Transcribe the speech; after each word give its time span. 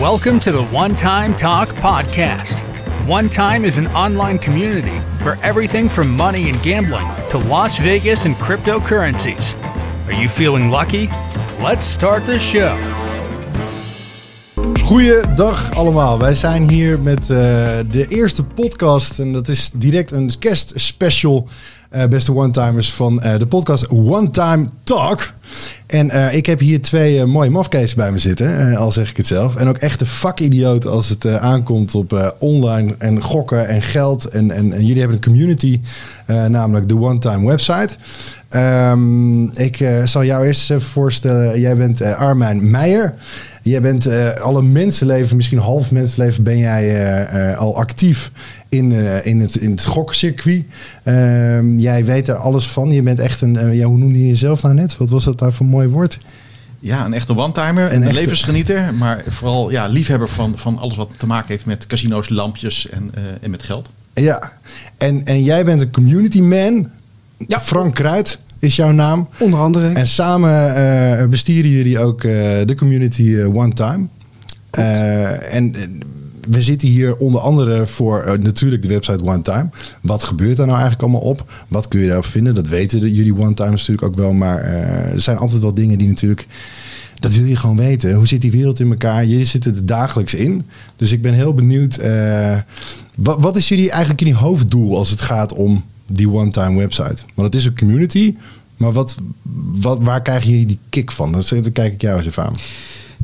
Welcome 0.00 0.40
to 0.40 0.50
the 0.50 0.64
One 0.72 0.96
Time 0.96 1.34
Talk 1.34 1.68
podcast. 1.74 2.62
One 3.06 3.28
Time 3.28 3.66
is 3.66 3.78
an 3.78 3.86
online 3.88 4.38
community 4.38 4.98
for 5.22 5.36
everything 5.42 5.90
from 5.90 6.16
money 6.16 6.48
and 6.48 6.62
gambling 6.62 7.06
to 7.28 7.36
Las 7.36 7.76
Vegas 7.76 8.24
and 8.24 8.34
cryptocurrencies. 8.36 9.54
Are 10.06 10.14
you 10.14 10.26
feeling 10.26 10.70
lucky? 10.70 11.08
Let's 11.62 11.84
start 11.84 12.24
the 12.24 12.38
show. 12.38 12.78
Goeiedag 14.82 15.74
allemaal. 15.74 16.18
Wij 16.18 16.34
zijn 16.34 16.70
hier 16.70 17.02
met 17.02 17.20
uh, 17.22 17.28
de 17.90 18.06
eerste 18.08 18.44
podcast. 18.44 19.18
En 19.18 19.32
dat 19.32 19.48
is 19.48 19.70
direct 19.74 20.10
een 20.10 20.32
kerstspecial. 20.38 21.48
Uh, 21.96 22.04
beste 22.04 22.34
one-timers 22.34 22.92
van 22.92 23.22
uh, 23.24 23.38
de 23.38 23.46
podcast 23.46 23.88
One 23.88 24.30
Time 24.30 24.68
Talk. 24.82 25.32
En 25.86 26.34
ik 26.34 26.46
heb 26.46 26.58
hier 26.58 26.80
twee 26.80 27.26
mooie 27.26 27.50
mafkees 27.50 27.94
bij 27.94 28.12
me 28.12 28.18
zitten, 28.18 28.76
al 28.76 28.92
zeg 28.92 29.10
ik 29.10 29.16
het 29.16 29.26
zelf. 29.26 29.56
En 29.56 29.68
ook 29.68 29.76
echte 29.76 30.06
vakidioot 30.06 30.86
als 30.86 31.08
het 31.08 31.26
aankomt 31.26 31.94
op 31.94 32.34
online 32.38 32.94
en 32.98 33.22
gokken 33.22 33.68
en 33.68 33.82
geld. 33.82 34.28
En, 34.28 34.50
en, 34.50 34.70
jullie 34.70 34.98
hebben 34.98 35.16
een 35.16 35.22
community, 35.22 35.80
namelijk 36.26 36.88
de 36.88 36.96
One 36.96 37.18
Time 37.18 37.46
website. 37.46 37.96
Um, 38.50 39.50
ik 39.50 39.84
zal 40.04 40.24
jou 40.24 40.46
eerst 40.46 40.70
even 40.70 40.82
voorstellen. 40.82 41.60
Jij 41.60 41.76
bent 41.76 42.02
Armijn 42.02 42.70
Meijer. 42.70 43.14
Jij 43.62 43.80
bent 43.80 44.08
alle 44.40 44.62
mensenleven, 44.62 45.36
misschien 45.36 45.58
half 45.58 45.90
mensenleven, 45.90 46.42
ben 46.42 46.58
jij 46.58 47.56
al 47.56 47.76
actief 47.76 48.30
in, 48.70 48.92
in, 49.24 49.40
het, 49.40 49.54
in 49.56 49.70
het 49.70 49.84
gokcircuit. 49.84 50.64
Ehm, 51.02 51.78
jij 51.78 52.04
weet 52.04 52.28
er 52.28 52.34
alles 52.34 52.66
van. 52.66 52.90
Je 52.90 53.02
bent 53.02 53.18
echt 53.18 53.40
een, 53.40 53.74
ja, 53.74 53.86
hoe 53.86 53.98
noemde 53.98 54.18
je 54.18 54.26
jezelf 54.26 54.62
nou 54.62 54.74
net? 54.74 54.96
Wat 54.96 55.10
was 55.10 55.24
dat 55.24 55.40
nou 55.40 55.52
voor 55.52 55.66
een 55.66 55.72
mooi 55.72 55.88
woord? 55.88 56.18
Ja, 56.78 57.04
een 57.04 57.14
echte 57.14 57.36
one-timer, 57.36 57.92
een, 57.92 58.06
een 58.06 58.14
levensgenieter, 58.14 58.94
maar 58.94 59.22
vooral 59.28 59.70
ja, 59.70 59.86
liefhebber 59.86 60.28
van, 60.28 60.58
van 60.58 60.78
alles 60.78 60.96
wat 60.96 61.12
te 61.16 61.26
maken 61.26 61.48
heeft 61.48 61.66
met 61.66 61.86
casino's, 61.86 62.28
lampjes 62.28 62.88
en, 62.88 63.10
en 63.40 63.50
met 63.50 63.62
geld. 63.62 63.90
Ja, 64.14 64.52
en, 64.98 65.24
en 65.24 65.44
jij 65.44 65.64
bent 65.64 65.82
een 65.82 65.90
community 65.90 66.40
man, 66.40 66.88
ja. 67.46 67.60
Frank 67.60 67.94
Kruid 67.94 68.38
is 68.58 68.76
jouw 68.76 68.90
naam. 68.90 69.28
Onder 69.38 69.60
andere. 69.60 69.92
En 69.92 70.06
samen 70.06 70.76
uh, 71.20 71.26
bestieren 71.26 71.70
jullie 71.70 71.98
ook 71.98 72.22
uh, 72.22 72.32
de 72.64 72.74
community 72.76 73.22
uh, 73.22 73.56
One 73.56 73.72
Time. 73.72 74.06
en 75.50 75.74
we 76.50 76.62
zitten 76.62 76.88
hier 76.88 77.16
onder 77.16 77.40
andere 77.40 77.86
voor 77.86 78.38
natuurlijk 78.40 78.82
de 78.82 78.88
website 78.88 79.22
One 79.22 79.42
Time. 79.42 79.68
Wat 80.02 80.22
gebeurt 80.22 80.56
daar 80.56 80.66
nou 80.66 80.78
eigenlijk 80.78 81.08
allemaal 81.08 81.28
op? 81.30 81.52
Wat 81.68 81.88
kun 81.88 82.00
je 82.00 82.06
daarop 82.06 82.24
vinden? 82.24 82.54
Dat 82.54 82.68
weten 82.68 83.12
jullie 83.12 83.38
One 83.38 83.54
Time 83.54 83.70
natuurlijk 83.70 84.02
ook 84.02 84.16
wel. 84.16 84.32
Maar 84.32 84.62
er 84.62 85.20
zijn 85.20 85.36
altijd 85.36 85.60
wel 85.60 85.74
dingen 85.74 85.98
die 85.98 86.08
natuurlijk... 86.08 86.46
Dat 87.18 87.34
wil 87.34 87.44
je 87.44 87.56
gewoon 87.56 87.76
weten. 87.76 88.14
Hoe 88.14 88.26
zit 88.26 88.40
die 88.40 88.50
wereld 88.50 88.80
in 88.80 88.90
elkaar? 88.90 89.26
Jullie 89.26 89.44
zitten 89.44 89.74
er 89.74 89.86
dagelijks 89.86 90.34
in. 90.34 90.62
Dus 90.96 91.12
ik 91.12 91.22
ben 91.22 91.34
heel 91.34 91.54
benieuwd. 91.54 92.00
wat, 93.14 93.40
wat 93.40 93.56
is 93.56 93.68
jullie 93.68 93.90
eigenlijk 93.90 94.20
jullie 94.20 94.34
hoofddoel 94.34 94.96
als 94.96 95.10
het 95.10 95.20
gaat 95.20 95.52
om 95.52 95.84
die 96.06 96.30
one-time 96.30 96.78
website? 96.78 97.22
Want 97.34 97.52
het 97.52 97.54
is 97.54 97.64
een 97.64 97.78
community, 97.78 98.34
maar 98.76 98.92
wat, 98.92 99.16
wat, 99.80 99.98
waar 100.02 100.22
krijgen 100.22 100.50
jullie 100.50 100.66
die 100.66 100.78
kick 100.88 101.10
van? 101.10 101.32
Dan 101.32 101.72
kijk 101.72 101.92
ik 101.92 102.00
jou 102.00 102.16
eens 102.16 102.26
even 102.26 102.44
aan. 102.44 102.54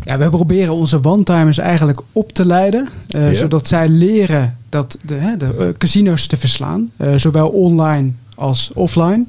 Ja, 0.07 0.19
we 0.19 0.29
proberen 0.29 0.75
onze 0.75 0.99
one-timers 1.03 1.59
eigenlijk 1.59 2.01
op 2.13 2.33
te 2.33 2.47
leiden, 2.47 2.89
uh, 3.17 3.29
zodat 3.29 3.69
zij 3.69 3.89
leren 3.89 4.57
dat 4.69 4.99
de, 5.03 5.15
hè, 5.15 5.37
de 5.37 5.55
uh, 5.59 5.67
casino's 5.79 6.27
te 6.27 6.37
verslaan, 6.37 6.91
uh, 6.97 7.09
zowel 7.17 7.49
online 7.49 8.11
als 8.35 8.71
offline. 8.75 9.25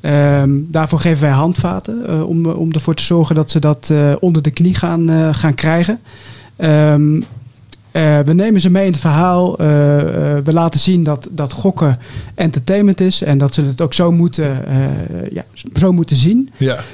Um, 0.00 0.66
daarvoor 0.70 0.98
geven 0.98 1.22
wij 1.22 1.32
handvaten 1.32 2.26
om, 2.26 2.46
om 2.46 2.72
ervoor 2.72 2.94
te 2.94 3.02
zorgen 3.02 3.34
dat 3.34 3.50
ze 3.50 3.58
dat 3.58 3.92
onder 4.18 4.42
de 4.42 4.50
knie 4.50 4.74
gaan, 4.74 5.34
gaan 5.34 5.54
krijgen. 5.54 6.00
Um, 6.58 7.24
uh, 7.96 8.18
we 8.18 8.34
nemen 8.34 8.60
ze 8.60 8.70
mee 8.70 8.86
in 8.86 8.92
het 8.92 9.00
verhaal. 9.00 9.60
Uh, 9.60 9.66
uh, 9.66 9.72
we 10.44 10.52
laten 10.52 10.80
zien 10.80 11.02
dat, 11.02 11.28
dat 11.30 11.52
gokken 11.52 11.98
entertainment 12.34 13.00
is 13.00 13.22
en 13.22 13.38
dat 13.38 13.54
ze 13.54 13.62
het 13.62 13.80
ook 13.80 13.94
zo 13.94 14.12
moeten, 14.12 14.64
ja, 15.30 15.44
zo 15.74 15.92
moeten 15.92 16.16
zien. 16.16 16.50
Ja. 16.56 16.84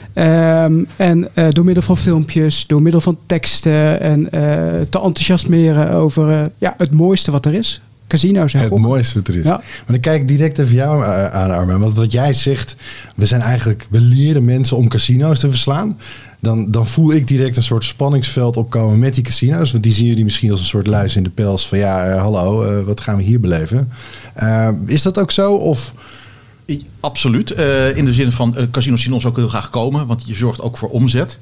Um, 0.64 0.86
en 0.96 1.28
door 1.50 1.64
middel 1.64 1.82
van 1.82 1.96
filmpjes, 1.96 2.64
door 2.66 2.82
middel 2.82 3.00
van 3.00 3.18
teksten 3.26 4.00
en 4.00 4.28
te 4.88 5.00
enthousiasmeren 5.00 5.90
over 5.90 6.50
ja, 6.58 6.74
het 6.78 6.90
mooiste 6.90 7.30
wat 7.30 7.46
er 7.46 7.54
is. 7.54 7.80
Casino's 8.06 8.54
en 8.54 8.60
Het 8.60 8.76
mooiste 8.76 9.18
wat 9.18 9.28
er 9.28 9.36
is. 9.36 9.44
Ja. 9.44 9.56
Maar 9.56 9.84
dan 9.86 10.00
kijk 10.00 10.20
ik 10.20 10.28
direct 10.28 10.58
even 10.58 10.74
jou 10.74 11.04
aan, 11.32 11.50
Armin. 11.50 11.78
Want 11.78 11.94
wat 11.94 12.12
jij 12.12 12.34
zegt, 12.34 12.76
we 13.16 13.26
zijn 13.26 13.40
eigenlijk, 13.40 13.86
we 13.90 14.00
leren 14.00 14.44
mensen 14.44 14.76
om 14.76 14.88
casino's 14.88 15.38
te 15.38 15.48
verslaan 15.48 15.96
dan, 16.40 16.70
dan 16.70 16.86
voel 16.86 17.12
ik 17.12 17.26
direct 17.26 17.56
een 17.56 17.62
soort 17.62 17.84
spanningsveld 17.84 18.56
opkomen 18.56 18.98
met 18.98 19.14
die 19.14 19.24
casino's. 19.24 19.72
Want 19.72 19.82
die 19.82 19.92
zien 19.92 20.06
jullie 20.06 20.24
misschien 20.24 20.50
als 20.50 20.60
een 20.60 20.66
soort 20.66 20.86
luis 20.86 21.16
in 21.16 21.22
de 21.22 21.30
pels 21.30 21.68
van 21.68 21.78
ja, 21.78 22.08
uh, 22.08 22.20
hallo, 22.20 22.64
uh, 22.64 22.84
wat 22.84 23.00
gaan 23.00 23.16
we 23.16 23.22
hier 23.22 23.40
beleven? 23.40 23.90
Uh, 24.42 24.68
is 24.86 25.02
dat 25.02 25.18
ook 25.18 25.30
zo? 25.30 25.52
Of... 25.54 25.94
Absoluut. 27.00 27.50
in 27.94 28.04
de 28.04 28.12
zin 28.12 28.32
van 28.32 28.56
casinos 28.70 29.02
zien 29.02 29.12
ons 29.12 29.26
ook 29.26 29.36
heel 29.36 29.48
graag 29.48 29.70
komen, 29.70 30.06
want 30.06 30.22
je 30.26 30.34
zorgt 30.34 30.60
ook 30.60 30.76
voor 30.76 30.88
omzet. 30.88 31.38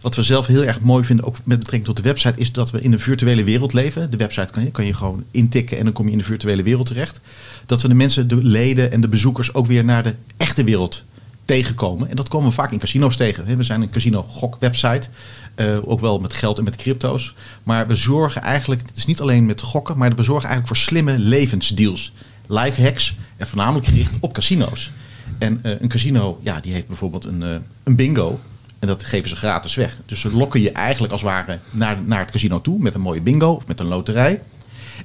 Wat 0.00 0.14
we 0.14 0.22
zelf 0.22 0.46
heel 0.46 0.64
erg 0.64 0.80
mooi 0.80 1.04
vinden, 1.04 1.26
ook 1.26 1.36
met 1.44 1.58
betrekking 1.58 1.84
tot 1.84 1.96
de 1.96 2.02
website, 2.02 2.40
is 2.40 2.52
dat 2.52 2.70
we 2.70 2.80
in 2.80 2.92
een 2.92 3.00
virtuele 3.00 3.44
wereld 3.44 3.72
leven. 3.72 4.10
De 4.10 4.16
website 4.16 4.52
kan 4.52 4.64
je, 4.64 4.70
kan 4.70 4.86
je 4.86 4.94
gewoon 4.94 5.24
intikken 5.30 5.78
en 5.78 5.84
dan 5.84 5.92
kom 5.92 6.06
je 6.06 6.12
in 6.12 6.18
de 6.18 6.24
virtuele 6.24 6.62
wereld 6.62 6.86
terecht. 6.86 7.20
Dat 7.66 7.82
we 7.82 7.88
de 7.88 7.94
mensen, 7.94 8.28
de 8.28 8.36
leden 8.36 8.92
en 8.92 9.00
de 9.00 9.08
bezoekers 9.08 9.54
ook 9.54 9.66
weer 9.66 9.84
naar 9.84 10.02
de 10.02 10.14
echte 10.36 10.64
wereld 10.64 11.04
tegenkomen. 11.46 12.08
En 12.08 12.16
dat 12.16 12.28
komen 12.28 12.48
we 12.48 12.54
vaak 12.54 12.72
in 12.72 12.78
casino's 12.78 13.16
tegen. 13.16 13.56
We 13.56 13.62
zijn 13.62 13.82
een 13.82 13.90
casino 13.90 14.22
gok 14.22 14.56
website. 14.60 15.08
Uh, 15.56 15.78
ook 15.84 16.00
wel 16.00 16.18
met 16.18 16.32
geld 16.32 16.58
en 16.58 16.64
met 16.64 16.76
crypto's. 16.76 17.34
Maar 17.62 17.86
we 17.86 17.94
zorgen 17.94 18.42
eigenlijk, 18.42 18.82
het 18.86 18.96
is 18.96 19.06
niet 19.06 19.20
alleen 19.20 19.46
met 19.46 19.60
gokken, 19.60 19.98
maar 19.98 20.14
we 20.14 20.22
zorgen 20.22 20.48
eigenlijk 20.48 20.66
voor 20.66 20.86
slimme 20.86 21.18
levensdeals. 21.18 22.12
Live 22.46 22.82
hacks 22.82 23.16
en 23.36 23.46
voornamelijk 23.46 23.86
gericht 23.86 24.12
op 24.20 24.32
casino's. 24.32 24.90
En 25.38 25.60
uh, 25.62 25.80
een 25.80 25.88
casino, 25.88 26.38
ja, 26.42 26.60
die 26.60 26.72
heeft 26.72 26.86
bijvoorbeeld 26.86 27.24
een, 27.24 27.42
uh, 27.42 27.56
een 27.84 27.96
bingo. 27.96 28.40
En 28.78 28.88
dat 28.88 29.04
geven 29.04 29.28
ze 29.28 29.36
gratis 29.36 29.74
weg. 29.74 29.98
Dus 30.06 30.20
ze 30.20 30.32
lokken 30.32 30.60
je 30.60 30.72
eigenlijk 30.72 31.12
als 31.12 31.22
het 31.22 31.30
ware 31.30 31.58
naar, 31.70 31.98
naar 32.04 32.20
het 32.20 32.30
casino 32.30 32.60
toe 32.60 32.78
met 32.78 32.94
een 32.94 33.00
mooie 33.00 33.20
bingo 33.20 33.50
of 33.50 33.66
met 33.66 33.80
een 33.80 33.86
loterij. 33.86 34.42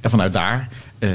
En 0.02 0.10
vanuit 0.10 0.34
daar 0.34 0.70
uh, 1.04 1.10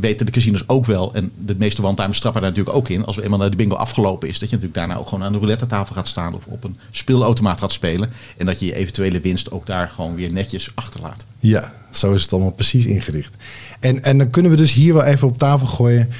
weten 0.00 0.26
de 0.26 0.32
casinos 0.32 0.68
ook 0.68 0.86
wel. 0.86 1.14
En 1.14 1.30
de 1.44 1.54
meeste 1.58 1.82
one-timers 1.82 2.20
trappen 2.20 2.42
daar 2.42 2.50
natuurlijk 2.50 2.76
ook 2.76 2.88
in. 2.88 3.04
Als 3.04 3.16
we 3.16 3.22
eenmaal 3.22 3.38
naar 3.38 3.50
de 3.50 3.56
bingo 3.56 3.74
afgelopen 3.74 4.28
is. 4.28 4.38
Dat 4.38 4.48
je 4.48 4.54
natuurlijk 4.54 4.74
daarna 4.74 5.00
ook 5.00 5.08
gewoon 5.08 5.24
aan 5.24 5.32
de 5.32 5.38
roulette 5.38 5.66
tafel 5.66 5.94
gaat 5.94 6.08
staan. 6.08 6.34
Of 6.34 6.46
op 6.46 6.64
een 6.64 6.78
speelautomaat 6.90 7.60
gaat 7.60 7.72
spelen. 7.72 8.10
En 8.36 8.46
dat 8.46 8.60
je 8.60 8.66
je 8.66 8.74
eventuele 8.74 9.20
winst 9.20 9.50
ook 9.50 9.66
daar 9.66 9.88
gewoon 9.88 10.14
weer 10.14 10.32
netjes 10.32 10.70
achterlaat. 10.74 11.24
Ja, 11.38 11.72
zo 11.90 12.12
is 12.12 12.22
het 12.22 12.32
allemaal 12.32 12.52
precies 12.52 12.86
ingericht. 12.86 13.34
En, 13.80 14.02
en 14.02 14.18
dan 14.18 14.30
kunnen 14.30 14.50
we 14.50 14.56
dus 14.56 14.72
hier 14.72 14.94
wel 14.94 15.04
even 15.04 15.28
op 15.28 15.38
tafel 15.38 15.66
gooien. 15.66 16.10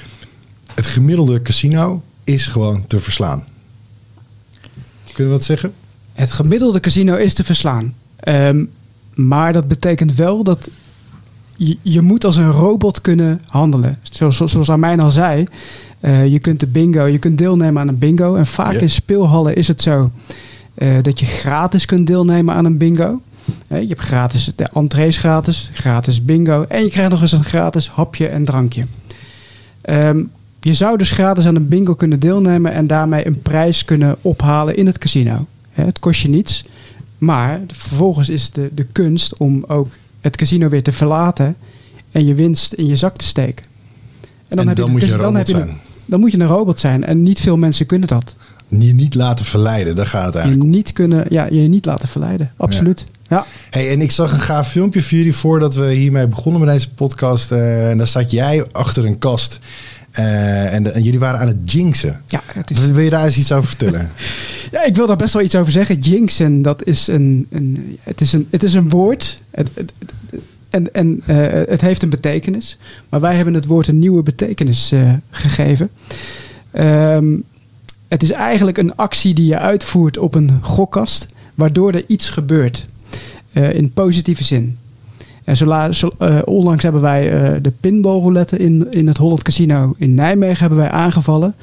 Het 0.75 0.87
gemiddelde 0.87 1.43
casino 1.43 2.03
is 2.25 2.47
gewoon 2.47 2.87
te 2.87 3.01
verslaan. 3.01 3.45
Kunnen 5.05 5.33
we 5.33 5.39
wat 5.39 5.45
zeggen? 5.45 5.73
Het 6.13 6.33
gemiddelde 6.33 6.81
casino 6.81 7.15
is 7.15 7.35
te 7.35 7.45
verslaan. 7.45 7.95
Um, 8.29 8.71
maar 9.15 9.53
dat 9.53 9.69
betekent 9.69 10.15
wel 10.15 10.45
dat 10.45 10.71
je, 11.57 11.77
je, 11.83 12.01
moet 12.01 12.25
als 12.25 12.37
een 12.37 12.51
robot 12.51 13.01
kunnen 13.01 13.41
handelen. 13.49 13.99
Zoals, 14.03 14.37
zoals 14.37 14.71
Armijn 14.71 15.01
al 15.01 15.11
zei, 15.11 15.47
uh, 16.01 16.27
je 16.27 16.39
kunt 16.39 16.61
de 16.61 16.67
bingo, 16.67 17.05
je 17.05 17.19
kunt 17.19 17.39
deelnemen 17.39 17.83
aan 17.83 17.89
een 17.89 17.99
bingo. 17.99 18.35
En 18.35 18.47
vaak 18.47 18.73
in 18.73 18.91
speelhallen 18.91 19.57
is 19.57 19.69
het 19.69 19.83
zo 19.83 20.11
uh, 20.79 20.97
dat 21.03 21.21
je 21.21 21.27
gratis 21.27 21.85
kunt 21.85 22.07
deelnemen 22.07 22.55
aan 22.55 22.65
een 22.65 22.79
bingo. 22.79 23.21
Uh, 23.69 23.81
je 23.81 23.89
hebt 23.89 24.01
gratis 24.01 24.53
de 24.57 24.69
entrees 24.75 25.17
gratis, 25.17 25.71
gratis 25.73 26.25
bingo 26.25 26.65
en 26.69 26.83
je 26.83 26.91
krijgt 26.91 27.11
nog 27.11 27.21
eens 27.21 27.33
een 27.33 27.45
gratis 27.45 27.89
hapje 27.89 28.27
en 28.27 28.45
drankje. 28.45 28.85
Um, 29.91 30.31
je 30.61 30.75
zou 30.75 30.99
dus 30.99 31.11
gratis 31.11 31.47
aan 31.47 31.57
een 31.57 31.69
bingo 31.69 31.95
kunnen 31.95 32.21
deelnemen 32.21 32.73
en 32.73 32.87
daarmee 32.87 33.27
een 33.27 33.43
prijs 33.43 33.85
kunnen 33.85 34.17
ophalen 34.23 34.77
in 34.77 34.87
het 34.87 34.99
casino. 34.99 35.47
het 35.73 35.99
kost 35.99 36.21
je 36.21 36.29
niets, 36.29 36.65
maar 37.19 37.61
vervolgens 37.67 38.29
is 38.29 38.51
de, 38.51 38.71
de 38.75 38.85
kunst 38.85 39.37
om 39.37 39.65
ook 39.67 39.89
het 40.27 40.37
casino 40.37 40.69
weer 40.69 40.83
te 40.83 40.93
verlaten 40.93 41.57
en 42.11 42.27
je 42.27 42.35
winst 42.35 42.73
in 42.73 42.87
je 42.87 42.97
zak 42.97 43.17
te 43.17 43.25
steken. 43.25 43.65
En 44.49 44.57
dan, 44.57 44.69
heb 44.69 44.77
je, 44.77 44.85
moet 44.85 45.01
je 45.01 45.13
een 45.13 45.19
dan 45.19 45.35
heb 45.35 45.47
je 45.47 45.57
zijn. 45.57 45.79
dan 46.05 46.21
moet 46.21 46.33
je 46.33 46.39
een 46.39 46.47
robot 46.47 46.81
zijn. 46.81 47.05
En 47.05 47.23
niet 47.23 47.41
veel 47.41 47.57
mensen 47.57 47.87
kunnen 47.87 48.09
dat. 48.09 48.35
Je 48.69 48.95
niet 48.95 49.15
laten 49.15 49.45
verleiden, 49.45 49.97
daar 49.97 50.07
gaat 50.07 50.25
het 50.25 50.35
eigenlijk 50.35 50.65
je 50.65 50.77
niet 50.77 50.93
kunnen, 50.93 51.25
Ja, 51.29 51.47
je 51.51 51.61
niet 51.61 51.85
laten 51.85 52.09
verleiden. 52.09 52.53
Absoluut. 52.57 53.05
Ja. 53.29 53.45
Hey, 53.71 53.91
en 53.91 54.01
ik 54.01 54.11
zag 54.11 54.33
een 54.33 54.41
gaaf 54.41 54.71
filmpje 54.71 55.03
voor 55.03 55.19
jullie 55.19 55.35
voordat 55.35 55.75
we 55.75 55.93
hiermee 55.93 56.27
begonnen 56.27 56.61
met 56.61 56.71
deze 56.71 56.91
podcast. 56.91 57.53
Uh, 57.53 57.91
en 57.91 57.99
daar 57.99 58.07
zat 58.07 58.31
jij 58.31 58.65
achter 58.73 59.05
een 59.05 59.19
kast. 59.19 59.59
Uh, 60.19 60.75
en, 60.75 60.95
en, 60.95 61.03
jullie 61.03 61.19
waren 61.19 61.41
aan 61.41 61.47
het 61.47 61.73
jinxen. 61.73 62.21
Ja, 62.27 62.43
het 62.47 62.71
is... 62.71 62.79
Wil 62.79 63.05
je 63.05 63.11
daar 63.11 63.25
eens 63.25 63.39
iets 63.39 63.53
over 63.53 63.69
vertellen? 63.69 64.11
ja, 64.73 64.85
ik 64.85 64.97
wil 64.97 65.07
daar 65.07 65.17
best 65.17 65.33
wel 65.33 65.43
iets 65.43 65.55
over 65.55 65.73
zeggen. 65.73 65.99
Jinxen, 65.99 66.63
dat 66.63 66.85
is 66.85 67.07
een, 67.07 67.47
een, 67.51 67.99
het 68.03 68.21
is 68.21 68.33
een, 68.33 68.47
het 68.51 68.63
is 68.63 68.75
een 68.75 68.89
woord. 68.89 69.41
Het, 69.51 69.69
het, 69.75 69.93
en 70.77 70.93
en 70.95 71.23
uh, 71.27 71.37
het 71.69 71.81
heeft 71.81 72.03
een 72.03 72.11
betekenis. 72.11 72.79
Maar 73.09 73.21
wij 73.21 73.35
hebben 73.35 73.55
het 73.55 73.67
woord 73.67 73.89
een 73.89 73.99
nieuwe 73.99 74.23
betekenis 74.23 74.93
uh, 74.93 75.13
gegeven. 75.31 75.91
Um, 76.73 77.45
het 78.09 78.23
is 78.23 78.31
eigenlijk 78.31 78.79
een 78.79 78.97
actie 78.97 79.35
die 79.35 79.47
je 79.47 79.59
uitvoert 79.59 80.19
op 80.19 80.35
een 80.35 80.59
gokkast, 80.63 81.27
waardoor 81.55 81.93
er 81.93 82.05
iets 82.07 82.29
gebeurt. 82.29 82.87
eh, 83.57 83.75
in 83.75 83.91
positieve 83.91 84.45
zin. 84.45 84.79
En 85.47 85.57
zo- 85.57 86.11
eh, 86.19 86.39
onlangs 86.45 86.83
hebben 86.83 87.01
wij 87.03 87.31
eh, 87.33 87.63
de 87.63 87.73
pinballroulette 87.81 88.57
in, 88.57 88.87
in 88.93 89.07
het 89.07 89.17
Holland 89.17 89.43
Casino 89.43 89.95
in 89.99 90.15
Nijmegen 90.15 90.59
hebben 90.59 90.79
wij 90.79 90.91
aangevallen. 90.91 91.55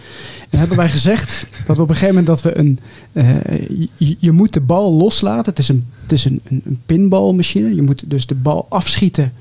En 0.49 0.59
hebben 0.59 0.77
wij 0.77 0.89
gezegd 0.89 1.45
dat 1.67 1.75
we 1.75 1.81
op 1.81 1.89
een 1.89 1.95
gegeven 1.95 2.15
moment 2.15 2.27
dat 2.27 2.41
we 2.53 2.57
een... 2.59 2.79
eh, 3.11 3.69
je, 3.97 4.15
je 4.19 4.31
moet 4.31 4.53
de 4.53 4.61
bal 4.61 4.93
loslaten. 4.93 5.49
Het 5.49 5.59
is 5.59 5.69
een, 5.69 5.85
het 6.01 6.11
is 6.11 6.25
een, 6.25 6.41
een, 6.43 6.61
een 6.65 6.79
pinballmachine. 6.85 7.75
Je 7.75 7.81
moet 7.81 8.03
dus 8.09 8.25
de 8.27 8.35
bal 8.35 8.65
afschieten 8.69 9.33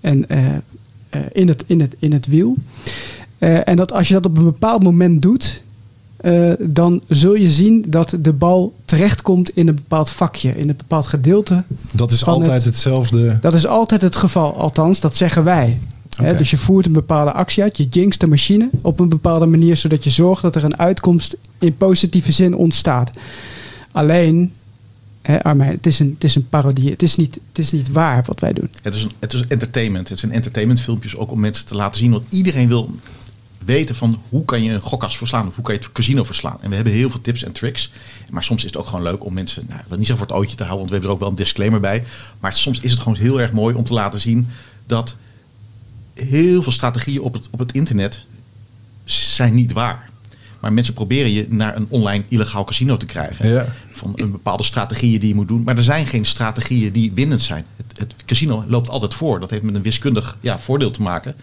en, 0.00 0.26
in, 1.32 1.48
het, 1.48 1.64
in, 1.66 1.80
het, 1.80 1.96
in 1.98 2.12
het 2.12 2.26
wiel. 2.26 2.56
En 3.38 3.76
dat 3.76 3.92
als 3.92 4.08
je 4.08 4.14
dat 4.14 4.26
op 4.26 4.36
een 4.38 4.44
bepaald 4.44 4.82
moment 4.82 5.22
doet, 5.22 5.62
eh, 6.24 6.52
dan 6.58 7.00
zul 7.08 7.34
je 7.34 7.50
zien 7.50 7.84
dat 7.88 8.16
de 8.20 8.32
bal 8.32 8.74
terechtkomt 8.84 9.50
in 9.56 9.68
een 9.68 9.74
bepaald 9.74 10.10
vakje, 10.10 10.50
in 10.56 10.68
een 10.68 10.76
bepaald 10.76 11.06
gedeelte. 11.06 11.64
Dat 11.92 12.12
is 12.12 12.24
altijd 12.24 12.50
het- 12.56 12.64
hetzelfde. 12.64 13.38
Dat 13.40 13.54
is 13.54 13.66
altijd 13.66 14.00
het 14.02 14.16
geval, 14.16 14.54
althans, 14.56 15.00
dat 15.00 15.16
zeggen 15.16 15.44
wij. 15.44 15.78
Dus 16.38 16.50
je 16.50 16.56
voert 16.56 16.86
een 16.86 16.92
bepaalde 16.92 17.32
actie 17.32 17.62
uit, 17.62 17.76
je 17.76 17.86
jinxt 17.90 18.20
de 18.20 18.26
machine 18.26 18.68
op 18.80 19.00
een 19.00 19.08
bepaalde 19.08 19.46
manier, 19.46 19.76
zodat 19.76 20.04
je 20.04 20.10
zorgt 20.10 20.42
dat 20.42 20.54
er 20.56 20.64
een 20.64 20.78
uitkomst 20.78 21.36
in 21.58 21.76
positieve 21.76 22.32
zin 22.32 22.54
ontstaat. 22.56 23.10
Alleen, 23.92 24.52
hè, 25.22 25.42
Armijn, 25.42 25.70
het 25.70 25.86
is, 25.86 25.98
een, 25.98 26.10
het 26.14 26.24
is 26.24 26.34
een 26.34 26.48
parodie, 26.48 26.90
het 26.90 27.02
is, 27.02 27.16
niet, 27.16 27.34
het 27.48 27.58
is 27.58 27.72
niet 27.72 27.90
waar 27.92 28.22
wat 28.26 28.40
wij 28.40 28.52
doen. 28.52 28.68
Het 28.82 28.94
is, 28.94 29.02
een, 29.02 29.10
het 29.18 29.32
is 29.32 29.44
entertainment. 29.48 30.08
Het 30.08 30.18
zijn 30.18 30.32
entertainmentfilmpjes 30.32 31.16
ook 31.16 31.30
om 31.30 31.40
mensen 31.40 31.66
te 31.66 31.74
laten 31.74 32.00
zien. 32.00 32.10
Want 32.10 32.22
iedereen 32.28 32.68
wil 32.68 32.90
weten 33.64 33.96
van 33.96 34.22
hoe 34.28 34.44
kan 34.44 34.62
je 34.62 34.72
een 34.72 34.80
gokkas 34.80 35.16
verslaan 35.16 35.48
of 35.48 35.54
hoe 35.54 35.64
kan 35.64 35.74
je 35.74 35.80
het 35.80 35.92
casino 35.92 36.24
verslaan. 36.24 36.58
En 36.60 36.68
we 36.68 36.74
hebben 36.74 36.92
heel 36.92 37.10
veel 37.10 37.20
tips 37.20 37.42
en 37.42 37.52
tricks. 37.52 37.90
Maar 38.30 38.44
soms 38.44 38.64
is 38.64 38.70
het 38.70 38.76
ook 38.76 38.86
gewoon 38.86 39.02
leuk 39.02 39.24
om 39.24 39.34
mensen, 39.34 39.64
nou, 39.68 39.80
ik 39.80 39.86
wil 39.88 39.98
niet 39.98 40.06
zeggen 40.06 40.26
voor 40.26 40.36
het 40.36 40.44
ootje 40.44 40.56
te 40.56 40.64
houden, 40.64 40.86
want 40.86 40.88
we 40.88 40.94
hebben 40.94 41.10
er 41.10 41.14
ook 41.14 41.20
wel 41.20 41.30
een 41.30 41.44
disclaimer 41.44 41.80
bij. 41.80 42.04
Maar 42.40 42.52
soms 42.52 42.80
is 42.80 42.90
het 42.90 43.00
gewoon 43.00 43.18
heel 43.18 43.40
erg 43.40 43.52
mooi 43.52 43.74
om 43.74 43.84
te 43.84 43.92
laten 43.92 44.20
zien 44.20 44.48
dat 44.86 45.16
heel 46.14 46.62
veel 46.62 46.72
strategieën 46.72 47.20
op 47.20 47.32
het, 47.32 47.48
op 47.50 47.58
het 47.58 47.72
internet 47.72 48.22
zijn 49.04 49.54
niet 49.54 49.72
waar. 49.72 50.10
Maar 50.64 50.72
mensen 50.72 50.94
proberen 50.94 51.32
je 51.32 51.46
naar 51.48 51.76
een 51.76 51.86
online 51.88 52.24
illegaal 52.28 52.64
casino 52.64 52.96
te 52.96 53.06
krijgen. 53.06 53.48
Ja. 53.48 53.66
Van 53.92 54.12
een 54.14 54.30
bepaalde 54.30 54.62
strategieën 54.62 55.20
die 55.20 55.28
je 55.28 55.34
moet 55.34 55.48
doen. 55.48 55.62
Maar 55.62 55.76
er 55.76 55.82
zijn 55.82 56.06
geen 56.06 56.24
strategieën 56.24 56.92
die 56.92 57.12
winnend 57.14 57.42
zijn. 57.42 57.64
Het, 57.76 57.98
het 57.98 58.14
casino 58.24 58.64
loopt 58.66 58.88
altijd 58.88 59.14
voor. 59.14 59.40
Dat 59.40 59.50
heeft 59.50 59.62
met 59.62 59.74
een 59.74 59.82
wiskundig 59.82 60.36
ja, 60.40 60.58
voordeel 60.58 60.90
te 60.90 61.02
maken. 61.02 61.34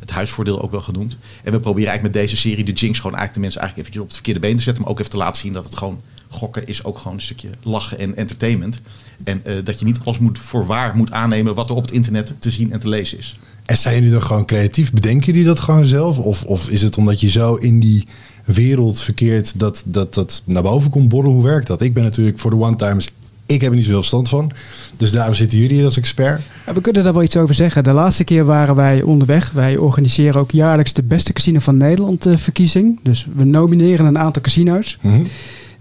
Het 0.00 0.10
huisvoordeel 0.10 0.62
ook 0.62 0.70
wel 0.70 0.80
genoemd. 0.80 1.16
En 1.44 1.52
we 1.52 1.60
proberen 1.60 1.88
eigenlijk 1.88 2.02
met 2.02 2.24
deze 2.24 2.36
serie 2.36 2.64
de 2.64 2.72
Jinx 2.72 2.98
gewoon 2.98 3.16
eigenlijk 3.16 3.34
de 3.34 3.40
mensen 3.40 3.60
eigenlijk 3.60 3.78
eventjes 3.78 4.02
op 4.02 4.06
het 4.06 4.16
verkeerde 4.16 4.40
been 4.40 4.56
te 4.56 4.62
zetten. 4.62 4.82
Maar 4.82 4.92
ook 4.92 4.98
even 4.98 5.10
te 5.10 5.16
laten 5.16 5.40
zien 5.40 5.52
dat 5.52 5.64
het 5.64 5.76
gewoon 5.76 6.00
gokken 6.28 6.66
is 6.66 6.84
ook 6.84 6.98
gewoon 6.98 7.16
een 7.16 7.22
stukje 7.22 7.48
lachen 7.62 7.98
en 7.98 8.16
entertainment. 8.16 8.80
En 9.24 9.44
eh, 9.44 9.64
dat 9.64 9.78
je 9.78 9.84
niet 9.84 9.98
alles 10.04 10.18
moet 10.18 10.38
voor 10.38 10.66
waar 10.66 10.96
moet 10.96 11.12
aannemen 11.12 11.54
wat 11.54 11.70
er 11.70 11.76
op 11.76 11.82
het 11.82 11.92
internet 11.92 12.32
te 12.38 12.50
zien 12.50 12.72
en 12.72 12.80
te 12.80 12.88
lezen 12.88 13.18
is. 13.18 13.36
En 13.66 13.76
zijn 13.76 13.94
jullie 13.94 14.10
dan 14.10 14.22
gewoon 14.22 14.44
creatief? 14.44 14.92
Bedenken 14.92 15.26
jullie 15.26 15.46
dat 15.46 15.60
gewoon 15.60 15.84
zelf? 15.84 16.18
Of, 16.18 16.44
of 16.44 16.68
is 16.68 16.82
het 16.82 16.96
omdat 16.96 17.20
je 17.20 17.28
zo 17.30 17.54
in 17.54 17.80
die 17.80 18.06
wereld 18.44 19.00
verkeert 19.00 19.58
dat, 19.58 19.82
dat 19.86 20.14
dat 20.14 20.42
naar 20.44 20.62
boven 20.62 20.90
komt 20.90 21.08
borrelen? 21.08 21.34
Hoe 21.34 21.44
werkt 21.44 21.66
dat? 21.66 21.82
Ik 21.82 21.94
ben 21.94 22.02
natuurlijk 22.02 22.38
voor 22.38 22.50
de 22.50 22.56
one-timers, 22.56 23.08
ik 23.50 23.60
heb 23.60 23.70
er 23.70 23.76
niet 23.76 23.84
zoveel 23.84 23.98
verstand 23.98 24.28
van. 24.28 24.50
Dus 24.96 25.10
daarom 25.10 25.34
zitten 25.34 25.58
jullie 25.58 25.76
hier 25.76 25.84
als 25.84 25.96
expert. 25.96 26.42
Ja, 26.66 26.72
We 26.72 26.80
kunnen 26.80 27.04
daar 27.04 27.12
wel 27.12 27.22
iets 27.22 27.36
over 27.36 27.54
zeggen. 27.54 27.84
De 27.84 27.92
laatste 27.92 28.24
keer 28.24 28.44
waren 28.44 28.74
wij 28.74 29.02
onderweg. 29.02 29.50
Wij 29.50 29.76
organiseren 29.76 30.40
ook 30.40 30.50
jaarlijks 30.50 30.92
de 30.92 31.02
beste 31.02 31.32
casino 31.32 31.58
van 31.58 31.76
Nederland 31.76 32.26
eh, 32.26 32.36
verkiezing. 32.36 33.00
Dus 33.02 33.26
we 33.34 33.44
nomineren 33.44 34.06
een 34.06 34.18
aantal 34.18 34.42
casino's. 34.42 34.98
Mhm. 35.00 35.22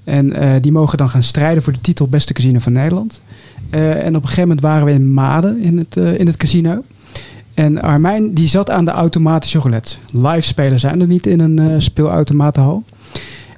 En 0.04 0.34
eh, 0.34 0.62
die 0.62 0.72
mogen 0.72 0.98
dan 0.98 1.10
gaan 1.10 1.24
strijden 1.24 1.64
voor 1.64 1.74
de 1.74 1.82
titel 1.82 2.08
beste 2.08 2.34
casino 2.34 2.60
van 2.60 2.74
Nederland. 2.74 3.22
Eh, 3.70 4.06
en 4.06 4.16
op 4.16 4.22
een 4.22 4.28
gegeven 4.28 4.42
moment 4.42 4.62
waren 4.62 4.86
we 4.86 4.92
in 4.92 5.14
Maden 5.14 5.62
in 5.62 5.78
het, 5.78 5.96
in 5.96 6.28
het 6.28 6.38
casino. 6.38 6.84
En 7.60 7.82
Armijn 7.82 8.34
die 8.34 8.48
zat 8.48 8.70
aan 8.70 8.86
de 8.86 8.92
automatische 8.92 9.60
roulette. 9.60 9.96
Live 10.12 10.42
spelen 10.42 10.80
zijn 10.80 11.02
er 11.02 11.08
niet 11.08 11.26
in 11.26 11.40
een 11.40 11.60
eh, 11.60 11.76
speelautomatenhal. 11.78 12.84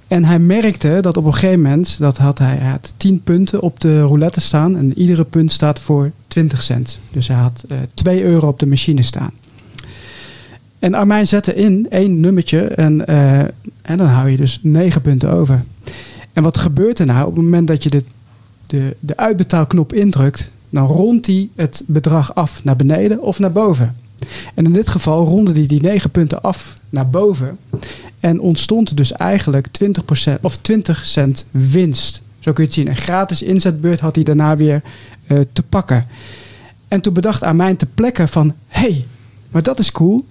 En 0.07 0.25
hij 0.25 0.39
merkte 0.39 0.97
dat 1.01 1.17
op 1.17 1.25
een 1.25 1.33
gegeven 1.33 1.61
moment, 1.61 1.99
dat 1.99 2.17
had 2.17 2.37
hij, 2.37 2.55
hij 2.55 2.69
had 2.69 2.93
10 2.97 3.21
punten 3.23 3.61
op 3.61 3.79
de 3.79 4.01
roulette 4.01 4.41
staan. 4.41 4.77
En 4.77 4.97
iedere 4.97 5.23
punt 5.23 5.51
staat 5.51 5.79
voor 5.79 6.11
20 6.27 6.63
cent. 6.63 6.99
Dus 7.11 7.27
hij 7.27 7.37
had 7.37 7.65
eh 7.67 7.77
2 7.93 8.23
euro 8.23 8.47
op 8.47 8.59
de 8.59 8.67
machine 8.67 9.01
staan. 9.01 9.31
En 10.79 10.93
Armijn 10.93 11.27
zette 11.27 11.55
in 11.55 11.89
één 11.89 12.19
nummertje 12.19 12.61
en, 12.61 13.07
eh, 13.07 13.39
en 13.81 13.97
dan 13.97 14.07
hou 14.07 14.29
je 14.29 14.37
dus 14.37 14.59
9 14.61 15.01
punten 15.01 15.31
over. 15.31 15.63
En 16.33 16.43
wat 16.43 16.57
gebeurt 16.57 16.99
er 16.99 17.05
nou 17.05 17.27
op 17.27 17.35
het 17.35 17.43
moment 17.43 17.67
dat 17.67 17.83
je 17.83 17.89
de, 17.89 18.03
de, 18.67 18.95
de 18.99 19.17
uitbetaalknop 19.17 19.93
indrukt? 19.93 20.51
Dan 20.71 20.87
rondt 20.87 21.25
hij 21.25 21.49
het 21.55 21.83
bedrag 21.85 22.35
af 22.35 22.63
naar 22.63 22.75
beneden 22.75 23.21
of 23.21 23.39
naar 23.39 23.51
boven. 23.51 23.95
En 24.53 24.65
in 24.65 24.73
dit 24.73 24.89
geval 24.89 25.25
ronde 25.25 25.51
hij 25.51 25.65
die 25.65 25.81
9 25.81 26.09
punten 26.09 26.41
af 26.41 26.73
naar 26.89 27.09
boven. 27.09 27.57
En 28.19 28.39
ontstond 28.39 28.97
dus 28.97 29.11
eigenlijk 29.11 29.67
20%, 30.29 30.33
of 30.41 30.57
20 30.57 31.05
cent 31.05 31.45
winst. 31.51 32.21
Zo 32.39 32.53
kun 32.53 32.63
je 32.63 32.69
het 32.69 32.79
zien. 32.79 32.87
Een 32.87 32.95
gratis 32.95 33.41
inzetbeurt 33.41 33.99
had 33.99 34.15
hij 34.15 34.23
daarna 34.23 34.57
weer 34.57 34.81
eh, 35.27 35.39
te 35.53 35.61
pakken. 35.61 36.07
En 36.87 37.01
toen 37.01 37.13
bedacht 37.13 37.43
aan 37.43 37.55
mij 37.55 37.75
te 37.75 37.85
plekken 37.85 38.27
van... 38.27 38.53
hey, 38.67 39.05
maar 39.49 39.63
dat 39.63 39.79
is 39.79 39.91
cool. 39.91 40.25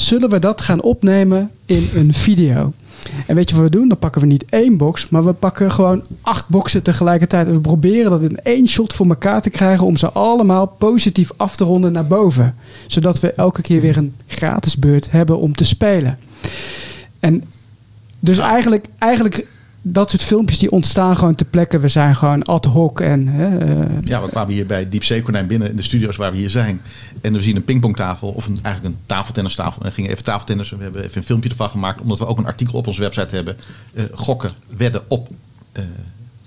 Zullen 0.00 0.30
we 0.30 0.38
dat 0.38 0.60
gaan 0.60 0.82
opnemen 0.82 1.50
in 1.64 1.88
een 1.94 2.12
video? 2.12 2.72
En 3.26 3.34
weet 3.34 3.48
je 3.48 3.54
wat 3.54 3.64
we 3.64 3.70
doen? 3.70 3.88
Dan 3.88 3.98
pakken 3.98 4.20
we 4.20 4.26
niet 4.26 4.44
één 4.48 4.76
box, 4.76 5.08
maar 5.08 5.24
we 5.24 5.32
pakken 5.32 5.72
gewoon 5.72 6.04
acht 6.20 6.48
boxen 6.48 6.82
tegelijkertijd. 6.82 7.46
En 7.46 7.52
we 7.52 7.60
proberen 7.60 8.10
dat 8.10 8.20
in 8.20 8.40
één 8.42 8.68
shot 8.68 8.92
voor 8.92 9.06
elkaar 9.06 9.42
te 9.42 9.50
krijgen 9.50 9.86
om 9.86 9.96
ze 9.96 10.10
allemaal 10.10 10.66
positief 10.66 11.30
af 11.36 11.56
te 11.56 11.64
ronden 11.64 11.92
naar 11.92 12.06
boven. 12.06 12.54
Zodat 12.86 13.20
we 13.20 13.32
elke 13.32 13.62
keer 13.62 13.80
weer 13.80 13.96
een 13.96 14.14
gratis 14.26 14.76
beurt 14.76 15.10
hebben 15.10 15.38
om 15.38 15.54
te 15.54 15.64
spelen. 15.64 16.18
En 17.20 17.44
dus 18.20 18.38
eigenlijk, 18.38 18.86
eigenlijk 18.98 19.46
dat 19.82 20.10
soort 20.10 20.22
filmpjes 20.22 20.58
die 20.58 20.70
ontstaan 20.70 21.16
gewoon 21.16 21.34
te 21.34 21.44
plekken. 21.44 21.80
We 21.80 21.88
zijn 21.88 22.16
gewoon 22.16 22.42
ad 22.44 22.64
hoc 22.64 23.00
en... 23.00 23.28
Eh, 23.28 23.86
Ja, 24.02 24.22
we 24.22 24.28
kwamen 24.28 24.52
hier 24.54 24.66
bij 24.66 24.88
Diepzeekonijn 24.88 25.46
binnen 25.46 25.70
in 25.70 25.76
de 25.76 25.82
studio's 25.82 26.16
waar 26.16 26.30
we 26.30 26.36
hier 26.36 26.50
zijn. 26.50 26.80
En 27.20 27.32
we 27.32 27.42
zien 27.42 27.56
een 27.56 27.64
pingpongtafel 27.64 28.28
of 28.28 28.46
een, 28.46 28.58
eigenlijk 28.62 28.94
een 28.94 29.00
tafeltennistafel. 29.06 29.82
En 29.82 29.92
gingen 29.92 30.10
even 30.10 30.24
tafeltennissen. 30.24 30.76
We 30.76 30.82
hebben 30.82 31.04
even 31.04 31.16
een 31.16 31.22
filmpje 31.24 31.50
ervan 31.50 31.68
gemaakt. 31.70 32.00
Omdat 32.00 32.18
we 32.18 32.26
ook 32.26 32.38
een 32.38 32.46
artikel 32.46 32.78
op 32.78 32.86
onze 32.86 33.00
website 33.00 33.34
hebben. 33.34 33.56
eh, 33.94 34.04
gokken, 34.12 34.50
wedden 34.76 35.02
op 35.08 35.28
eh, 35.72 35.82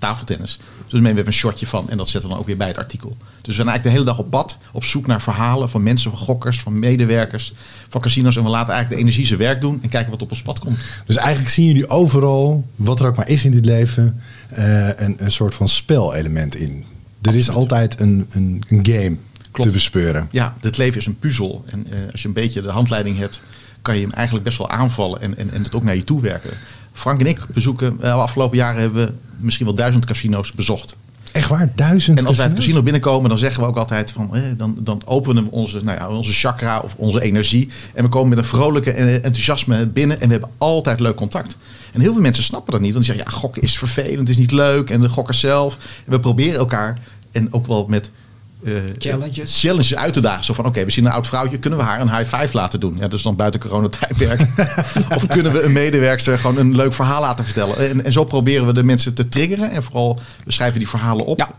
tafeltennis. 0.02 0.60
Dus 0.88 1.00
we 1.00 1.06
hebben 1.06 1.26
een 1.26 1.34
shotje 1.34 1.68
van. 1.68 1.90
En 1.90 1.98
dat 1.98 2.08
zetten 2.08 2.30
we 2.30 2.30
dan 2.30 2.44
ook 2.44 2.48
weer 2.48 2.58
bij 2.58 2.68
het 2.68 2.78
artikel. 2.78 3.18
Dus 3.20 3.48
we 3.48 3.54
zijn 3.54 3.68
eigenlijk 3.68 3.84
de 3.84 3.90
hele 3.90 4.04
dag 4.04 4.20
op 4.26 4.30
pad. 4.30 4.58
Op 4.72 4.84
zoek 4.84 5.08
naar 5.08 5.22
verhalen 5.22 5.70
van 5.70 5.84
mensen, 5.84 6.12
van 6.12 6.20
gokkers, 6.20 6.60
van 6.60 6.80
medewerkers. 6.80 7.54
Van 7.90 8.02
casinos. 8.02 8.36
En 8.36 8.44
we 8.44 8.50
laten 8.50 8.74
eigenlijk 8.74 9.02
de 9.02 9.08
energie 9.08 9.26
zijn 9.26 9.40
werk 9.40 9.62
doen. 9.62 9.80
En 9.82 9.90
kijken 9.90 10.12
wat 10.12 10.22
op 10.22 10.30
ons 10.32 10.42
pad 10.42 10.60
komt. 10.60 10.78
Dus 11.06 11.16
eigenlijk 11.16 11.50
zien 11.50 11.66
jullie 11.66 11.90
overal, 11.90 12.66
wat 12.76 13.00
er 13.00 13.08
ook 13.08 13.16
maar 13.16 13.30
is 13.30 13.46
in 13.46 13.52
dit 13.52 13.66
leven, 13.66 14.22
eh, 14.50 14.88
een, 14.88 15.16
een 15.18 15.32
soort 15.32 15.56
van 15.56 15.68
spelelement 15.68 16.56
in. 16.56 16.86
Er 17.22 17.36
is 17.36 17.50
altijd 17.50 18.00
een, 18.00 18.26
een, 18.30 18.64
een 18.68 18.86
game 18.86 19.18
Klopt. 19.52 19.70
te 19.70 19.76
bespeuren. 19.76 20.28
Ja, 20.32 20.54
dit 20.60 20.78
leven 20.78 21.00
is 21.00 21.06
een 21.06 21.20
puzzel. 21.20 21.64
En 21.66 21.86
eh, 21.92 22.00
als 22.12 22.22
je 22.22 22.28
een 22.28 22.34
beetje 22.34 22.62
de 22.62 22.70
handleiding 22.70 23.18
hebt, 23.18 23.42
kan 23.82 23.96
je 23.96 24.02
hem 24.02 24.12
eigenlijk 24.12 24.46
best 24.46 24.58
wel 24.58 24.70
aanvallen 24.70 25.22
en, 25.22 25.38
en, 25.38 25.52
en 25.52 25.64
het 25.64 25.76
ook 25.76 25.84
naar 25.84 25.96
je 25.96 26.04
toe 26.04 26.22
werken. 26.22 26.52
Frank 26.94 27.20
en 27.20 27.26
ik 27.26 27.46
bezoeken, 27.54 27.92
eh, 27.94 28.00
de 28.00 28.12
afgelopen 28.12 28.58
jaren 28.58 28.82
hebben 28.82 29.06
we 29.06 29.14
misschien 29.40 29.66
wel 29.66 29.76
duizend 29.76 30.06
casino's 30.06 30.52
bezocht. 30.52 30.96
Echt 31.32 31.50
waar, 31.50 31.72
duizend 31.76 32.18
En 32.18 32.26
als 32.26 32.38
wij 32.38 32.46
het 32.46 32.56
casino 32.56 32.82
binnenkomen, 32.82 33.30
dan 33.30 33.38
zeggen 33.38 33.62
we 33.62 33.68
ook 33.68 33.78
altijd 33.78 34.12
van, 34.12 34.36
eh, 34.36 34.42
dan, 34.58 34.78
dan 34.80 35.02
openen 35.06 35.44
we 35.44 35.52
onze, 35.52 35.84
nou 35.84 35.98
ja, 35.98 36.10
onze 36.10 36.32
chakra 36.32 36.80
of 36.80 36.96
onze 36.98 37.22
energie. 37.22 37.70
En 37.94 38.04
we 38.04 38.10
komen 38.10 38.30
met 38.30 38.38
een 38.38 38.46
vrolijke 38.46 38.92
enthousiasme 38.92 39.86
binnen 39.86 40.22
en 40.22 40.26
we 40.26 40.32
hebben 40.32 40.52
altijd 40.58 41.00
leuk 41.00 41.16
contact. 41.16 41.58
En 41.92 42.02
heel 42.02 42.14
veel 42.14 42.22
mensen 42.22 42.44
snappen 42.44 42.72
dat 42.72 42.82
niet, 42.82 42.94
want 42.94 43.06
die 43.06 43.14
zeggen, 43.14 43.34
ja, 43.34 43.40
gokken 43.40 43.62
is 43.62 43.78
vervelend, 43.78 44.30
is 44.30 44.38
niet 44.38 44.52
leuk. 44.52 44.90
En 44.90 45.02
de 45.02 45.10
gokkers 45.10 45.40
zelf. 45.40 45.78
En 46.06 46.12
we 46.12 46.20
proberen 46.20 46.60
elkaar, 46.60 46.98
en 47.32 47.54
ook 47.54 47.68
wel 47.68 47.86
met 47.90 48.10
eh, 48.64 48.74
Challenges. 48.98 49.60
challenges 49.60 49.96
uit 49.96 50.14
te 50.14 50.22
dagen. 50.22 50.44
Zo 50.44 50.54
van, 50.54 50.66
oké, 50.66 50.86
we 50.86 50.92
zien 50.92 51.06
een 51.06 51.12
oud 51.12 51.28
vrouwtje, 51.28 51.58
kunnen 51.58 51.80
we 51.80 51.86
haar 51.86 52.02
een 52.02 52.16
high 52.18 52.36
five 52.36 52.58
laten 52.58 52.80
doen? 52.80 52.94
Ja, 52.96 53.02
dat 53.02 53.14
is 53.14 53.22
dan 53.22 53.36
buiten 53.36 53.60
coronatijdperk. 53.60 54.40
of 55.16 55.26
kunnen 55.26 55.52
we 55.52 55.62
een 55.62 55.72
medewerkster 55.72 56.40
gewoon 56.40 56.58
een 56.58 56.76
leuk 56.76 56.94
verhaal 56.94 57.22
laten 57.22 57.46
vertellen? 57.46 57.78
En, 57.78 58.06
en 58.06 58.12
zo 58.12 58.24
proberen 58.24 58.66
we 58.66 58.74
de 58.74 58.84
mensen 58.84 59.14
te 59.14 59.30
triggeren. 59.30 59.72
En 59.72 59.84
vooral, 59.84 60.20
we 60.46 60.52
schrijven 60.52 60.80
die 60.80 60.90
verhalen 60.90 61.26
op. 61.26 61.40
Ja. 61.40 61.50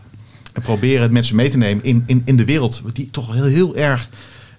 En 0.53 0.61
proberen 0.61 1.01
het 1.01 1.11
mensen 1.11 1.35
mee 1.35 1.49
te 1.49 1.57
nemen 1.57 1.83
in, 1.83 2.03
in, 2.05 2.21
in 2.25 2.35
de 2.35 2.45
wereld. 2.45 2.81
Die 2.93 3.09
toch 3.11 3.33
heel, 3.33 3.43
heel 3.43 3.75
erg 3.75 4.09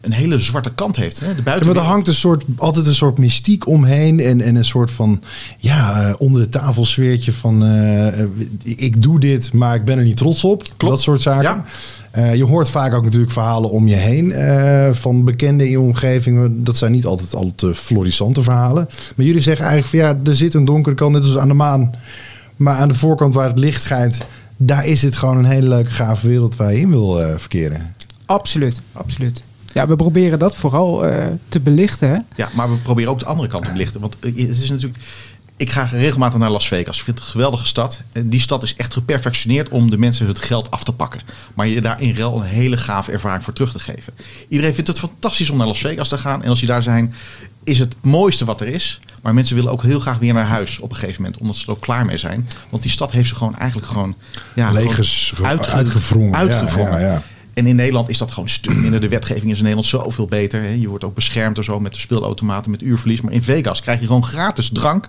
een 0.04 0.12
hele 0.12 0.38
zwarte 0.38 0.74
kant 0.74 0.96
heeft. 0.96 1.20
Hè? 1.20 1.34
De 1.34 1.42
Ja, 1.44 1.58
maar 1.64 1.76
er 1.76 1.82
hangt 1.82 2.08
een 2.08 2.14
soort, 2.14 2.44
altijd 2.56 2.86
een 2.86 2.94
soort 2.94 3.18
mystiek 3.18 3.66
omheen 3.66 4.20
en, 4.20 4.40
en 4.40 4.54
een 4.54 4.64
soort 4.64 4.90
van, 4.90 5.22
ja, 5.58 6.00
eh, 6.08 6.14
onder 6.18 6.40
de 6.40 6.48
tafel 6.48 6.84
sfeertje 6.84 7.32
van, 7.32 7.64
eh, 7.64 8.24
ik 8.62 9.02
doe 9.02 9.20
dit, 9.20 9.52
maar 9.52 9.74
ik 9.74 9.84
ben 9.84 9.98
er 9.98 10.04
niet 10.04 10.16
trots 10.16 10.44
op. 10.44 10.64
Dat 10.76 11.02
soort 11.02 11.22
zaken. 11.22 11.42
Ja. 11.42 11.64
Eh, 12.14 12.34
je 12.34 12.44
hoort 12.44 12.70
vaak 12.70 12.94
ook 12.94 13.04
natuurlijk 13.04 13.32
verhalen 13.32 13.70
om 13.70 13.88
je 13.88 13.94
heen 13.94 14.32
eh, 14.32 14.92
van 14.92 15.24
bekenden 15.24 15.66
in 15.66 15.72
je 15.72 15.80
omgeving. 15.80 16.64
Dat 16.64 16.76
zijn 16.76 16.92
niet 16.92 17.06
altijd 17.06 17.34
al 17.34 17.52
te 17.54 17.74
florissante 17.74 18.42
verhalen. 18.42 18.88
Maar 19.16 19.26
jullie 19.26 19.40
zeggen 19.40 19.66
eigenlijk 19.66 19.94
van 19.96 20.10
ja, 20.10 20.30
er 20.30 20.36
zit 20.36 20.54
een 20.54 20.64
donkere 20.64 20.94
kant, 20.94 21.12
net 21.12 21.24
als 21.24 21.36
aan 21.36 21.48
de 21.48 21.54
maan. 21.54 21.94
Maar 22.56 22.76
aan 22.76 22.88
de 22.88 22.94
voorkant 22.94 23.34
waar 23.34 23.48
het 23.48 23.58
licht 23.58 23.82
schijnt, 23.82 24.20
daar 24.56 24.86
is 24.86 25.02
het 25.02 25.16
gewoon 25.16 25.36
een 25.36 25.44
hele 25.44 25.68
leuke, 25.68 25.90
gave 25.90 26.28
wereld 26.28 26.56
waar 26.56 26.72
je 26.72 26.80
in 26.80 26.90
wil 26.90 27.22
eh, 27.22 27.36
verkeren. 27.36 27.94
Absoluut, 28.26 28.82
absoluut. 28.92 29.42
Ja, 29.72 29.86
we 29.86 29.96
proberen 29.96 30.38
dat 30.38 30.56
vooral 30.56 31.06
eh, 31.06 31.26
te 31.48 31.60
belichten. 31.60 32.08
Hè? 32.08 32.18
Ja, 32.36 32.48
maar 32.52 32.70
we 32.70 32.76
proberen 32.76 33.10
ook 33.10 33.18
de 33.18 33.24
andere 33.24 33.48
kant 33.48 33.64
te 33.64 33.72
belichten. 33.72 34.00
Want 34.00 34.16
het 34.20 34.36
is 34.36 34.70
natuurlijk. 34.70 34.98
Ik 35.56 35.70
ga 35.70 35.82
regelmatig 35.82 36.38
naar 36.38 36.50
Las 36.50 36.68
Vegas. 36.68 36.98
Ik 36.98 37.04
vind 37.04 37.18
het 37.18 37.26
een 37.26 37.32
geweldige 37.32 37.66
stad. 37.66 38.00
En 38.12 38.28
die 38.28 38.40
stad 38.40 38.62
is 38.62 38.74
echt 38.76 38.92
geperfectioneerd 38.92 39.68
om 39.68 39.90
de 39.90 39.98
mensen 39.98 40.26
het 40.26 40.38
geld 40.38 40.70
af 40.70 40.84
te 40.84 40.92
pakken. 40.92 41.20
Maar 41.54 41.66
je 41.66 41.80
daar 41.80 42.00
in 42.00 42.12
rel 42.12 42.36
een 42.36 42.46
hele 42.46 42.76
gave 42.76 43.12
ervaring 43.12 43.44
voor 43.44 43.52
terug 43.52 43.72
te 43.72 43.78
geven. 43.78 44.12
Iedereen 44.48 44.74
vindt 44.74 44.88
het 44.88 44.98
fantastisch 44.98 45.50
om 45.50 45.56
naar 45.56 45.66
Las 45.66 45.78
Vegas 45.78 46.08
te 46.08 46.18
gaan. 46.18 46.42
En 46.42 46.48
als 46.48 46.60
je 46.60 46.66
daar 46.66 46.82
zijn, 46.82 47.14
is 47.64 47.78
het 47.78 47.94
mooiste 48.00 48.44
wat 48.44 48.60
er 48.60 48.66
is. 48.66 49.00
Maar 49.22 49.34
mensen 49.34 49.56
willen 49.56 49.72
ook 49.72 49.82
heel 49.82 50.00
graag 50.00 50.18
weer 50.18 50.32
naar 50.32 50.46
huis 50.46 50.78
op 50.78 50.90
een 50.90 50.96
gegeven 50.96 51.22
moment. 51.22 51.40
Omdat 51.40 51.56
ze 51.56 51.64
er 51.66 51.70
ook 51.70 51.80
klaar 51.80 52.04
mee 52.04 52.18
zijn. 52.18 52.48
Want 52.68 52.82
die 52.82 52.92
stad 52.92 53.10
heeft 53.10 53.28
ze 53.28 53.34
gewoon 53.34 53.56
eigenlijk 53.56 53.88
gewoon... 53.90 54.14
Ja, 54.54 54.70
Legers 54.70 55.32
gewoon. 55.34 55.50
Ja, 55.50 55.66
uitgewrongen. 55.66 57.00
ja, 57.00 57.12
ja. 57.12 57.22
En 57.54 57.66
in 57.66 57.76
Nederland 57.76 58.08
is 58.08 58.18
dat 58.18 58.30
gewoon 58.32 58.48
stuk 58.48 58.74
minder. 58.74 59.00
De 59.00 59.08
wetgeving 59.08 59.50
is 59.50 59.58
in 59.58 59.64
Nederland 59.64 59.86
zoveel 59.86 60.26
beter. 60.26 60.62
hè. 60.62 60.68
Je 60.68 60.88
wordt 60.88 61.04
ook 61.04 61.14
beschermd 61.14 61.64
zo 61.64 61.80
met 61.80 61.94
de 61.94 62.00
speelautomaten, 62.00 62.70
met 62.70 62.82
uurverlies. 62.82 63.20
Maar 63.20 63.32
in 63.32 63.42
Vegas 63.42 63.80
krijg 63.80 64.00
je 64.00 64.06
gewoon 64.06 64.24
gratis 64.24 64.70
drank. 64.72 65.08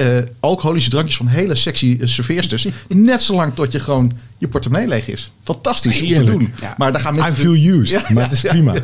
Eh, 0.00 0.22
alcoholische 0.40 0.90
drankjes 0.90 1.16
van 1.16 1.26
hele 1.26 1.54
sexy 1.54 1.96
uh, 2.00 2.06
serveersters. 2.08 2.66
Net 2.88 3.22
zolang 3.22 3.54
tot 3.54 3.72
je 3.72 3.80
gewoon 3.80 4.12
je 4.38 4.48
portemonnee 4.48 4.88
leeg 4.88 5.08
is. 5.08 5.32
Fantastisch 5.42 6.00
om 6.00 6.06
te 6.06 6.14
Heerlijk. 6.14 6.38
doen. 6.38 6.52
Ja. 6.60 6.74
Maar 6.78 6.92
daar 6.92 7.00
gaan 7.00 7.14
I 7.14 7.18
mensen... 7.20 7.34
feel 7.42 7.80
used, 7.80 8.08
maar 8.08 8.22
het 8.22 8.32
is 8.32 8.40
prima. 8.40 8.74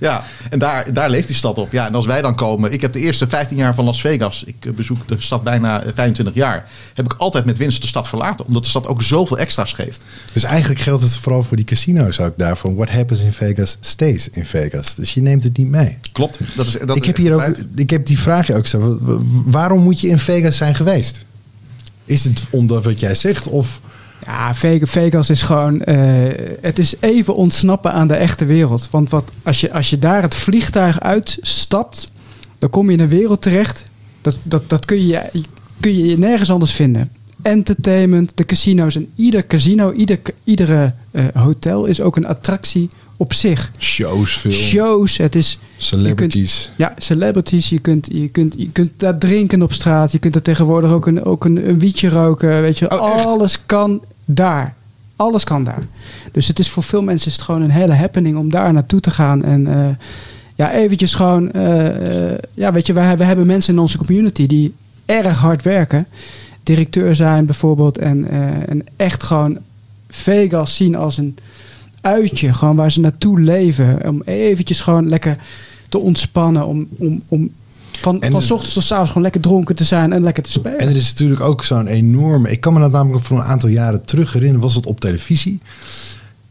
Ja, 0.00 0.24
en 0.50 0.58
daar, 0.58 0.92
daar 0.92 1.10
leeft 1.10 1.26
die 1.26 1.36
stad 1.36 1.58
op. 1.58 1.72
Ja, 1.72 1.86
en 1.86 1.94
als 1.94 2.06
wij 2.06 2.22
dan 2.22 2.34
komen... 2.34 2.72
Ik 2.72 2.80
heb 2.80 2.92
de 2.92 2.98
eerste 3.00 3.26
15 3.28 3.56
jaar 3.56 3.74
van 3.74 3.84
Las 3.84 4.00
Vegas... 4.00 4.42
Ik 4.46 4.54
eh, 4.60 4.72
bezoek 4.72 5.08
de 5.08 5.14
stad 5.18 5.42
bijna 5.42 5.82
eh, 5.82 5.90
25 5.94 6.34
jaar... 6.34 6.68
heb 6.94 7.04
ik 7.04 7.14
altijd 7.18 7.44
met 7.44 7.58
winst 7.58 7.80
de 7.80 7.86
stad 7.86 8.08
verlaten. 8.08 8.46
Omdat 8.46 8.62
de 8.62 8.68
stad 8.68 8.86
ook 8.86 9.02
zoveel 9.02 9.38
extra's 9.38 9.72
geeft. 9.72 10.04
Dus 10.32 10.42
eigenlijk 10.42 10.80
geldt 10.80 11.02
het 11.02 11.16
vooral 11.16 11.42
voor 11.42 11.56
die 11.56 11.66
casino's 11.66 12.20
ook 12.20 12.38
daarvan. 12.38 12.74
What 12.74 12.90
happens 12.90 13.20
in 13.22 13.32
Vegas 13.32 13.76
stays 13.80 14.28
in 14.28 14.46
Vegas. 14.46 14.94
Dus 14.94 15.14
je 15.14 15.20
neemt 15.22 15.42
het 15.44 15.56
niet 15.56 15.68
mee. 15.68 15.98
Klopt. 16.12 16.38
Dat 16.56 16.66
is, 16.66 16.76
dat 16.86 16.96
ik 16.96 17.04
heb 17.04 17.16
hier 17.16 17.34
ook, 17.34 17.56
ik 17.74 17.90
heb 17.90 18.06
die 18.06 18.18
vraag 18.18 18.50
ook 18.50 18.66
zo. 18.66 18.78
wa- 18.78 18.98
wa- 19.14 19.20
Waarom 19.44 19.82
moet 19.82 20.00
je 20.00 20.08
in 20.08 20.18
Vegas 20.18 20.47
zijn 20.54 20.74
geweest? 20.74 21.24
Is 22.04 22.24
het 22.24 22.42
omdat 22.50 22.84
wat 22.84 23.00
jij 23.00 23.14
zegt 23.14 23.48
of 23.48 23.80
Ja, 24.26 24.54
Ve- 24.54 24.80
Vegas 24.82 25.30
is 25.30 25.42
gewoon. 25.42 25.82
eh, 25.82 26.56
het 26.60 26.78
is 26.78 26.94
even 27.00 27.34
ontsnappen 27.34 27.92
aan 27.92 28.08
de 28.08 28.14
echte 28.14 28.44
wereld. 28.44 28.88
Want 28.90 29.10
wat, 29.10 29.30
als, 29.42 29.60
je, 29.60 29.72
als 29.72 29.90
je 29.90 29.98
daar 29.98 30.22
het 30.22 30.34
vliegtuig 30.34 31.00
uitstapt, 31.00 32.08
dan 32.58 32.70
kom 32.70 32.86
je 32.86 32.92
in 32.96 33.00
een 33.02 33.08
wereld 33.08 33.42
terecht. 33.42 33.84
Dat, 34.20 34.36
dat, 34.42 34.62
dat 34.70 34.84
kun, 34.84 35.06
je, 35.06 35.22
kun 35.80 36.04
je 36.06 36.18
nergens 36.18 36.50
anders 36.50 36.72
vinden. 36.72 37.10
Entertainment, 37.42 38.32
de 38.34 38.44
casino's. 38.46 38.94
En 38.96 39.08
ieder 39.14 39.46
casino, 39.46 39.92
ieder, 39.92 40.18
iedere 40.44 40.92
eh, 41.10 41.24
hotel 41.34 41.84
is 41.84 42.00
ook 42.00 42.16
een 42.16 42.26
attractie 42.26 42.88
op 43.20 43.32
zich. 43.32 43.70
shows, 43.78 44.46
Shows, 44.50 45.16
het 45.16 45.34
is. 45.34 45.58
celebrities? 45.76 46.70
Ja, 46.76 46.94
celebrities. 46.98 47.68
Je 47.68 47.78
kunt, 47.78 48.08
je, 48.12 48.28
kunt, 48.28 48.54
je 48.56 48.70
kunt 48.72 48.90
daar 48.96 49.18
drinken 49.18 49.62
op 49.62 49.72
straat. 49.72 50.12
Je 50.12 50.18
kunt 50.18 50.34
er 50.34 50.42
tegenwoordig 50.42 50.90
ook 50.90 51.06
een, 51.06 51.24
ook 51.24 51.44
een, 51.44 51.68
een 51.68 51.78
wietje 51.78 52.08
roken. 52.08 52.60
Weet 52.60 52.78
je, 52.78 52.90
Oh, 52.90 53.26
alles 53.26 53.66
kan 53.66 54.00
daar. 54.24 54.74
Alles 55.16 55.44
kan 55.44 55.64
daar. 55.64 55.82
Dus 56.32 56.48
het 56.48 56.58
is 56.58 56.68
voor 56.70 56.82
veel 56.82 57.02
mensen 57.02 57.26
is 57.28 57.32
het 57.32 57.42
gewoon 57.44 57.62
een 57.62 57.70
hele 57.70 57.94
happening 57.94 58.36
om 58.36 58.50
daar 58.50 58.72
naartoe 58.72 59.00
te 59.00 59.10
gaan. 59.10 59.44
En 59.44 59.66
eh, 59.66 59.88
ja, 60.54 60.72
eventjes 60.72 61.14
gewoon... 61.14 61.52
eh, 61.52 62.30
eh, 62.32 62.38
ja, 62.54 62.72
weet 62.72 62.86
je, 62.86 62.92
wij, 62.92 63.16
we 63.16 63.24
hebben 63.24 63.46
mensen 63.46 63.74
in 63.74 63.80
onze 63.80 63.98
community 63.98 64.46
die 64.46 64.74
erg 65.06 65.38
hard 65.38 65.62
werken. 65.62 66.06
Directeur 66.62 67.14
zijn 67.14 67.46
bijvoorbeeld. 67.46 67.98
En, 67.98 68.26
en 68.68 68.86
echt 68.96 69.22
gewoon 69.22 69.58
Vegas 70.08 70.76
zien 70.76 70.96
als 70.96 71.18
een 71.18 71.36
uitje. 72.00 72.52
Gewoon 72.52 72.76
waar 72.76 72.92
ze 72.92 73.00
naartoe 73.00 73.40
leven. 73.40 74.08
Om 74.08 74.22
eventjes 74.24 74.80
gewoon 74.80 75.08
lekker 75.08 75.36
te 75.88 75.98
ontspannen. 75.98 76.66
Om, 76.66 76.88
om, 76.98 77.22
om 77.28 77.50
van, 77.98 78.22
En 78.22 78.30
van 78.30 78.40
dus- 78.40 78.48
s 78.48 78.50
ochtends 78.50 78.74
tot 78.74 78.82
s 78.82 78.90
avonds 78.90 79.08
gewoon 79.08 79.22
lekker 79.22 79.40
dronken 79.40 79.76
te 79.76 79.84
zijn 79.84 80.12
en 80.12 80.22
lekker 80.22 80.42
te 80.42 80.50
spelen. 80.50 80.78
En 80.78 80.88
er 80.88 80.96
is 80.96 81.08
natuurlijk 81.08 81.40
ook 81.40 81.64
zo'n 81.64 81.86
enorme... 81.86 82.50
Ik 82.50 82.60
kan 82.60 82.72
me 82.72 82.80
dat 82.80 82.92
namelijk 82.92 83.24
voor 83.24 83.38
een 83.38 83.44
aantal 83.44 83.68
jaren 83.68 84.04
terug 84.04 84.32
herinneren. 84.32 84.62
Was 84.62 84.74
het 84.74 84.86
op 84.86 85.00
televisie? 85.00 85.60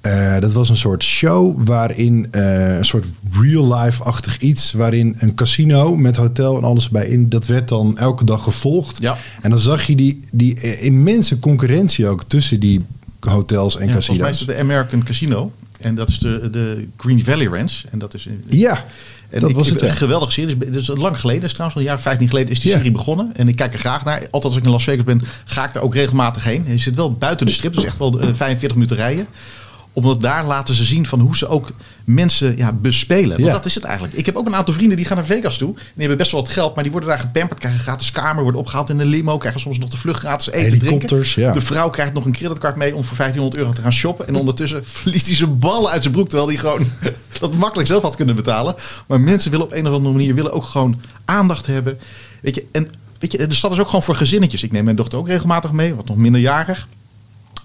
Eh, 0.02 0.40
dat 0.40 0.54
was 0.54 0.70
een 0.70 0.78
soort 0.78 1.04
show 1.04 1.66
waarin 1.66 2.28
eh, 2.32 2.78
een 2.78 2.86
soort 2.86 3.06
real-life-achtig 3.42 4.40
iets... 4.40 4.72
waarin 4.72 5.16
een 5.20 5.36
casino 5.36 5.96
met 5.96 6.16
hotel 6.16 6.58
en 6.58 6.64
alles 6.64 6.86
erbij 6.86 7.08
in... 7.08 7.30
dat 7.30 7.48
werd 7.48 7.68
dan 7.68 7.98
elke 7.98 8.26
dag 8.26 8.44
gevolgd. 8.44 9.02
Ja. 9.02 9.18
En 9.42 9.50
dan 9.50 9.60
zag 9.60 9.84
je 9.84 9.96
die, 9.96 10.28
die 10.32 10.60
eh, 10.60 10.86
immense 10.86 11.40
concurrentie 11.40 12.08
ook 12.08 12.24
tussen 12.24 12.60
die 12.60 12.86
hotels 13.20 13.76
en 13.78 13.86
Ja, 13.86 13.92
volgens 13.92 14.08
mij 14.08 14.18
casino's. 14.18 14.32
is 14.42 14.48
het 14.48 14.56
de 14.58 14.64
American 14.64 15.04
Casino. 15.04 15.52
En 15.82 15.96
dat 15.96 16.10
is 16.10 16.20
de, 16.20 16.50
de 16.52 16.88
Green 16.98 17.24
Valley 17.24 17.46
Ranch. 17.46 17.82
En 17.92 18.00
dat 18.00 18.14
is 18.14 18.26
in- 18.26 18.44
Ja, 18.50 18.84
En 19.30 19.40
dat 19.40 19.50
ik, 19.50 19.56
was 19.56 19.70
het. 19.70 19.82
Een 19.82 19.90
geweldige 19.92 20.32
serie. 20.32 20.56
Het 20.60 20.76
is 20.76 20.88
lang 20.88 21.20
geleden, 21.20 21.44
is 21.44 21.50
trouwens 21.52 21.76
al 21.78 21.82
een 21.82 21.88
jaar 21.88 21.98
of 21.98 22.04
15 22.04 22.28
geleden 22.28 22.52
is 22.52 22.60
die 22.60 22.72
Ja. 22.72 22.76
serie 22.78 22.92
begonnen. 22.92 23.30
En 23.36 23.48
ik 23.48 23.56
kijk 23.56 23.74
er 23.74 23.80
graag 23.80 24.04
naar. 24.04 24.20
Altijd 24.20 24.44
als 24.44 24.56
ik 24.58 24.66
in 24.66 24.72
Las 24.72 24.84
Vegas 24.84 25.04
ben, 25.04 25.22
ga 25.46 25.68
ik 25.68 25.76
er 25.76 25.82
ook 25.82 25.94
regelmatig 25.96 26.44
heen. 26.44 26.64
Je 26.68 26.78
zit 26.78 26.96
wel 26.96 27.12
buiten 27.14 27.46
de 27.46 27.52
strip, 27.52 27.74
dus 27.74 27.84
echt 27.84 27.98
wel 27.98 28.20
eh, 28.20 28.28
45 28.34 28.74
minuten 28.74 28.96
rijden. 28.98 29.28
Omdat 29.98 30.22
daar 30.22 30.46
laten 30.46 30.74
ze 30.76 30.86
zien 30.86 31.08
van 31.08 31.20
hoe 31.20 31.38
ze 31.38 31.48
ook 31.48 31.72
mensen 32.06 32.58
ja, 32.58 32.74
bespelen. 32.74 33.30
Want 33.30 33.44
Ja. 33.44 33.52
dat 33.52 33.66
is 33.66 33.76
het 33.76 33.84
eigenlijk. 33.84 34.14
Ik 34.18 34.26
heb 34.26 34.36
ook 34.36 34.46
een 34.46 34.56
aantal 34.56 34.74
vrienden 34.74 34.98
die 34.98 35.06
gaan 35.06 35.18
naar 35.18 35.26
Vegas 35.26 35.58
toe. 35.58 35.70
En 35.70 35.76
die 35.76 35.92
hebben 35.96 36.18
best 36.18 36.32
wel 36.32 36.42
wat 36.42 36.50
geld, 36.50 36.74
maar 36.74 36.84
die 36.84 36.92
worden 36.92 37.10
daar 37.10 37.20
gepamperd. 37.20 37.60
Krijgen 37.60 37.80
gratis 37.80 38.12
kamer, 38.12 38.44
worden 38.44 38.62
opgehaald 38.62 38.90
in 38.90 39.00
een 39.00 39.08
limo. 39.08 39.38
Krijgen 39.38 39.62
soms 39.62 39.78
nog 39.78 39.90
de 39.90 39.98
vlucht 39.98 40.20
gratis 40.20 40.52
eten, 40.52 40.80
drinken. 40.80 41.24
Ja. 41.36 41.54
De 41.54 41.62
vrouw 41.62 41.90
krijgt 41.90 42.14
nog 42.14 42.26
een 42.26 42.32
creditcard 42.32 42.76
mee 42.76 42.96
om 42.96 43.04
voor 43.06 43.18
1500 43.18 43.58
euro 43.58 43.74
te 43.74 43.82
gaan 43.82 43.94
shoppen. 43.94 44.28
En 44.28 44.36
ondertussen 44.36 44.86
verliest 45.02 45.26
hij 45.26 45.36
zijn 45.36 45.60
ballen 45.60 45.92
uit 45.92 46.02
zijn 46.02 46.14
broek. 46.14 46.30
Terwijl 46.30 46.50
hij 46.50 46.58
gewoon 46.58 46.88
dat 47.40 47.54
makkelijk 47.54 47.88
zelf 47.88 48.02
had 48.02 48.16
kunnen 48.16 48.36
betalen. 48.36 48.76
Maar 49.08 49.20
mensen 49.20 49.52
willen 49.52 49.66
op 49.66 49.72
een 49.74 49.88
of 49.88 49.94
andere 49.94 50.14
manier 50.16 50.36
willen 50.36 50.52
ook 50.52 50.66
gewoon 50.66 51.02
aandacht 51.26 51.66
hebben. 51.66 52.00
Weet 52.42 52.56
je, 52.56 52.66
en 52.72 52.90
weet 53.20 53.32
je, 53.32 53.48
de 53.48 53.56
stad 53.56 53.72
is 53.72 53.80
ook 53.80 53.86
gewoon 53.86 54.04
voor 54.04 54.16
gezinnetjes. 54.16 54.64
Ik 54.64 54.72
neem 54.72 54.84
mijn 54.84 54.96
dochter 54.96 55.20
ook 55.20 55.28
regelmatig 55.28 55.72
mee, 55.72 55.96
wat 55.96 56.08
nog 56.08 56.18
minderjarig. 56.18 56.88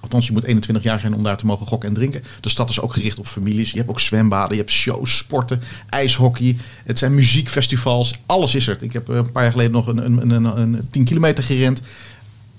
Althans, 0.02 0.26
je 0.26 0.32
moet 0.32 0.44
21 0.44 0.84
jaar 0.84 1.00
zijn 1.00 1.14
om 1.14 1.22
daar 1.22 1.36
te 1.36 1.46
mogen 1.46 1.66
gokken 1.66 1.88
en 1.88 1.94
drinken. 1.94 2.22
De 2.40 2.48
stad 2.48 2.70
is 2.70 2.80
ook 2.80 2.92
gericht 2.92 3.18
op 3.18 3.26
families. 3.26 3.70
Je 3.70 3.76
hebt 3.76 3.88
ook 3.90 4.00
zwembaden, 4.00 4.50
je 4.52 4.58
hebt 4.58 4.70
shows, 4.70 5.16
sporten, 5.16 5.62
ijshockey. 5.88 6.56
Het 6.84 6.98
zijn 6.98 7.14
muziekfestivals. 7.14 8.14
Alles 8.26 8.54
is 8.54 8.66
er. 8.66 8.82
Ik 8.82 8.92
heb 8.92 9.08
eh, 9.08 9.16
een 9.16 9.32
paar 9.32 9.42
jaar 9.42 9.52
geleden 9.52 9.72
nog 9.72 9.86
een, 9.86 10.04
een, 10.04 10.30
een, 10.30 10.44
een 10.60 10.88
10 10.90 11.04
kilometer 11.04 11.44
gerend. 11.44 11.80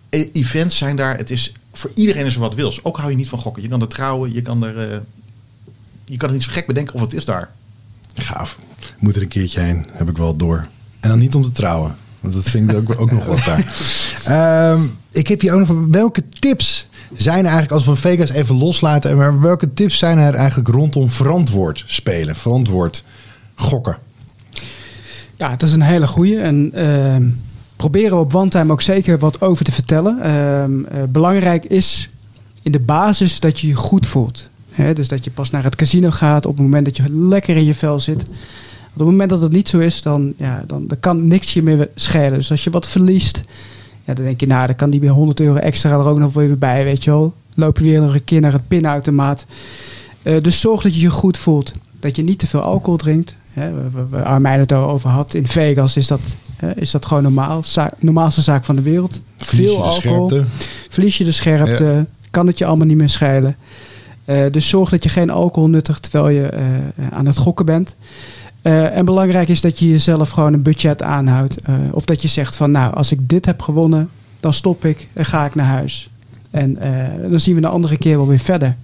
E- 0.09 0.29
events 0.33 0.77
zijn 0.77 0.95
daar. 0.95 1.17
Het 1.17 1.31
is, 1.31 1.51
voor 1.73 1.91
iedereen 1.95 2.25
is 2.25 2.33
er 2.33 2.39
wat 2.39 2.55
wils. 2.55 2.83
Ook 2.83 2.97
hou 2.97 3.09
je 3.09 3.15
niet 3.17 3.29
van 3.29 3.39
gokken. 3.39 3.63
Je 3.63 3.69
kan 3.69 3.81
er 3.81 3.87
trouwen, 3.87 4.33
je 4.33 4.41
kan 4.41 4.63
er... 4.63 4.91
eh, 4.91 4.97
je 6.05 6.17
kan 6.17 6.27
het 6.29 6.37
niet 6.37 6.47
zo 6.47 6.51
gek 6.53 6.67
bedenken 6.67 6.93
of 6.95 7.01
het 7.01 7.13
is 7.13 7.25
daar. 7.25 7.49
Gaaf. 8.15 8.57
Moet 8.99 9.15
er 9.15 9.21
een 9.21 9.27
keertje 9.27 9.59
heen, 9.59 9.85
heb 9.91 10.09
ik 10.09 10.17
wel 10.17 10.35
door. 10.35 10.67
En 10.99 11.09
dan 11.09 11.19
niet 11.19 11.35
om 11.35 11.43
te 11.43 11.51
trouwen. 11.51 11.95
Want 12.19 12.33
dat 12.33 12.43
vind 12.49 12.71
ik 12.71 12.77
ook, 12.77 12.99
ook 13.01 13.11
nog 13.11 13.25
wat 13.25 13.43
daar. 13.49 13.75
Ehm, 14.25 14.81
ik 15.11 15.27
heb 15.27 15.41
hier 15.41 15.53
ook 15.53 15.67
nog... 15.67 15.85
Welke 15.87 16.23
tips 16.39 16.87
zijn 17.13 17.43
eigenlijk, 17.43 17.71
als 17.71 17.85
we 17.85 17.95
Vegas 17.95 18.29
even 18.29 18.57
loslaten... 18.57 19.17
maar 19.17 19.41
welke 19.41 19.73
tips 19.73 19.97
zijn 19.97 20.17
er 20.17 20.33
eigenlijk 20.33 20.69
rondom 20.69 21.09
verantwoord 21.09 21.83
spelen? 21.87 22.35
Verantwoord 22.35 23.03
gokken? 23.55 23.97
Ja, 25.35 25.49
dat 25.49 25.61
is 25.67 25.73
een 25.73 25.81
hele 25.81 26.07
goeie. 26.07 26.39
En 26.39 26.71
ehm, 26.73 27.23
proberen 27.75 28.19
op 28.19 28.35
One 28.35 28.49
Time 28.49 28.71
ook 28.71 28.81
zeker 28.81 29.19
wat 29.19 29.41
over 29.41 29.65
te 29.65 29.71
vertellen. 29.71 30.21
Ehm, 30.21 30.85
eh, 30.85 31.03
belangrijk 31.09 31.65
is 31.65 32.09
in 32.61 32.71
de 32.71 32.79
basis 32.79 33.39
dat 33.39 33.59
je 33.59 33.67
je 33.67 33.75
goed 33.75 34.07
voelt. 34.07 34.49
Dus 34.93 35.07
dat 35.07 35.23
je 35.23 35.31
pas 35.31 35.49
naar 35.49 35.63
het 35.63 35.75
casino 35.75 36.09
gaat 36.09 36.45
op 36.45 36.53
het 36.53 36.61
moment 36.61 36.85
dat 36.85 36.97
je 36.97 37.09
lekker 37.09 37.55
in 37.55 37.65
je 37.65 37.73
vel 37.73 37.99
zit. 37.99 38.23
Op 38.93 38.99
het 38.99 39.07
moment 39.07 39.29
dat 39.29 39.41
het 39.41 39.51
niet 39.51 39.69
zo 39.69 39.79
is, 39.79 40.01
dan, 40.01 40.33
ja, 40.37 40.63
dan, 40.67 40.87
dan 40.87 40.99
kan 40.99 41.27
niks 41.27 41.53
je 41.53 41.63
meer 41.63 41.89
schelen. 41.95 42.33
Dus 42.33 42.51
als 42.51 42.63
je 42.63 42.69
wat 42.69 42.87
verliest, 42.87 43.43
ja, 44.03 44.13
dan 44.13 44.25
denk 44.25 44.39
je, 44.39 44.47
nou, 44.47 44.65
dan 44.67 44.75
kan 44.75 44.89
die 44.89 44.99
weer 44.99 45.09
100 45.09 45.39
euro 45.39 45.55
extra 45.55 45.91
er 45.91 46.05
ook 46.05 46.19
nog 46.19 46.33
weer 46.33 46.57
bij, 46.57 46.83
weet 46.83 47.03
je 47.03 47.09
wel. 47.11 47.33
Loop 47.55 47.77
je 47.77 47.83
weer 47.83 48.01
nog 48.01 48.13
een 48.13 48.23
keer 48.23 48.41
naar 48.41 48.51
het 48.53 48.67
pinautomaat. 48.67 49.45
Eh, 50.21 50.41
dus 50.41 50.59
zorg 50.59 50.81
dat 50.81 50.95
je 50.95 51.01
je 51.01 51.09
goed 51.11 51.37
voelt. 51.37 51.71
Dat 51.99 52.15
je 52.15 52.23
niet 52.23 52.39
te 52.39 52.47
veel 52.47 52.61
alcohol 52.61 52.97
drinkt. 52.97 53.35
Hè, 53.49 53.71
waar- 54.09 54.23
Armijn 54.23 54.59
het 54.59 54.71
al 54.71 54.89
over 54.89 55.09
had. 55.09 55.33
In 55.33 55.47
Vegas 55.47 55.97
is 55.97 56.07
dat, 56.07 56.19
hè, 56.55 56.71
is 56.79 56.91
dat 56.91 57.05
gewoon 57.05 57.23
normaal. 57.23 57.63
Normaalste 57.99 58.41
zaak 58.41 58.65
van 58.65 58.75
de 58.75 58.81
wereld. 58.81 59.21
Verlies 59.37 59.67
veel 59.67 59.83
alcohol. 59.83 60.29
scherpte? 60.29 60.43
Verlies 60.89 61.17
je 61.17 61.23
de 61.23 61.31
scherpte. 61.31 62.05
Kan 62.31 62.47
het 62.47 62.57
je 62.57 62.65
allemaal 62.65 62.87
niet 62.87 62.97
meer 62.97 63.09
schelen. 63.09 63.55
Eh, 64.25 64.43
dus 64.51 64.67
zorg 64.69 64.89
dat 64.89 65.03
je 65.03 65.09
geen 65.09 65.29
alcohol 65.29 65.69
nuttigt 65.69 66.01
terwijl 66.11 66.29
je 66.29 66.45
eh, 66.47 66.61
aan 67.11 67.25
het 67.25 67.37
gokken 67.37 67.65
bent. 67.65 67.95
Eh, 68.63 68.97
en 68.97 69.05
belangrijk 69.05 69.49
is 69.49 69.61
dat 69.61 69.79
je 69.79 69.89
jezelf 69.89 70.29
gewoon 70.29 70.53
een 70.53 70.61
budget 70.61 71.03
aanhoudt. 71.03 71.57
Eh, 71.57 71.75
of 71.91 72.05
dat 72.05 72.21
je 72.21 72.27
zegt 72.27 72.55
van 72.55 72.71
nou, 72.71 72.93
als 72.93 73.11
ik 73.11 73.29
dit 73.29 73.45
heb 73.45 73.61
gewonnen, 73.61 74.09
dan 74.39 74.53
stop 74.53 74.85
ik 74.85 75.07
en 75.13 75.25
ga 75.25 75.45
ik 75.45 75.55
naar 75.55 75.65
huis. 75.65 76.09
En 76.51 76.77
eh, 76.77 77.29
dan 77.29 77.39
zien 77.39 77.55
we 77.55 77.61
de 77.61 77.67
andere 77.67 77.97
keer 77.97 78.17
wel 78.17 78.27
weer 78.27 78.39
verder. 78.39 78.75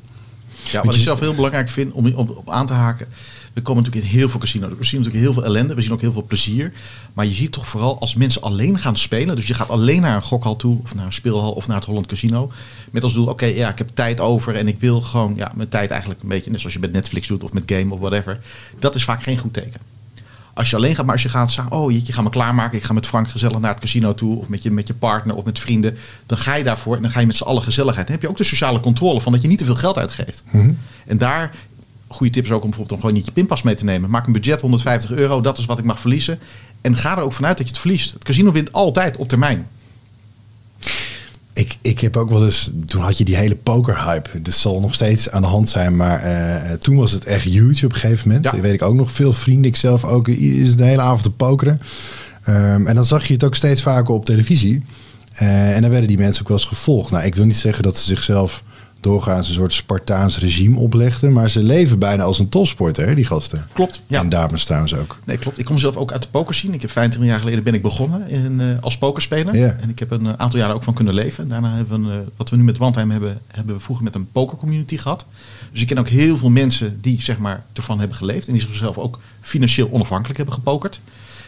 Ja, 0.64 0.84
wat 0.84 0.96
ik 0.96 1.02
zelf 1.02 1.20
heel 1.20 1.36
belangrijk 1.36 1.70
vind 1.70 1.92
om 1.92 2.14
op, 2.16 2.38
op 2.38 2.50
aan 2.50 2.66
te 2.66 2.74
haken. 2.74 3.08
We 3.54 3.62
komen 3.62 3.84
natuurlijk 3.84 4.12
in 4.12 4.18
heel 4.18 4.30
veel 4.30 4.40
casinos. 4.40 4.70
We 4.78 4.84
zien 4.84 5.00
natuurlijk 5.00 5.26
heel 5.26 5.34
veel 5.34 5.44
ellende. 5.44 5.76
We 5.76 5.82
zien 5.82 5.92
ook 5.92 6.02
heel 6.02 6.12
veel 6.12 6.26
plezier. 6.28 6.74
Maar 7.14 7.26
je 7.26 7.34
ziet 7.34 7.52
toch 7.52 7.68
vooral 7.68 8.00
als 8.00 8.16
mensen 8.16 8.42
alleen 8.42 8.80
gaan 8.80 8.98
spelen. 8.98 9.36
Dus 9.36 9.48
je 9.48 9.54
gaat 9.54 9.70
alleen 9.70 10.02
naar 10.02 10.16
een 10.16 10.22
gokhal 10.22 10.56
toe. 10.56 10.80
Of 10.84 10.96
naar 10.96 11.06
een 11.06 11.14
speelhal. 11.14 11.52
Of 11.52 11.68
naar 11.68 11.76
het 11.76 11.86
Holland 11.86 12.08
Casino. 12.08 12.52
Met 12.92 13.04
als 13.04 13.14
doel, 13.14 13.28
oké, 13.28 13.46
ja, 13.46 13.70
ik 13.70 13.78
heb 13.78 13.90
tijd 13.94 14.20
over. 14.20 14.56
En 14.56 14.68
ik 14.68 14.80
wil 14.80 15.02
gewoon 15.02 15.34
ja, 15.36 15.52
mijn 15.56 15.70
tijd 15.70 15.90
eigenlijk 15.90 16.22
een 16.22 16.28
beetje... 16.28 16.52
Net 16.52 16.60
zoals 16.60 16.76
je 16.76 16.82
met 16.82 16.92
Netflix 16.92 17.28
doet 17.28 17.44
of 17.44 17.54
met 17.54 17.64
game 17.66 17.94
of 17.94 18.00
whatever. 18.00 18.40
Dat 18.80 18.96
is 18.96 19.04
vaak 19.04 19.24
geen 19.24 19.38
goed 19.38 19.54
teken. 19.54 19.98
Als 20.54 20.70
je 20.70 20.76
alleen 20.76 20.96
gaat, 20.96 21.06
maar 21.06 21.14
als 21.14 21.24
je 21.24 21.30
gaat 21.30 21.52
zeggen, 21.52 21.74
oh 21.74 21.92
jeetje, 21.92 22.14
ga 22.14 22.22
me 22.22 22.30
klaarmaken. 22.30 22.78
Ik 22.78 22.84
ga 22.84 22.94
met 22.94 23.06
Frank 23.06 23.30
gezellig 23.30 23.60
naar 23.60 23.72
het 23.72 23.80
casino 23.80 24.14
toe. 24.14 24.38
Of 24.38 24.50
met 24.50 24.64
je, 24.64 24.72
met 24.72 24.88
je 24.88 24.94
partner 24.94 25.36
of 25.36 25.46
met 25.46 25.60
vrienden. 25.60 25.98
Dan 26.26 26.38
ga 26.38 26.56
je 26.56 26.64
daarvoor 26.64 26.96
en 26.96 27.02
dan 27.02 27.12
ga 27.12 27.20
je 27.20 27.26
met 27.26 27.36
z'n 27.36 27.44
allen 27.44 27.64
gezelligheid. 27.64 28.06
Dan 28.06 28.16
heb 28.16 28.24
je 28.24 28.30
ook 28.30 28.38
de 28.38 28.44
sociale 28.44 28.80
controle 28.80 29.22
van 29.22 29.32
dat 29.32 29.42
je 29.42 29.48
niet 29.48 29.58
te 29.58 29.66
veel 29.66 29.76
geld 29.76 29.98
uitgeeft. 29.98 30.44
En 31.08 31.18
daar, 31.18 31.56
goede 32.10 32.34
tip 32.34 32.44
is 32.44 32.52
ook 32.52 32.64
om 32.64 32.70
bijvoorbeeld 32.70 32.92
om 32.92 33.00
gewoon 33.00 33.16
niet 33.16 33.26
je 33.26 33.32
pinpas 33.32 33.62
mee 33.62 33.76
te 33.76 33.84
nemen. 33.84 34.10
Maak 34.10 34.28
een 34.28 34.34
budget 34.34 34.62
150 34.62 35.12
euro, 35.12 35.42
dat 35.42 35.58
is 35.58 35.66
wat 35.66 35.80
ik 35.80 35.86
mag 35.86 36.00
verliezen. 36.00 36.40
En 36.82 36.96
ga 36.96 37.18
er 37.18 37.24
ook 37.24 37.34
vanuit 37.34 37.58
dat 37.58 37.66
je 37.66 37.72
het 37.72 37.82
verliest. 37.82 38.14
Het 38.14 38.24
casino 38.24 38.52
wint 38.52 38.72
altijd 38.72 39.18
op 39.18 39.28
termijn. 39.28 39.68
Ik, 41.54 41.78
ik 41.82 42.00
heb 42.00 42.18
ook 42.18 42.30
wel 42.30 42.46
eens, 42.46 42.72
toen 42.86 43.02
had 43.02 43.18
je 43.18 43.24
die 43.24 43.36
hele 43.36 43.56
pokerhype. 43.56 44.42
Dat 44.42 44.54
zal 44.54 44.80
nog 44.80 44.94
steeds 44.94 45.30
aan 45.30 45.42
de 45.42 45.48
hand 45.48 45.70
zijn, 45.70 45.96
maar 45.96 46.20
eh, 46.20 46.74
toen 46.74 46.96
was 46.96 47.12
het 47.12 47.26
echt 47.26 47.44
huge 47.44 47.86
op 47.86 47.92
een 47.92 48.00
gegeven 48.00 48.28
moment. 48.28 48.46
Ja. 48.46 48.52
Dat 48.52 48.62
weet 48.62 48.74
ik 48.74 48.82
ook 48.82 48.94
nog. 48.94 49.12
Veel 49.12 49.34
vrienden, 49.34 49.66
ik 49.66 49.76
zelf 49.76 50.04
ook, 50.04 50.28
is 50.28 50.76
de 50.76 50.84
hele 50.84 51.02
avond 51.02 51.24
te 51.24 51.32
pokeren. 51.32 51.82
Ehm, 52.44 52.88
en 52.88 52.96
dan 52.96 53.06
zag 53.06 53.28
je 53.28 53.34
het 53.34 53.44
ook 53.44 53.56
steeds 53.56 53.82
vaker 53.82 54.14
op 54.14 54.26
televisie. 54.26 54.84
Eh, 55.34 55.76
en 55.76 55.82
dan 55.82 55.90
werden 55.90 56.08
die 56.08 56.18
mensen 56.18 56.42
ook 56.42 56.48
wel 56.48 56.58
eens 56.58 56.68
gevolgd. 56.68 57.12
Nou, 57.12 57.26
ik 57.26 57.36
wil 57.36 57.46
niet 57.46 57.58
zeggen 57.58 57.84
dat 57.84 57.98
ze 57.98 58.04
zichzelf 58.04 58.64
doorgaans 59.00 59.48
een 59.48 59.54
soort 59.54 59.74
Spartaans 59.74 60.40
regime 60.40 60.80
oplegden. 60.80 61.34
Maar 61.34 61.50
ze 61.50 61.64
leven 61.64 62.00
bijna 62.00 62.24
als 62.24 62.40
een 62.40 62.50
topsporter, 62.50 63.08
hè, 63.08 63.16
die 63.16 63.26
gasten. 63.26 63.68
Klopt. 63.74 64.02
Ja. 64.08 64.20
En 64.20 64.30
dames 64.30 64.66
trouwens 64.66 64.96
ook. 64.96 65.18
Nee, 65.26 65.38
klopt. 65.38 65.60
Ik 65.60 65.66
kom 65.66 65.80
zelf 65.80 65.96
ook 65.96 66.12
uit 66.12 66.22
de 66.22 66.28
pokerscene. 66.32 66.74
Ik 66.74 66.82
heb 66.82 66.92
25 66.92 67.32
jaar 67.32 67.40
geleden 67.40 67.64
ben 67.64 67.74
ik 67.74 67.82
begonnen 67.82 68.30
in, 68.30 68.62
eh, 68.62 68.68
als 68.82 68.98
pokerspeler. 68.98 69.56
Ja. 69.56 69.78
En 69.82 69.90
ik 69.90 70.00
heb 70.00 70.12
een 70.12 70.28
eh, 70.28 70.34
aantal 70.38 70.60
jaren 70.60 70.76
ook 70.76 70.84
van 70.84 70.94
kunnen 70.94 71.14
leven. 71.14 71.44
En 71.44 71.50
daarna 71.50 71.76
hebben 71.76 72.04
we, 72.04 72.10
een, 72.10 72.20
eh, 72.20 72.28
wat 72.36 72.50
we 72.50 72.56
nu 72.56 72.64
met 72.64 72.78
Wandheim 72.78 73.12
hebben, 73.12 73.42
hebben 73.48 73.76
we 73.76 73.82
vroeger 73.82 74.04
met 74.04 74.16
een 74.16 74.32
pokercommunity 74.32 74.98
gehad. 74.98 75.26
Dus 75.72 75.82
ik 75.82 75.88
ken 75.88 75.98
ook 75.98 76.08
heel 76.08 76.38
veel 76.38 76.50
mensen 76.50 77.02
die 77.02 77.22
zeg 77.22 77.38
maar 77.38 77.66
ervan 77.74 78.00
hebben 78.00 78.18
geleefd. 78.18 78.48
En 78.48 78.54
die 78.54 78.62
zichzelf 78.62 78.98
ook 78.98 79.20
financieel 79.42 79.92
onafhankelijk 79.92 80.38
hebben 80.38 80.56
gepokerd. 80.56 81.00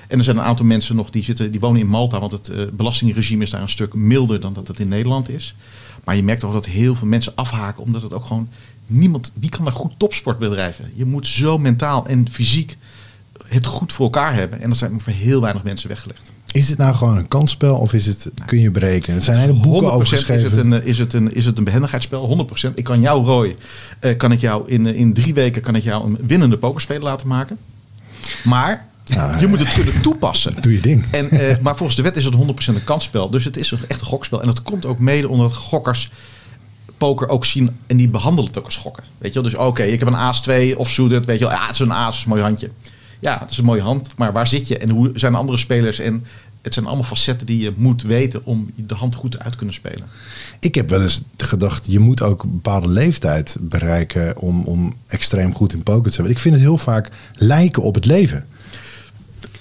En 0.08 0.17
er 0.17 0.24
zijn 0.24 0.38
een 0.38 0.43
aantal 0.43 0.65
mensen 0.65 0.96
nog 0.96 1.10
die, 1.10 1.24
zitten, 1.24 1.51
die 1.51 1.60
wonen 1.60 1.81
in 1.81 1.88
Malta. 1.88 2.20
Want 2.20 2.31
het 2.31 2.77
belastingregime 2.77 3.43
is 3.43 3.50
daar 3.50 3.62
een 3.62 3.70
stuk 3.70 3.93
milder 3.93 4.39
dan 4.39 4.53
dat 4.53 4.67
het 4.67 4.79
in 4.79 4.88
Nederland 4.88 5.29
is. 5.29 5.55
Maar 6.03 6.15
je 6.15 6.24
merkt 6.24 6.41
toch 6.41 6.53
dat 6.53 6.65
heel 6.65 6.96
veel 6.96 7.08
mensen 7.08 7.36
afhaken. 7.36 7.84
Omdat 7.84 8.01
het 8.01 8.13
ook 8.13 8.25
gewoon 8.25 8.50
niemand... 8.88 9.31
Wie 9.34 9.50
kan 9.50 9.63
daar 9.63 9.74
goed 9.74 9.93
topsport 9.98 10.39
bedrijven? 10.39 10.91
Je 10.93 11.05
moet 11.05 11.27
zo 11.27 11.58
mentaal 11.58 12.05
en 12.05 12.31
fysiek 12.31 12.77
het 13.48 13.65
goed 13.65 13.93
voor 13.93 14.05
elkaar 14.05 14.34
hebben. 14.34 14.62
En 14.62 14.70
dat 14.70 14.77
zijn 14.77 15.01
voor 15.01 15.13
heel 15.13 15.41
weinig 15.41 15.63
mensen 15.63 15.89
weggelegd. 15.89 16.31
Is 16.51 16.70
het 16.70 16.77
nou 16.77 16.96
gewoon 16.96 17.17
een 17.17 17.27
kansspel 17.27 17.75
of 17.75 17.93
is 17.93 18.05
het, 18.05 18.31
kun 18.46 18.60
je 18.60 18.72
berekenen? 18.72 19.17
Er 19.17 19.24
zijn 19.24 19.39
hele 19.39 19.53
boeken 19.53 19.91
over 19.91 20.08
100% 20.08 20.12
is 20.12 20.20
geschreven. 20.20 20.50
het, 20.50 20.58
een, 20.58 20.74
eh, 20.74 20.86
is, 20.86 20.98
het 20.98 21.13
een, 21.13 21.34
is 21.34 21.46
het 21.46 21.58
een 21.58 21.63
behendigheidsspel? 21.63 22.48
100%. 22.72 22.74
Ik 22.75 22.84
kan 22.84 23.01
jou, 23.01 23.25
Roy, 23.25 23.55
eh, 24.00 24.17
kan 24.17 24.31
ik 24.31 24.39
jou 24.39 24.70
in, 24.70 24.86
eh, 24.86 24.96
in 24.96 25.13
drie 25.13 25.34
weken 25.34 25.62
kan 25.62 25.75
ik 25.75 25.84
jou 25.84 26.05
een 26.05 26.17
winnende 26.27 26.58
pokerspeler 26.58 27.03
laten 27.03 27.27
maken. 27.27 27.58
Maar 28.43 28.88
Nou, 29.08 29.39
je 29.39 29.48
moet 29.48 29.60
het 29.60 29.74
kunnen 29.74 30.01
toepassen. 30.01 30.53
Doe 30.62 30.74
je 30.74 30.81
ding. 30.81 31.05
En, 31.12 31.29
eh, 31.29 31.58
maar 31.62 31.75
volgens 31.75 31.98
de 31.98 32.03
wet 32.03 32.17
is 32.17 32.24
het 32.25 32.34
100% 32.34 32.77
een 32.77 32.84
kansspel. 32.84 33.29
Dus 33.29 33.43
het 33.46 33.58
is 33.58 33.72
een- 33.72 33.79
echt 33.88 34.00
een 34.00 34.05
gokspel. 34.05 34.39
En 34.41 34.48
dat 34.48 34.62
komt 34.62 34.86
ook 34.86 35.00
mede 35.00 35.29
omdat 35.29 35.53
gokkers 35.53 36.12
poker 36.98 37.29
ook 37.29 37.46
zien 37.46 37.70
en 37.88 37.98
die 37.98 38.08
behandelen 38.10 38.50
het 38.50 38.58
ook 38.60 38.65
als 38.65 38.75
gokken. 38.77 39.03
Weet 39.17 39.34
je 39.34 39.41
wel? 39.41 39.51
Dus 39.51 39.60
oké, 39.60 39.84
ik 39.84 40.00
heb 40.00 40.08
een 40.08 40.15
aas 40.15 40.41
2 40.41 40.77
of 40.79 40.89
suited. 40.89 41.25
Weet 41.25 41.39
je 41.39 41.46
wel, 41.46 41.53
ja, 41.53 41.62
het 41.65 41.72
is 41.74 41.79
een 41.79 41.93
aas, 41.93 42.17
is 42.17 42.24
een 42.24 42.29
mooi 42.29 42.41
handje. 42.41 42.70
Ja, 43.20 43.39
het 43.39 43.51
is 43.51 43.58
een 43.58 43.65
mooie 43.65 43.81
hand, 43.81 44.10
maar 44.17 44.34
waar 44.34 44.48
zit 44.48 44.67
je 44.67 44.77
en 44.77 44.89
hoe 44.89 45.12
zijn 45.15 45.31
de 45.31 45.38
andere 45.38 45.58
spelers? 45.58 46.00
En 46.00 46.25
het 46.62 46.74
zijn 46.74 46.86
allemaal 46.86 47.03
facetten 47.05 47.48
die 47.48 47.62
je 47.63 47.74
moet 47.75 48.01
weten 48.01 48.46
om 48.46 48.72
de 48.75 48.96
hand 48.96 49.15
goed 49.15 49.39
uit 49.39 49.51
te 49.51 49.58
kunnen 49.58 49.75
spelen. 49.75 50.08
Ik 50.60 50.75
heb 50.75 50.89
wel 50.89 51.01
eens 51.01 51.22
gedacht, 51.38 51.86
je 51.91 52.00
moet 52.00 52.22
ook 52.22 52.43
een 52.43 52.51
bepaalde 52.51 52.88
leeftijd 52.89 53.58
bereiken 53.60 54.38
om, 54.38 54.63
om 54.63 54.93
extreem 55.08 55.55
goed 55.55 55.74
in 55.74 55.84
poker 55.84 56.10
te 56.12 56.15
zijn. 56.15 56.29
Ik 56.29 56.39
vind 56.39 56.53
het 56.53 56.63
heel 56.63 56.77
vaak 56.77 57.10
lijken 57.36 57.84
op 57.84 57.96
het 57.96 58.05
leven. 58.05 58.46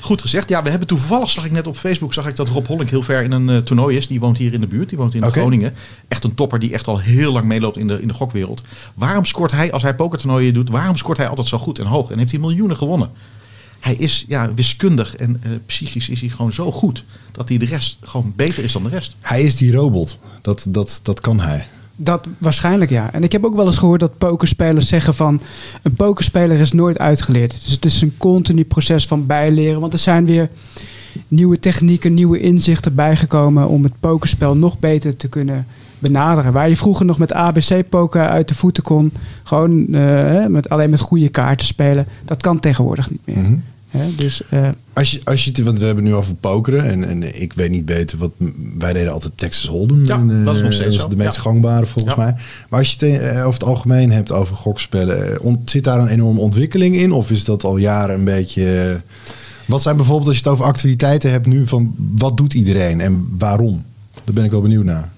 Goed 0.01 0.21
gezegd. 0.21 0.49
Ja, 0.49 0.63
we 0.63 0.71
hebben 0.71 0.89
toevallig, 0.89 1.31
zag 1.31 1.45
ik 1.45 1.53
net 1.53 1.67
op 1.67 1.77
Facebook, 1.77 2.13
zag 2.13 2.29
ik 2.29 2.37
dat 2.37 2.49
Rob 2.49 2.67
Hollink 2.67 2.91
heel 2.91 3.03
ver 3.03 3.23
in 3.23 3.33
een 3.33 3.49
eh, 3.49 3.57
toernooi 3.57 3.97
is. 3.97 4.07
Die 4.07 4.21
woont 4.21 4.39
hier 4.39 4.53
in 4.53 4.61
de 4.61 4.67
buurt, 4.67 4.89
die 4.89 4.99
woont 4.99 5.15
in. 5.15 5.31
Groningen. 5.31 5.75
Echt 6.09 6.25
een 6.25 6.35
topper 6.35 6.59
die 6.59 6.73
echt 6.73 6.87
al 6.87 6.99
heel 6.99 7.33
lang 7.33 7.45
meeloopt 7.45 7.77
in 7.77 7.87
de, 7.87 8.01
in 8.01 8.09
de 8.09 8.15
gokwereld. 8.15 8.63
Waarom 8.95 9.25
scoort 9.25 9.51
hij, 9.51 9.73
als 9.73 9.83
hij 9.83 9.95
pokertoernooien 9.95 10.55
doet, 10.55 10.71
waarom 10.71 10.97
scoort 10.97 11.19
hij 11.19 11.29
altijd 11.29 11.47
zo 11.47 11.59
goed 11.59 11.79
en 11.79 11.87
hoog? 11.87 12.11
En 12.11 12.19
heeft 12.19 12.31
hij 12.31 12.41
miljoenen 12.41 12.77
gewonnen? 12.77 13.11
Hij 13.81 13.95
is 13.95 14.25
ja, 14.29 14.55
wiskundig 14.55 15.17
en 15.17 15.41
eh, 15.43 15.51
psychisch 15.67 16.09
is 16.09 16.21
hij 16.21 16.29
gewoon 16.29 16.53
zo 16.53 16.73
goed 16.73 17.05
dat 17.33 17.49
hij 17.49 17.59
de 17.59 17.67
rest 17.67 17.99
gewoon 18.01 18.33
beter 18.37 18.65
is 18.65 18.73
dan 18.73 18.83
de 18.83 18.89
rest. 18.89 19.15
Hij 19.21 19.43
is 19.43 19.57
die 19.57 19.73
robot. 19.73 20.19
Dat, 20.43 20.67
dat, 20.69 21.01
dat 21.03 21.21
kan 21.21 21.41
hij. 21.41 21.67
Dat 22.03 22.27
waarschijnlijk 22.39 22.91
ja. 22.91 23.13
En 23.13 23.23
ik 23.23 23.33
heb 23.33 23.45
ook 23.45 23.57
wel 23.57 23.67
eens 23.67 23.79
gehoord 23.79 24.01
dat 24.01 24.19
pokerspelers 24.19 24.89
zeggen 24.89 25.15
van 25.15 25.41
een 25.83 25.95
pokerspeler 25.95 26.61
is 26.61 26.73
nooit 26.73 26.99
uitgeleerd. 26.99 27.51
Dus 27.65 27.73
het 27.73 27.85
is 27.85 28.01
een 28.01 28.15
continu 28.17 28.65
proces 28.65 29.07
van 29.07 29.27
bijleren. 29.27 29.81
Want 29.81 29.93
er 29.93 29.99
zijn 29.99 30.27
weer 30.27 30.51
nieuwe 31.29 31.59
technieken, 31.59 32.15
nieuwe 32.15 32.41
inzichten 32.41 32.95
bijgekomen 32.95 33.69
om 33.69 33.83
het 33.83 33.93
pokerspel 34.01 34.57
nog 34.57 34.79
beter 34.79 35.17
te 35.17 35.29
kunnen 35.29 35.67
benaderen. 35.99 36.53
Waar 36.53 36.69
je 36.69 36.77
vroeger 36.77 37.07
nog 37.07 37.19
met 37.19 37.33
ABC-poker 37.33 38.29
uit 38.29 38.49
de 38.49 38.55
voeten 38.55 38.83
kon, 38.83 39.13
gewoon 39.43 39.95
eh, 39.95 40.47
met, 40.47 40.69
alleen 40.69 40.91
met 40.91 41.01
goede 41.01 41.29
kaarten 41.29 41.67
spelen. 41.67 42.07
Dat 42.25 42.43
kan 42.43 42.61
tegenwoordig 42.61 43.11
niet 43.11 43.21
meer. 43.25 43.37
Mhm. 43.37 43.55
Hè, 43.91 44.15
dus 44.17 44.43
eh, 44.51 44.69
Als 44.93 45.11
je, 45.11 45.21
als 45.25 45.45
je, 45.45 45.51
het- 45.51 45.61
want 45.65 45.79
we 45.79 45.85
hebben 45.87 46.05
nu 46.05 46.15
over 46.15 46.35
pokeren 46.35 46.85
en, 46.85 47.05
en 47.09 47.41
ik 47.43 47.53
weet 47.53 47.71
niet 47.71 47.85
beter 47.85 48.19
wat 48.19 48.31
wij 48.79 48.93
deden 48.93 49.13
altijd 49.13 49.33
Texas 49.37 49.67
Hold'em. 49.69 50.07
Ja, 50.07 50.15
En, 50.19 50.39
eh, 50.39 50.45
dat 50.45 50.55
is 50.55 50.63
nog 50.63 50.73
steeds 50.73 50.93
dat 50.97 51.03
zo. 51.05 51.09
de 51.09 51.17
meest 51.17 51.35
Ja. 51.37 51.43
gangbare 51.43 51.87
volgens 51.87 52.15
Ja. 52.15 52.23
mij. 52.23 52.33
Maar 52.69 52.79
als 52.79 52.95
je 52.95 53.07
het 53.07 53.21
eh, 53.21 53.39
over 53.47 53.53
het 53.61 53.69
algemeen 53.69 54.13
hebt 54.13 54.33
over 54.33 54.57
gokspellen, 54.57 55.41
ont- 55.43 55.71
zit 55.71 55.85
daar 55.85 55.99
een 56.01 56.09
enorme 56.09 56.41
ontwikkeling 56.41 56.97
in? 56.97 57.13
Of 57.13 57.31
is 57.31 57.45
dat 57.45 57.65
al 57.65 57.77
jaren 57.77 58.19
een 58.19 58.25
beetje... 58.25 59.01
wat 59.67 59.83
zijn 59.83 59.97
bijvoorbeeld 59.97 60.29
als 60.29 60.37
je 60.37 60.43
het 60.43 60.53
over 60.53 60.65
activiteiten 60.65 61.31
hebt 61.31 61.47
nu 61.47 61.67
van 61.67 61.95
wat 62.19 62.37
doet 62.37 62.55
iedereen 62.55 63.01
en 63.01 63.29
waarom? 63.39 63.85
Daar 64.25 64.35
ben 64.35 64.45
ik 64.45 64.51
wel 64.51 64.61
benieuwd 64.63 64.85
naar. 64.85 65.09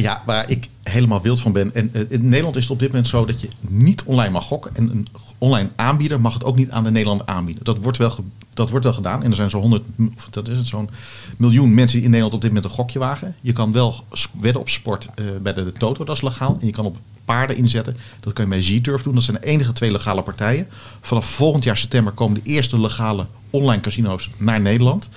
Ja, 0.00 0.22
waar 0.26 0.50
ik 0.50 0.68
helemaal 0.82 1.22
wild 1.22 1.40
van 1.40 1.52
ben. 1.52 1.74
En 1.74 1.90
eh, 1.92 2.02
in 2.08 2.28
Nederland 2.28 2.56
is 2.56 2.62
het 2.62 2.72
op 2.72 2.78
dit 2.78 2.88
moment 2.88 3.08
zo 3.08 3.24
dat 3.24 3.40
je 3.40 3.48
niet 3.60 4.02
online 4.02 4.32
mag 4.32 4.44
gokken. 4.44 4.70
En 4.74 4.90
een 4.90 5.06
online 5.38 5.68
aanbieder 5.76 6.20
mag 6.20 6.34
het 6.34 6.44
ook 6.44 6.56
niet 6.56 6.70
aan 6.70 6.84
de 6.84 6.90
Nederlander 6.90 7.26
aanbieden. 7.26 7.64
Dat 7.64 7.78
wordt 7.78 7.98
wel, 7.98 8.14
dat 8.54 8.70
wordt 8.70 8.84
wel 8.84 8.94
gedaan. 8.94 9.22
En 9.22 9.30
er 9.30 9.36
zijn 9.36 9.50
zo'n 9.50 9.60
100, 9.60 9.82
of 10.16 10.28
dat 10.30 10.48
is 10.48 10.58
het, 10.58 10.66
zo'n 10.66 10.90
miljoen 11.36 11.74
mensen 11.74 11.98
in 11.98 12.04
Nederland 12.04 12.34
op 12.34 12.40
dit 12.40 12.50
moment 12.50 12.70
een 12.70 12.76
gokje 12.76 12.98
wagen. 12.98 13.34
Je 13.40 13.52
kan 13.52 13.72
wel 13.72 14.04
wedden 14.40 14.60
op 14.60 14.68
sport 14.68 15.08
eh, 15.14 15.24
bij 15.42 15.54
de, 15.54 15.64
de 15.64 15.72
Toto, 15.72 16.04
dat 16.04 16.16
is 16.16 16.22
legaal. 16.22 16.56
En 16.60 16.66
je 16.66 16.72
kan 16.72 16.84
op 16.84 16.96
paarden 17.24 17.56
inzetten. 17.56 17.96
Dat 18.20 18.32
kan 18.32 18.44
je 18.44 18.50
bij 18.50 18.62
Z-Turf 18.62 19.02
doen. 19.02 19.14
Dat 19.14 19.22
zijn 19.22 19.38
de 19.40 19.46
enige 19.46 19.72
twee 19.72 19.92
legale 19.92 20.22
partijen. 20.22 20.66
Vanaf 21.00 21.26
volgend 21.26 21.64
jaar 21.64 21.76
september 21.76 22.12
komen 22.12 22.42
de 22.42 22.50
eerste 22.50 22.80
legale 22.80 23.26
online 23.50 23.82
casino's 23.82 24.30
naar 24.36 24.60
Nederland. 24.60 25.08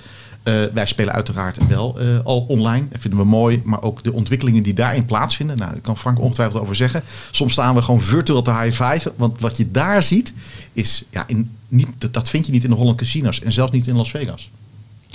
Eh, 0.44 0.64
wij 0.72 0.86
spelen 0.86 1.14
uiteraard 1.14 1.66
wel 1.66 2.00
eh, 2.00 2.06
al 2.24 2.44
online. 2.48 2.86
Dat 2.90 3.00
vinden 3.00 3.20
we 3.20 3.26
mooi. 3.26 3.62
Maar 3.64 3.82
ook 3.82 4.04
de 4.04 4.12
ontwikkelingen 4.12 4.62
die 4.62 4.74
daarin 4.74 5.06
plaatsvinden. 5.06 5.58
Nou, 5.58 5.72
daar 5.72 5.80
kan 5.80 5.98
Frank 5.98 6.20
ongetwijfeld 6.20 6.62
over 6.62 6.76
zeggen. 6.76 7.02
Soms 7.30 7.52
staan 7.52 7.74
we 7.74 7.82
gewoon 7.82 8.02
virtueel 8.02 8.42
te 8.42 8.52
high-five. 8.52 9.12
Want 9.16 9.40
wat 9.40 9.56
je 9.56 9.70
daar 9.70 10.02
ziet, 10.02 10.32
is 10.72 11.04
ja, 11.10 11.24
in, 11.26 11.50
niet, 11.68 11.86
dat, 11.98 12.12
dat 12.12 12.28
vind 12.28 12.46
je 12.46 12.52
niet 12.52 12.64
in 12.64 12.70
de 12.70 12.76
Holland 12.76 12.96
casinos. 12.96 13.40
En 13.40 13.52
zelfs 13.52 13.72
niet 13.72 13.86
in 13.86 13.96
Las 13.96 14.10
Vegas. 14.10 14.50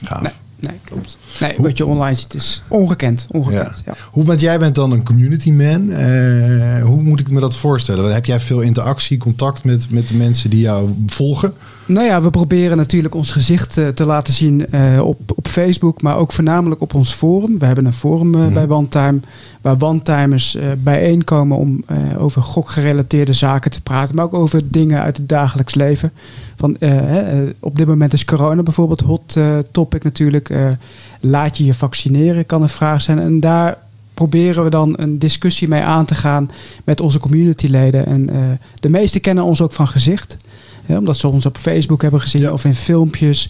Gaaf. 0.03 0.21
nee, 0.21 0.31
nee, 0.59 0.79
klopt. 0.83 1.17
Nee, 1.39 1.55
wat 1.57 1.77
je 1.77 1.85
online 1.85 2.15
ziet 2.15 2.33
is 2.33 2.63
ongekend. 2.67 3.27
Ongekend 3.31 3.81
ja. 3.85 3.93
Hoe, 4.11 4.23
want 4.23 4.41
jij 4.41 4.59
bent 4.59 4.75
dan 4.75 4.91
een 4.91 5.03
community 5.03 5.51
man. 5.51 5.89
Eh, 5.89 6.83
hoe 6.83 7.01
moet 7.01 7.19
ik 7.19 7.31
me 7.31 7.39
dat 7.39 7.55
voorstellen? 7.55 8.13
Heb 8.13 8.25
jij 8.25 8.39
veel 8.39 8.61
interactie, 8.61 9.17
contact 9.17 9.63
met, 9.63 9.89
met 9.89 10.07
de 10.07 10.15
mensen 10.15 10.49
die 10.49 10.59
jou 10.59 10.93
volgen? 11.07 11.53
Nou 11.89 12.05
ja, 12.05 12.21
we 12.21 12.29
proberen 12.29 12.77
natuurlijk 12.77 13.15
ons 13.15 13.31
gezicht 13.31 13.77
eh, 13.77 13.87
te 13.87 14.05
laten 14.05 14.33
zien 14.33 14.71
eh, 14.71 15.01
op, 15.01 15.19
op 15.35 15.47
Facebook, 15.47 16.01
maar 16.01 16.17
ook 16.17 16.31
voornamelijk 16.31 16.81
op 16.81 16.93
ons 16.93 17.13
forum. 17.13 17.59
We 17.59 17.65
hebben 17.65 17.85
een 17.85 17.93
forum 17.93 18.35
eh, 18.35 18.41
Mhm. 18.41 18.53
bij 18.53 18.67
OneTime, 18.69 19.19
waar 19.61 19.75
OneTimers 19.81 20.57
bijeenkomen 20.77 21.57
om 21.57 21.83
over 22.17 22.41
gokgerelateerde 22.41 23.33
zaken 23.33 23.71
te 23.71 23.81
praten, 23.81 24.15
maar 24.15 24.25
ook 24.25 24.33
over 24.33 24.61
dingen 24.65 25.01
uit 25.01 25.17
het 25.17 25.29
dagelijks 25.29 25.75
leven. 25.75 26.11
Van, 26.55 26.77
op 27.59 27.77
dit 27.77 27.87
moment 27.87 28.13
is 28.13 28.25
corona 28.25 28.63
bijvoorbeeld 28.63 29.01
hot 29.01 29.37
topic 29.71 30.03
natuurlijk. 30.03 30.53
Laat 31.19 31.57
je 31.57 31.65
je 31.65 31.73
vaccineren, 31.73 32.45
kan 32.45 32.61
een 32.61 32.69
vraag 32.69 33.01
zijn. 33.01 33.19
En 33.19 33.39
daar 33.39 33.77
proberen 34.13 34.63
we 34.63 34.69
dan 34.69 34.93
een 34.97 35.19
discussie 35.19 35.67
mee 35.67 35.81
aan 35.81 36.05
te 36.05 36.15
gaan 36.15 36.49
met 36.83 37.01
onze 37.01 37.19
communityleden. 37.19 38.05
En 38.05 38.29
de 38.79 38.89
meesten 38.89 39.21
kennen 39.21 39.43
ons 39.43 39.61
ook 39.61 39.73
van 39.73 39.87
gezicht. 39.87 40.37
Hè, 40.89 40.97
omdat 40.97 41.17
ze 41.17 41.27
ons 41.27 41.45
op 41.45 41.57
Facebook 41.57 42.01
hebben 42.01 42.21
gezien 42.21 42.41
Ja. 42.41 42.51
of 42.51 42.65
in 42.65 42.75
filmpjes. 42.75 43.49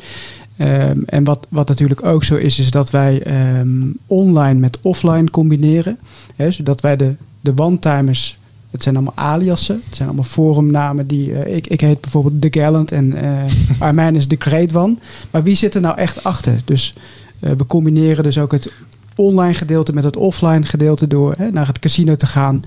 Ehm, 0.58 0.98
en 1.06 1.24
wat, 1.24 1.46
wat 1.50 1.68
natuurlijk 1.68 2.06
ook 2.06 2.24
zo 2.24 2.36
is, 2.36 2.60
is 2.60 2.72
dat 2.72 2.90
wij 2.90 3.22
ehm, 3.22 3.70
online 4.08 4.60
met 4.60 4.78
offline 4.82 5.30
combineren. 5.32 5.98
Hè, 6.36 6.52
zodat 6.52 6.82
wij 6.82 6.96
de, 6.96 7.16
de 7.42 7.54
one-timers 7.56 8.38
Het 8.72 8.84
zijn 8.84 8.96
allemaal 8.96 9.14
aliasen. 9.16 9.82
Het 9.86 9.96
zijn 9.96 10.08
allemaal 10.08 10.26
forumnamen 10.28 11.08
die... 11.08 11.34
eh, 11.34 11.56
ik, 11.56 11.68
ik 11.68 11.82
heet 11.82 12.02
bijvoorbeeld 12.02 12.42
The 12.42 12.60
Gallant 12.60 12.92
en 12.92 13.14
eh 13.16 13.52
Armijn 13.88 14.16
is 14.16 14.28
The 14.28 14.36
Great 14.40 14.76
One. 14.76 14.96
Maar 15.32 15.44
wie 15.44 15.56
zit 15.56 15.76
er 15.76 15.82
nou 15.82 15.98
echt 15.98 16.24
achter? 16.24 16.62
Dus 16.66 16.94
eh, 17.40 17.52
we 17.58 17.66
combineren 17.66 18.24
dus 18.24 18.38
ook 18.38 18.52
het 18.52 18.72
online 19.16 19.54
gedeelte 19.54 19.94
met 19.94 20.04
het 20.04 20.16
offline 20.18 20.66
gedeelte 20.66 21.08
door 21.08 21.34
hè, 21.38 21.52
naar 21.52 21.68
het 21.68 21.80
casino 21.80 22.16
te 22.16 22.26
gaan. 22.26 22.64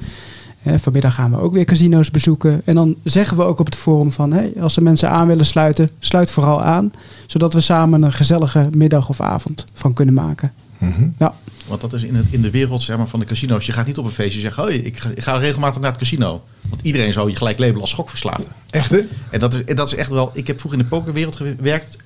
Eh, 0.63 0.75
vanmiddag 0.79 1.15
gaan 1.15 1.31
we 1.31 1.41
ook 1.41 1.53
weer 1.53 1.65
casino's 1.65 2.11
bezoeken. 2.11 2.63
En 2.65 2.75
dan 2.75 2.97
zeggen 3.05 3.37
we 3.37 3.43
ook 3.43 3.59
op 3.59 3.67
het 3.67 3.77
forum 3.77 4.13
van... 4.13 4.33
Hey, 4.33 4.53
als 4.61 4.77
er 4.77 4.83
mensen 4.83 5.11
aan 5.11 5.27
willen 5.27 5.47
sluiten, 5.47 5.91
sluit 5.99 6.31
vooral 6.31 6.63
aan. 6.63 6.93
Zodat 7.27 7.53
we 7.53 7.61
samen 7.61 8.03
een 8.03 8.13
gezellige 8.13 8.69
middag 8.73 9.09
of 9.09 9.21
avond 9.21 9.65
van 9.73 9.93
kunnen 9.93 10.15
maken. 10.15 10.53
Mhm. 10.79 11.09
Ja, 11.19 11.35
Want 11.69 11.81
dat 11.81 11.93
is 11.93 12.03
in, 12.03 12.15
het, 12.15 12.27
in 12.31 12.43
de 12.43 12.51
wereld 12.51 12.83
zeg 12.83 12.97
maar, 12.97 13.09
van 13.09 13.21
de 13.21 13.27
casino's. 13.27 13.67
Je 13.67 13.73
gaat 13.73 13.87
niet 13.87 13.99
op 13.99 14.05
een 14.05 14.11
feestje 14.11 14.41
zeggen, 14.41 14.65
oh, 14.65 14.71
ik, 14.71 14.99
ga, 14.99 15.09
ik 15.09 15.23
ga 15.23 15.37
regelmatig 15.37 15.81
naar 15.81 15.91
het 15.91 15.99
casino. 15.99 16.43
Want 16.69 16.83
iedereen 16.83 17.13
zou 17.13 17.31
je 17.31 17.37
gelijk 17.37 17.59
labelen 17.59 17.81
als 17.81 17.93
gokverslaafde. 17.93 18.51
Echt 18.71 18.91
hè? 18.91 19.01
En 19.31 19.41
dat 19.41 19.55
is, 19.55 19.65
en 19.65 19.77
dat 19.77 19.87
is 19.87 19.95
echt 19.95 20.11
wel... 20.11 20.31
Ik 20.33 20.47
heb 20.47 20.59
vroeger 20.59 20.81
in 20.81 20.85
de 20.85 20.91
pokerwereld 20.97 21.37
gewerkt 21.37 21.97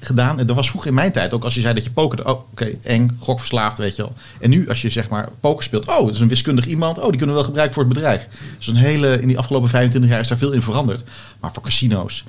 gedaan. 0.00 0.38
En 0.38 0.46
dat 0.46 0.56
was 0.56 0.68
vroeger 0.68 0.88
in 0.88 0.94
mijn 0.96 1.12
tijd 1.12 1.34
ook 1.34 1.44
als 1.44 1.54
je 1.54 1.60
zei 1.60 1.74
dat 1.74 1.84
je 1.84 1.90
pokerde. 1.90 2.24
Oh, 2.24 2.40
oké, 2.50 2.70
eng, 2.82 3.16
gokverslaafd, 3.20 3.78
weet 3.78 3.96
je 3.96 4.02
wel. 4.02 4.12
En 4.40 4.50
nu 4.50 4.68
als 4.68 4.82
je 4.82 4.88
zeg 4.88 5.08
maar 5.08 5.28
poker 5.40 5.64
speelt. 5.64 5.88
Oh, 5.88 6.06
het 6.06 6.14
is 6.14 6.20
een 6.20 6.28
wiskundig 6.28 6.66
iemand. 6.66 6.98
Oh, 6.98 7.08
die 7.08 7.16
kunnen 7.16 7.28
we 7.28 7.34
wel 7.34 7.44
gebruiken 7.44 7.74
voor 7.74 7.84
het 7.84 7.94
bedrijf. 7.94 8.28
Dus 8.58 8.66
een 8.66 8.76
hele... 8.76 9.20
In 9.20 9.28
die 9.28 9.38
afgelopen 9.38 9.68
25 9.68 10.10
jaar 10.10 10.20
is 10.20 10.28
daar 10.28 10.38
veel 10.38 10.52
in 10.52 10.62
veranderd. 10.62 11.04
Maar 11.40 11.52
voor 11.52 11.62
casino's... 11.62 12.24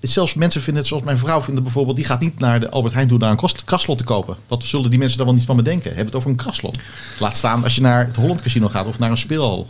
Zelfs 0.00 0.34
mensen 0.34 0.62
vinden 0.62 0.80
het, 0.80 0.90
zoals 0.90 1.04
mijn 1.04 1.18
vrouw 1.18 1.42
vinden 1.42 1.62
bijvoorbeeld, 1.62 1.96
die 1.96 2.04
gaat 2.04 2.20
niet 2.20 2.38
naar 2.38 2.60
de 2.60 2.70
Albert 2.70 2.94
Heijn 2.94 3.08
toe 3.08 3.18
naar 3.18 3.30
een 3.30 3.36
kras- 3.36 3.64
kraslot 3.64 3.98
te 3.98 4.04
kopen. 4.04 4.36
Wat 4.48 4.64
zullen 4.64 4.90
die 4.90 4.98
mensen 4.98 5.18
daar 5.18 5.26
wel 5.26 5.34
niet 5.34 5.44
van 5.44 5.56
bedenken? 5.56 5.86
Hebben 5.86 6.04
we 6.04 6.10
het 6.10 6.16
over 6.16 6.30
een 6.30 6.36
kraslot? 6.36 6.78
Laat 7.18 7.36
staan 7.36 7.64
als 7.64 7.74
je 7.74 7.80
naar 7.80 8.06
het 8.06 8.16
Holland 8.16 8.42
Casino 8.42 8.68
gaat 8.68 8.86
of 8.86 8.98
naar 8.98 9.10
een 9.10 9.16
speelhal. 9.16 9.68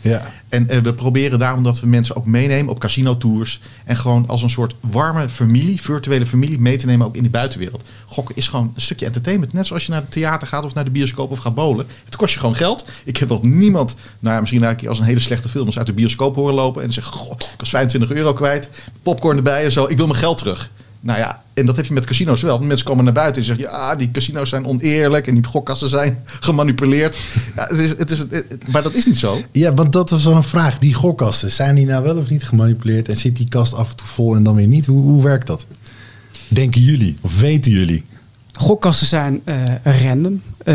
Ja. 0.00 0.32
En 0.48 0.68
eh, 0.68 0.78
we 0.78 0.94
proberen 0.94 1.38
daarom 1.38 1.62
dat 1.62 1.80
we 1.80 1.86
mensen 1.86 2.16
ook 2.16 2.26
meenemen 2.26 2.70
op 2.70 2.78
casino-tours. 2.78 3.60
En 3.84 3.96
gewoon 3.96 4.24
als 4.26 4.42
een 4.42 4.50
soort 4.50 4.74
warme 4.80 5.28
familie, 5.28 5.80
virtuele 5.80 6.26
familie, 6.26 6.60
mee 6.60 6.76
te 6.76 6.86
nemen 6.86 7.06
ook 7.06 7.16
in 7.16 7.22
die 7.22 7.30
buitenwereld. 7.30 7.84
Gokken 8.06 8.36
is 8.36 8.48
gewoon 8.48 8.72
een 8.74 8.80
stukje 8.80 9.06
entertainment. 9.06 9.52
Net 9.52 9.66
zoals 9.66 9.84
je 9.84 9.90
naar 9.90 10.00
het 10.00 10.10
theater 10.10 10.48
gaat 10.48 10.64
of 10.64 10.74
naar 10.74 10.84
de 10.84 10.90
bioscoop 10.90 11.30
of 11.30 11.38
gaat 11.38 11.54
bowlen. 11.54 11.86
Het 12.04 12.16
kost 12.16 12.34
je 12.34 12.40
gewoon 12.40 12.54
geld. 12.54 12.84
Ik 13.04 13.16
heb 13.16 13.28
nog 13.28 13.42
niemand, 13.42 13.94
nou 14.18 14.34
ja, 14.34 14.40
misschien 14.40 14.76
keer 14.76 14.88
als 14.88 14.98
een 14.98 15.04
hele 15.04 15.20
slechte 15.20 15.48
film, 15.48 15.66
eens 15.66 15.78
uit 15.78 15.86
de 15.86 15.92
bioscoop 15.92 16.34
horen 16.34 16.54
lopen. 16.54 16.82
En 16.82 16.92
zeggen, 16.92 17.12
goh, 17.12 17.32
ik 17.32 17.58
was 17.58 17.68
25 17.68 18.16
euro 18.16 18.32
kwijt. 18.32 18.70
Popcorn 19.02 19.36
erbij 19.36 19.64
en 19.64 19.72
zo. 19.72 19.84
Ik 19.84 19.96
wil 19.96 20.06
mijn 20.06 20.18
geld 20.18 20.38
terug. 20.38 20.70
Nou 21.00 21.18
ja, 21.18 21.42
en 21.54 21.66
dat 21.66 21.76
heb 21.76 21.84
je 21.86 21.92
met 21.92 22.06
casino's 22.06 22.42
wel. 22.42 22.58
Mensen 22.58 22.86
komen 22.86 23.04
naar 23.04 23.12
buiten 23.12 23.40
en 23.40 23.46
zeggen, 23.46 23.64
ja, 23.64 23.96
die 23.96 24.10
casino's 24.10 24.48
zijn 24.48 24.66
oneerlijk 24.66 25.26
en 25.26 25.34
die 25.34 25.44
gokkassen 25.44 25.88
zijn 25.88 26.18
gemanipuleerd. 26.40 27.16
Ja, 27.56 27.66
het 27.68 27.78
is, 27.78 27.90
het 27.90 28.10
is, 28.10 28.18
het- 28.18 28.68
maar 28.72 28.82
dat 28.82 28.94
is 28.94 29.06
niet 29.06 29.18
zo. 29.18 29.40
Ja, 29.52 29.74
want 29.74 29.92
dat 29.92 30.10
was 30.10 30.24
wel 30.24 30.34
een 30.36 30.42
vraag. 30.42 30.78
Die 30.78 30.94
gokkasten, 30.94 31.50
zijn 31.50 31.74
die 31.74 31.86
nou 31.86 32.04
wel 32.04 32.16
of 32.16 32.30
niet 32.30 32.44
gemanipuleerd? 32.44 33.08
En 33.08 33.16
zit 33.16 33.36
die 33.36 33.48
kast 33.48 33.74
af 33.74 33.90
en 33.90 33.96
toe 33.96 34.06
vol 34.06 34.34
en 34.36 34.42
dan 34.42 34.54
weer 34.54 34.66
niet? 34.66 34.86
Hoe, 34.86 35.02
hoe 35.02 35.22
werkt 35.22 35.46
dat? 35.46 35.66
Denken 36.48 36.80
jullie? 36.80 37.16
Of 37.22 37.40
weten 37.40 37.72
jullie? 37.72 38.04
gokkassen 38.52 39.06
zijn 39.06 39.40
eh, 39.44 39.56
random. 39.84 40.42
Eh, 40.64 40.74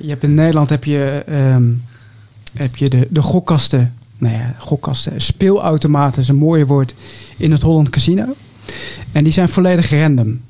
je 0.00 0.08
hebt 0.08 0.22
in 0.22 0.34
Nederland 0.34 0.68
heb 0.70 0.84
je, 0.84 1.22
ehm, 1.26 1.64
heb 2.56 2.76
je 2.76 2.88
de, 2.88 3.06
de 3.10 3.22
gokkasten. 3.22 3.94
Nou 4.18 4.34
ja, 4.34 4.54
gokkasten. 4.58 5.20
Speelautomaten 5.20 6.22
is 6.22 6.28
een 6.28 6.36
mooie 6.36 6.66
woord 6.66 6.94
in 7.36 7.52
het 7.52 7.62
Holland 7.62 7.90
Casino. 7.90 8.24
En 9.12 9.24
die 9.24 9.32
zijn 9.32 9.48
volledig 9.48 9.90
random. 9.90 10.40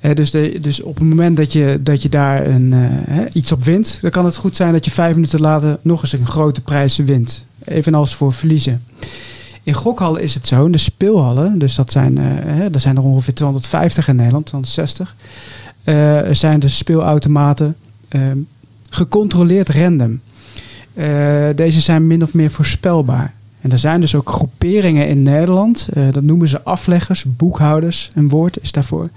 Eh, 0.00 0.14
dus, 0.14 0.30
de, 0.30 0.58
dus 0.60 0.82
op 0.82 0.94
het 0.94 1.08
moment 1.08 1.36
dat 1.36 1.52
je, 1.52 1.78
dat 1.80 2.02
je 2.02 2.08
daar 2.08 2.46
een, 2.46 2.72
eh, 2.72 3.16
iets 3.32 3.52
op 3.52 3.64
wint, 3.64 3.98
dan 4.02 4.10
kan 4.10 4.24
het 4.24 4.36
goed 4.36 4.56
zijn 4.56 4.72
dat 4.72 4.84
je 4.84 4.90
vijf 4.90 5.14
minuten 5.14 5.40
later 5.40 5.78
nog 5.82 6.02
eens 6.02 6.12
een 6.12 6.26
grote 6.26 6.60
prijs 6.60 6.96
wint. 6.96 7.44
Evenals 7.64 8.14
voor 8.14 8.32
verliezen. 8.32 8.82
In 9.62 9.74
gokhallen 9.74 10.22
is 10.22 10.34
het 10.34 10.46
zo, 10.46 10.64
in 10.64 10.72
de 10.72 10.78
speelhallen, 10.78 11.58
dus 11.58 11.74
dat 11.74 11.90
zijn, 11.90 12.18
eh, 12.18 12.74
er 12.74 12.80
zijn 12.80 12.96
er 12.96 13.02
ongeveer 13.02 13.34
250 13.34 14.08
in 14.08 14.16
Nederland, 14.16 14.46
260, 14.46 15.16
eh, 15.84 16.20
zijn 16.30 16.60
de 16.60 16.68
speelautomaten 16.68 17.76
gecontroleerd 18.90 19.68
random. 19.68 20.20
Eh, 20.94 21.46
deze 21.54 21.80
zijn 21.80 22.06
min 22.06 22.22
of 22.22 22.34
meer 22.34 22.50
voorspelbaar. 22.50 23.32
En 23.62 23.72
er 23.72 23.78
zijn 23.78 24.00
dus 24.00 24.14
ook 24.14 24.28
groeperingen 24.28 25.08
in 25.08 25.22
Nederland, 25.22 25.88
eh, 25.92 26.02
dat 26.12 26.22
noemen 26.22 26.48
ze 26.48 26.62
afleggers, 26.62 27.24
boekhouders, 27.26 28.10
een 28.14 28.28
woord 28.28 28.58
is 28.62 28.72
daarvoor, 28.72 29.08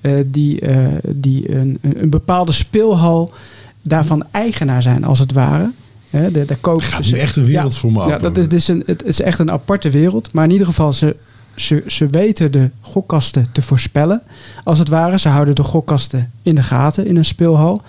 eh, 0.00 0.12
die, 0.26 0.60
eh, 0.60 0.76
die 1.14 1.54
een, 1.56 1.78
een 1.82 2.10
bepaalde 2.10 2.52
speelhal 2.52 3.32
daarvan 3.82 4.24
eigenaar 4.30 4.82
zijn, 4.82 5.04
als 5.04 5.18
het 5.18 5.32
ware. 5.32 5.70
Hè, 6.10 6.30
de, 6.30 6.44
de 6.44 6.56
koop, 6.56 6.80
Gaat 6.80 7.10
nu 7.10 7.18
echt 7.18 7.36
een 7.36 7.44
wereld 7.44 7.72
ja, 7.72 7.78
voor 7.78 7.92
me 7.92 8.06
Ja, 8.06 8.18
dat 8.18 8.36
is, 8.36 8.48
dus 8.48 8.68
een, 8.68 8.82
het 8.86 9.04
is 9.04 9.20
echt 9.20 9.38
een 9.38 9.50
aparte 9.50 9.90
wereld. 9.90 10.32
Maar 10.32 10.44
in 10.44 10.50
ieder 10.50 10.66
geval, 10.66 10.92
ze, 10.92 11.16
ze, 11.54 11.82
ze 11.86 12.06
weten 12.06 12.52
de 12.52 12.70
gokkasten 12.80 13.48
te 13.52 13.62
voorspellen. 13.62 14.22
Als 14.64 14.78
het 14.78 14.88
ware, 14.88 15.18
ze 15.18 15.28
houden 15.28 15.54
de 15.54 15.62
gokkasten 15.62 16.30
in 16.42 16.54
de 16.54 16.62
gaten 16.62 17.06
in 17.06 17.16
een 17.16 17.24
speelhal. 17.24 17.82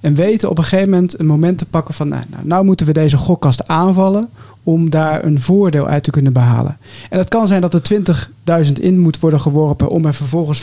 En 0.00 0.14
weten 0.14 0.50
op 0.50 0.58
een 0.58 0.64
gegeven 0.64 0.90
moment 0.90 1.20
een 1.20 1.26
moment 1.26 1.58
te 1.58 1.66
pakken 1.66 1.94
van... 1.94 2.08
Nou, 2.08 2.22
nou, 2.28 2.46
nou 2.46 2.64
moeten 2.64 2.86
we 2.86 2.92
deze 2.92 3.16
gokkast 3.16 3.68
aanvallen 3.68 4.28
om 4.66 4.90
daar 4.90 5.24
een 5.24 5.40
voordeel 5.40 5.86
uit 5.86 6.02
te 6.02 6.10
kunnen 6.10 6.32
behalen. 6.32 6.76
En 7.10 7.18
het 7.18 7.28
kan 7.28 7.48
zijn 7.48 7.60
dat 7.60 7.74
er 7.74 7.82
20.000 8.66 8.72
in 8.72 8.98
moet 8.98 9.20
worden 9.20 9.40
geworpen 9.40 9.88
om 9.88 10.04
er 10.04 10.14
vervolgens 10.14 10.62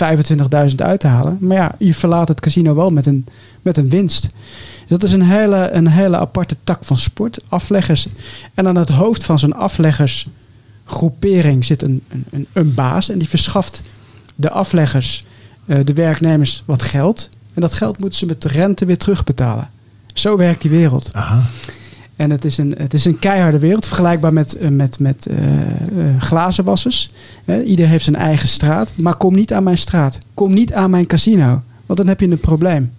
25.000 0.69 0.75
uit 0.75 0.99
te 0.99 1.07
halen. 1.07 1.37
Maar 1.39 1.57
ja, 1.57 1.75
je 1.77 1.93
verlaat 1.93 2.27
het 2.27 2.39
casino 2.39 2.75
wel 2.75 2.91
met 2.91 3.05
een, 3.05 3.25
met 3.61 3.77
een 3.77 3.89
winst. 3.89 4.27
Dat 4.87 5.03
is 5.03 5.11
een 5.11 5.21
hele, 5.21 5.69
een 5.71 5.87
hele 5.87 6.17
aparte 6.17 6.55
tak 6.63 6.85
van 6.85 6.97
sport, 6.97 7.39
afleggers. 7.49 8.07
En 8.53 8.67
aan 8.67 8.75
het 8.75 8.89
hoofd 8.89 9.23
van 9.23 9.39
zo'n 9.39 9.55
afleggersgroepering 9.55 11.65
zit 11.65 11.81
een, 11.81 12.03
een, 12.29 12.47
een, 12.53 12.73
baas. 12.73 13.09
En 13.09 13.17
die 13.17 13.29
verschaft 13.29 13.81
de 14.35 14.49
afleggers, 14.49 15.25
eh, 15.65 15.79
de 15.83 15.93
werknemers, 15.93 16.63
wat 16.65 16.81
geld. 16.81 17.29
En 17.53 17.61
dat 17.61 17.73
geld 17.73 17.99
moeten 17.99 18.19
ze 18.19 18.25
met 18.25 18.45
rente 18.45 18.85
weer 18.85 18.97
terugbetalen. 18.97 19.69
Zo 20.13 20.37
werkt 20.37 20.61
die 20.61 20.71
wereld. 20.71 21.09
Aha. 21.13 21.41
En 22.15 22.30
het 22.30 22.45
is 22.45 22.58
een, 22.58 22.76
het 22.78 22.93
is 22.93 23.06
een 23.06 23.19
keiharde 23.19 23.60
wereld, 23.60 23.86
vergelijkbaar 23.86 24.34
met, 24.34 24.56
eh, 24.58 24.69
met, 24.69 24.99
met 24.99 25.26
eh, 25.26 25.38
eh, 25.38 26.21
glazenwassers. 26.21 27.12
Ieder 27.65 27.88
heeft 27.88 28.04
zijn 28.04 28.15
eigen 28.15 28.47
straat. 28.47 28.91
Maar 28.95 29.15
kom 29.15 29.36
niet 29.36 29.54
aan 29.54 29.63
mijn 29.63 29.78
straat. 29.78 30.17
Kom 30.34 30.54
niet 30.54 30.73
aan 30.73 30.89
mijn 30.89 31.08
casino. 31.08 31.62
Want 31.86 31.99
dan 31.99 32.08
heb 32.08 32.19
je 32.19 32.30
een 32.30 32.38
probleem. 32.39 32.91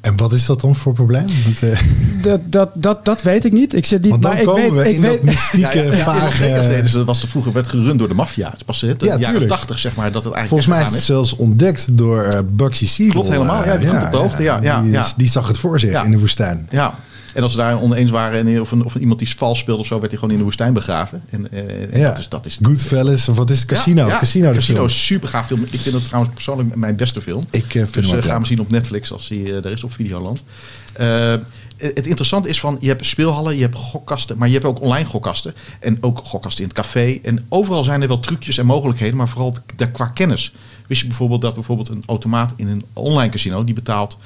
En 0.00 0.16
wat 0.16 0.32
is 0.32 0.46
dat 0.46 0.60
dan 0.60 0.74
voor 0.74 0.92
probleem? 0.92 1.24
Want, 1.44 1.62
eh, 1.62 1.80
Dat, 2.22 2.40
dat, 2.44 2.70
dat, 2.74 3.04
dat 3.04 3.22
weet 3.22 3.44
ik 3.44 3.52
niet. 3.52 3.74
Ik 3.74 3.86
zit 3.86 4.02
niet, 4.02 4.10
want 4.10 4.22
dan 4.22 4.30
maar 4.32 4.40
ik 4.40 4.46
komen 4.46 4.62
weet, 4.62 4.72
we 4.84 4.88
ik 4.88 4.94
in 4.94 5.00
weet, 5.00 5.10
dat 5.10 5.22
mystieke, 5.22 5.78
Ja, 5.78 5.82
ja, 5.82 5.96
ja, 5.96 6.04
vage... 6.04 6.48
ja, 6.48 6.62
deden 6.62 6.90
ze, 6.90 6.96
dat 6.96 7.06
was 7.06 7.20
de 7.20 7.28
vroeger 7.28 7.52
werd 7.52 7.68
gerund 7.68 7.98
door 7.98 8.08
de 8.08 8.14
maffia. 8.14 8.46
Het 8.46 8.56
is 8.56 8.62
pas 8.62 8.80
hè, 8.80 8.96
de 8.96 9.04
Ja, 9.04 9.10
jaren 9.10 9.28
tuurlijk. 9.28 9.50
80 9.50 9.78
zeg 9.78 9.94
maar 9.94 10.12
dat 10.12 10.24
het 10.24 10.34
eigenlijk 10.34 10.48
Volgens 10.48 10.66
mij 10.66 10.92
is 10.92 10.94
het 10.94 11.04
zelfs 11.06 11.36
ontdekt 11.36 11.96
door 11.98 12.22
eh 12.22 12.40
Bugsy 12.52 12.86
Siegel. 12.86 13.12
Klopt 13.20 13.28
helemaal, 13.28 13.64
ja, 13.64 13.76
die 13.76 13.90
op 13.90 14.10
de 14.10 14.16
hoogte, 14.16 14.42
ja, 14.42 14.58
ja, 14.62 14.80
die, 14.82 14.90
ja. 14.90 15.06
die 15.16 15.28
zag 15.28 15.48
het 15.48 15.58
voor 15.58 15.80
zich 15.80 15.90
Ja. 15.90 16.04
in 16.04 16.10
de 16.10 16.18
woestijn. 16.18 16.66
Ja. 16.70 16.94
En 17.34 17.42
als 17.42 17.52
ze 17.52 17.58
daar 17.58 17.80
oneens 17.80 18.10
waren 18.10 18.46
en 18.48 18.60
of, 18.60 18.70
een, 18.70 18.84
of 18.84 18.94
iemand 18.94 19.18
die 19.18 19.34
vals 19.36 19.58
speelde 19.58 19.80
of 19.80 19.86
zo, 19.86 19.98
werd 19.98 20.10
hij 20.10 20.14
gewoon 20.18 20.30
in 20.34 20.38
de 20.38 20.44
woestijn 20.44 20.72
begraven. 20.72 21.22
En, 21.30 21.52
eh, 21.52 22.00
Ja. 22.00 22.08
dat 22.10 22.18
is, 22.18 22.28
dat 22.28 22.46
is 22.46 22.58
Goodfellas, 22.62 23.28
of 23.28 23.36
wat 23.36 23.50
is 23.50 23.58
het? 23.58 23.66
Casino. 23.68 24.02
Ja, 24.06 24.12
ja. 24.12 24.18
Casino, 24.18 24.48
de 24.48 24.54
Casino 24.54 24.84
is 24.84 25.06
super 25.06 25.28
gaaf 25.28 25.46
film. 25.46 25.62
Ik 25.70 25.80
vind 25.80 25.94
het 25.94 26.04
trouwens 26.04 26.34
persoonlijk 26.34 26.76
mijn 26.76 26.96
beste 26.96 27.22
film. 27.22 27.42
Ik 27.50 27.64
eh, 27.64 27.70
vind 27.70 27.94
Dus 27.94 28.04
hem 28.04 28.04
eh, 28.04 28.10
ook 28.10 28.20
ga 28.20 28.26
leuk. 28.26 28.36
hem 28.36 28.44
zien 28.44 28.60
op 28.60 28.70
Netflix 28.70 29.12
als 29.12 29.28
hij 29.28 29.54
er 29.54 29.66
is 29.70 29.84
op 29.84 29.92
Videoland. 29.92 30.44
Eh, 30.92 31.34
het 31.76 32.06
interessante 32.06 32.48
is 32.48 32.60
van, 32.60 32.76
je 32.80 32.88
hebt 32.88 33.06
speelhallen, 33.06 33.54
je 33.54 33.60
hebt 33.62 33.76
gokkasten, 33.76 34.38
maar 34.38 34.48
je 34.48 34.54
hebt 34.54 34.66
ook 34.66 34.80
online 34.80 35.04
gokkasten. 35.08 35.54
En 35.80 35.98
ook 36.00 36.18
gokkasten 36.24 36.62
in 36.64 36.68
het 36.68 36.78
café. 36.78 37.18
En 37.22 37.44
overal 37.48 37.84
zijn 37.84 38.02
er 38.02 38.08
wel 38.08 38.20
trucjes 38.20 38.58
en 38.58 38.66
mogelijkheden, 38.66 39.16
maar 39.16 39.28
vooral 39.28 39.54
daar 39.76 39.90
qua 39.90 40.06
kennis. 40.06 40.52
Wist 40.86 41.00
je 41.00 41.06
bijvoorbeeld 41.06 41.40
dat 41.40 41.54
bijvoorbeeld 41.54 41.88
een 41.88 42.02
automaat 42.06 42.52
in 42.56 42.68
een 42.68 42.84
online 42.92 43.30
casino, 43.30 43.64
die 43.64 43.74
betaalt, 43.74 44.18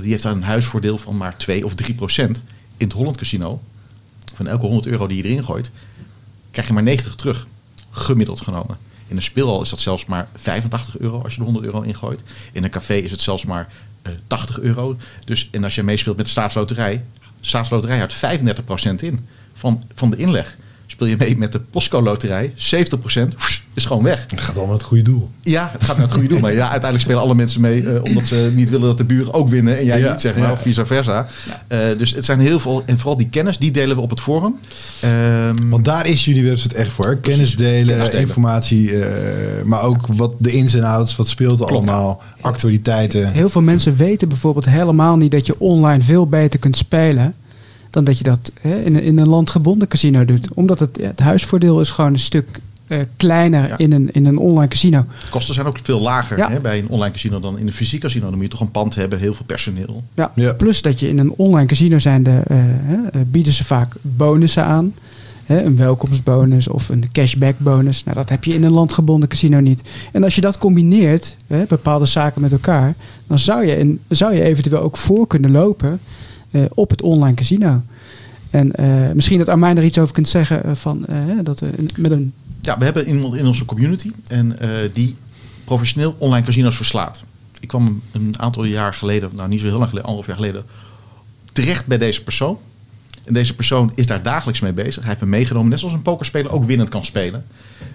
die 0.00 0.10
heeft 0.10 0.22
daar 0.22 0.32
een 0.32 0.42
huisvoordeel 0.42 0.98
van 0.98 1.16
maar 1.16 1.36
2 1.36 1.64
of 1.64 1.74
3 1.74 1.94
procent. 1.94 2.42
In 2.76 2.86
het 2.86 2.92
Holland 2.92 3.16
Casino, 3.16 3.60
van 4.34 4.46
elke 4.46 4.66
100 4.66 4.86
euro 4.86 5.06
die 5.06 5.16
je 5.16 5.22
erin 5.22 5.44
gooit, 5.44 5.70
krijg 6.50 6.66
je 6.66 6.72
maar 6.74 6.82
90 6.82 7.14
terug. 7.14 7.46
Gemiddeld 7.90 8.40
genomen. 8.40 8.78
In 9.06 9.16
een 9.16 9.22
speelhal 9.22 9.62
is 9.62 9.68
dat 9.68 9.78
zelfs 9.78 10.04
maar 10.04 10.28
85 10.34 10.98
euro 10.98 11.22
als 11.22 11.32
je 11.34 11.38
er 11.38 11.44
100 11.44 11.64
euro 11.64 11.80
ingooit. 11.80 12.22
In 12.52 12.64
een 12.64 12.70
café 12.70 12.94
is 12.94 13.10
het 13.10 13.20
zelfs 13.20 13.44
maar 13.44 13.68
eh, 14.02 14.12
80 14.26 14.60
euro. 14.60 14.96
Dus, 15.24 15.48
en 15.50 15.64
als 15.64 15.74
je 15.74 15.82
meespeelt 15.82 16.16
met 16.16 16.24
de 16.24 16.30
staatsloterij, 16.30 17.04
de 17.40 17.46
staatsloterij 17.46 17.98
houdt 17.98 18.14
35% 18.14 18.94
in 19.04 19.26
van, 19.54 19.84
van 19.94 20.10
de 20.10 20.16
inleg. 20.16 20.56
Speel 20.86 21.06
je 21.06 21.16
mee 21.16 21.36
met 21.36 21.52
de 21.52 21.60
Postco 21.60 22.02
loterij, 22.02 22.50
70% 22.50 22.54
is 23.74 23.84
gewoon 23.84 24.02
weg. 24.02 24.26
Het 24.28 24.40
gaat 24.40 24.56
allemaal 24.56 24.74
het 24.74 24.82
goede 24.84 25.02
doel. 25.02 25.28
Ja, 25.42 25.68
het 25.72 25.84
gaat 25.84 25.96
naar 25.96 26.04
het 26.04 26.14
goede 26.14 26.28
doel. 26.28 26.40
Maar 26.40 26.52
ja, 26.52 26.60
uiteindelijk 26.62 27.00
spelen 27.02 27.20
alle 27.22 27.34
mensen 27.34 27.60
mee 27.60 27.82
eh, 27.92 28.02
omdat 28.04 28.24
ze 28.24 28.52
niet 28.54 28.70
willen 28.70 28.86
dat 28.86 28.98
de 28.98 29.04
buren 29.04 29.32
ook 29.34 29.48
winnen 29.48 29.78
en 29.78 29.84
jij 29.84 29.98
Ja, 30.00 30.10
niet, 30.10 30.20
zeg 30.20 30.34
maar, 30.36 30.46
ja. 30.46 30.52
of 30.52 30.60
vice 30.62 30.86
versa. 30.86 31.26
Eh, 31.68 31.78
dus 31.98 32.14
het 32.14 32.24
zijn 32.24 32.40
heel 32.40 32.60
veel, 32.60 32.82
en 32.86 32.98
vooral 32.98 33.16
die 33.16 33.28
kennis, 33.28 33.58
die 33.58 33.70
delen 33.70 33.96
we 33.96 34.02
op 34.02 34.10
het 34.10 34.20
forum. 34.20 34.54
Ehm, 35.00 35.68
Want 35.68 35.84
daar 35.84 36.06
is 36.06 36.24
jullie 36.24 36.44
website 36.44 36.74
echt 36.74 36.90
voor. 36.92 37.06
hè? 37.06 37.16
Kennis 37.16 37.56
delen, 37.56 37.86
kennis 37.86 38.06
delen. 38.08 38.20
informatie, 38.20 39.00
eh, 39.04 39.62
maar 39.64 39.82
ook 39.82 40.06
wat 40.06 40.32
de 40.38 40.52
ins 40.52 40.74
en 40.74 40.84
outs, 40.84 41.16
wat 41.16 41.28
speelt 41.28 41.60
er 41.60 41.66
Klopt. 41.66 41.88
allemaal, 41.88 42.22
actualiteiten. 42.40 43.32
Heel 43.32 43.48
veel 43.48 43.62
mensen 43.62 43.96
weten 43.96 44.28
bijvoorbeeld 44.28 44.64
helemaal 44.66 45.16
niet 45.16 45.30
dat 45.30 45.46
je 45.46 45.54
online 45.60 46.02
veel 46.02 46.26
beter 46.26 46.58
kunt 46.60 46.76
spelen 46.76 47.34
dan 47.90 48.04
dat 48.04 48.18
je 48.18 48.24
dat 48.24 48.52
hè, 48.60 48.78
in, 48.82 48.94
een- 48.96 49.02
in 49.02 49.18
een 49.18 49.28
landgebonden 49.28 49.88
casino 49.88 50.24
doet. 50.24 50.48
Omdat 50.54 50.78
het, 50.78 50.96
ja, 51.00 51.06
het 51.06 51.20
huisvoordeel 51.20 51.80
is 51.80 51.90
gewoon 51.90 52.12
een 52.12 52.18
stuk 52.18 52.58
kleiner 53.16 53.68
Ja. 53.68 53.78
in, 53.78 53.92
een, 53.92 54.10
in 54.12 54.26
een 54.26 54.38
online 54.38 54.68
casino. 54.68 55.04
Kosten 55.30 55.54
zijn 55.54 55.66
ook 55.66 55.78
veel 55.82 56.00
lager 56.00 56.38
Ja. 56.38 56.50
hè, 56.50 56.60
bij 56.60 56.78
een 56.78 56.88
online 56.88 57.12
casino 57.12 57.40
dan 57.40 57.58
in 57.58 57.66
een 57.66 57.72
fysiek 57.72 58.00
casino. 58.00 58.24
Dan 58.24 58.34
moet 58.34 58.42
je 58.42 58.48
toch 58.50 58.60
een 58.60 58.70
pand 58.70 58.94
hebben, 58.94 59.18
heel 59.18 59.34
veel 59.34 59.46
personeel. 59.46 60.02
Ja. 60.14 60.32
Ja. 60.34 60.52
Plus 60.54 60.82
dat 60.82 61.00
je 61.00 61.08
in 61.08 61.18
een 61.18 61.32
online 61.36 61.66
casino 61.66 61.98
zijnde 61.98 62.30
eh, 62.46 62.56
hè, 62.62 63.06
eh, 63.08 63.20
bieden 63.26 63.52
ze 63.52 63.64
vaak 63.64 63.94
bonussen 64.00 64.64
aan. 64.64 64.94
Hè, 65.44 65.62
een 65.62 65.76
welkomstbonus 65.76 66.68
of 66.68 66.88
een 66.88 67.04
cashback 67.12 67.54
bonus. 67.58 68.04
Nou, 68.04 68.16
dat 68.16 68.28
heb 68.28 68.44
je 68.44 68.54
in 68.54 68.62
een 68.64 68.70
landgebonden 68.70 69.28
casino 69.28 69.60
niet. 69.60 69.82
En 70.12 70.24
als 70.24 70.34
je 70.34 70.40
dat 70.40 70.58
combineert, 70.58 71.36
hè, 71.46 71.64
bepaalde 71.68 72.06
zaken 72.06 72.40
met 72.40 72.52
elkaar, 72.52 72.94
dan 73.26 73.38
zou 73.38 73.66
je, 73.66 73.76
in, 73.76 74.00
zou 74.08 74.34
je 74.34 74.42
eventueel 74.42 74.80
ook 74.80 74.96
voor 74.96 75.26
kunnen 75.26 75.50
lopen 75.50 76.00
eh, 76.50 76.62
op 76.74 76.90
het 76.90 77.02
online 77.02 77.34
casino. 77.34 77.82
En 78.50 78.72
eh, 78.72 78.86
misschien 79.14 79.38
dat 79.38 79.48
Armijn 79.48 79.76
er 79.76 79.84
iets 79.84 79.98
over 79.98 80.14
kunt 80.14 80.28
zeggen 80.28 80.64
eh, 80.64 80.70
van 80.74 81.06
eh, 81.06 81.14
hè, 81.26 81.42
dat 81.42 81.62
met 81.96 82.10
een 82.10 82.32
Ja, 82.62 82.78
we 82.78 82.84
hebben 82.84 83.08
iemand 83.08 83.34
in 83.34 83.46
onze 83.46 83.64
community 83.64 84.10
en 84.26 84.58
eh, 84.58 84.68
die 84.92 85.16
professioneel 85.64 86.14
online 86.18 86.46
casino's 86.46 86.76
verslaat. 86.76 87.22
Ik 87.60 87.68
kwam 87.68 88.02
een 88.12 88.34
aantal 88.38 88.64
jaar 88.64 88.94
geleden, 88.94 89.30
nou 89.34 89.48
niet 89.48 89.60
zo 89.60 89.66
heel 89.66 89.78
lang 89.78 89.88
geleden, 89.88 90.08
anderhalf 90.08 90.26
jaar 90.26 90.46
geleden, 90.46 90.64
terecht 91.52 91.86
bij 91.86 91.98
deze 91.98 92.22
persoon. 92.22 92.58
En 93.24 93.32
deze 93.32 93.54
persoon 93.54 93.92
is 93.94 94.06
daar 94.06 94.22
dagelijks 94.22 94.60
mee 94.60 94.72
bezig. 94.72 94.96
Hij 94.96 95.08
heeft 95.08 95.20
me 95.20 95.26
meegenomen, 95.26 95.70
net 95.70 95.78
zoals 95.78 95.94
een 95.94 96.02
pokerspeler 96.02 96.52
ook 96.52 96.64
winnend 96.64 96.88
kan 96.88 97.04
spelen. 97.04 97.44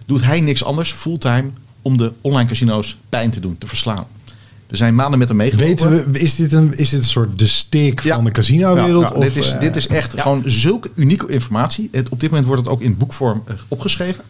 Doet 0.05 0.23
hij 0.23 0.39
niks 0.39 0.63
anders, 0.63 0.91
fulltime, 0.91 1.49
om 1.81 1.97
de 1.97 2.13
online 2.21 2.49
casino's 2.49 2.97
pijn 3.09 3.29
te 3.29 3.39
doen, 3.39 3.57
te 3.57 3.67
verslaan. 3.67 4.05
We 4.67 4.77
zijn 4.77 4.95
maanden 4.95 5.19
met 5.19 5.27
hem 5.27 5.37
meegelopen. 5.37 5.89
Weten 5.89 6.11
we, 6.11 6.19
is 6.19 6.35
dit 6.35 6.53
een, 6.53 6.77
is 6.77 6.89
dit 6.89 6.99
een 6.99 7.05
soort 7.05 7.39
de 7.39 7.47
steek 7.47 7.99
Ja. 7.99 8.15
van 8.15 8.23
de 8.23 8.31
casino-wereld? 8.31 9.09
Ja, 9.09 9.15
ja, 9.15 9.19
of, 9.19 9.23
dit, 9.23 9.35
is, 9.35 9.51
eh, 9.51 9.59
dit 9.59 9.75
is 9.75 9.87
echt 9.87 10.19
gewoon 10.19 10.43
zulke 10.45 10.91
unieke 10.95 11.27
informatie. 11.27 11.89
Het, 11.91 12.09
op 12.09 12.19
dit 12.19 12.29
moment 12.29 12.47
wordt 12.47 12.61
het 12.65 12.71
ook 12.73 12.81
in 12.81 12.97
boekvorm 12.97 13.43
eh, 13.47 13.55
opgeschreven. 13.67 14.23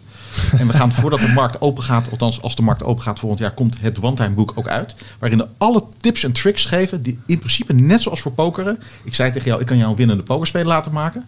En 0.60 0.67
we 0.67 0.74
gaan 0.74 0.91
voordat 0.91 1.19
de 1.19 1.28
markt 1.28 1.62
open 1.62 1.84
gaat, 1.84 2.12
althans 2.12 2.41
als 2.41 2.56
de 2.56 2.62
markt 2.62 2.84
open 2.84 3.04
gaat 3.04 3.19
volgend 3.19 3.41
jaar, 3.41 3.52
komt 3.52 3.82
het 3.82 4.00
one-time 4.00 4.36
boek 4.36 4.52
ook 4.56 4.67
uit. 4.67 4.95
Waarin 5.19 5.38
we 5.38 5.48
alle 5.58 5.84
tips 5.98 6.24
en 6.24 6.32
tricks 6.32 6.65
geven 6.65 7.02
die 7.02 7.19
in 7.26 7.38
principe 7.38 7.74
net 7.74 8.02
zoals 8.02 8.21
voor 8.21 8.32
pokeren. 8.32 8.80
Ik 9.04 9.15
zei 9.15 9.32
tegen 9.32 9.48
jou, 9.48 9.62
ik 9.62 9.67
kan 9.67 9.78
jou 9.78 9.89
een 9.89 9.95
winnende 9.95 10.24
pokerspeler 10.24 10.67
laten 10.67 10.93
maken. 10.93 11.26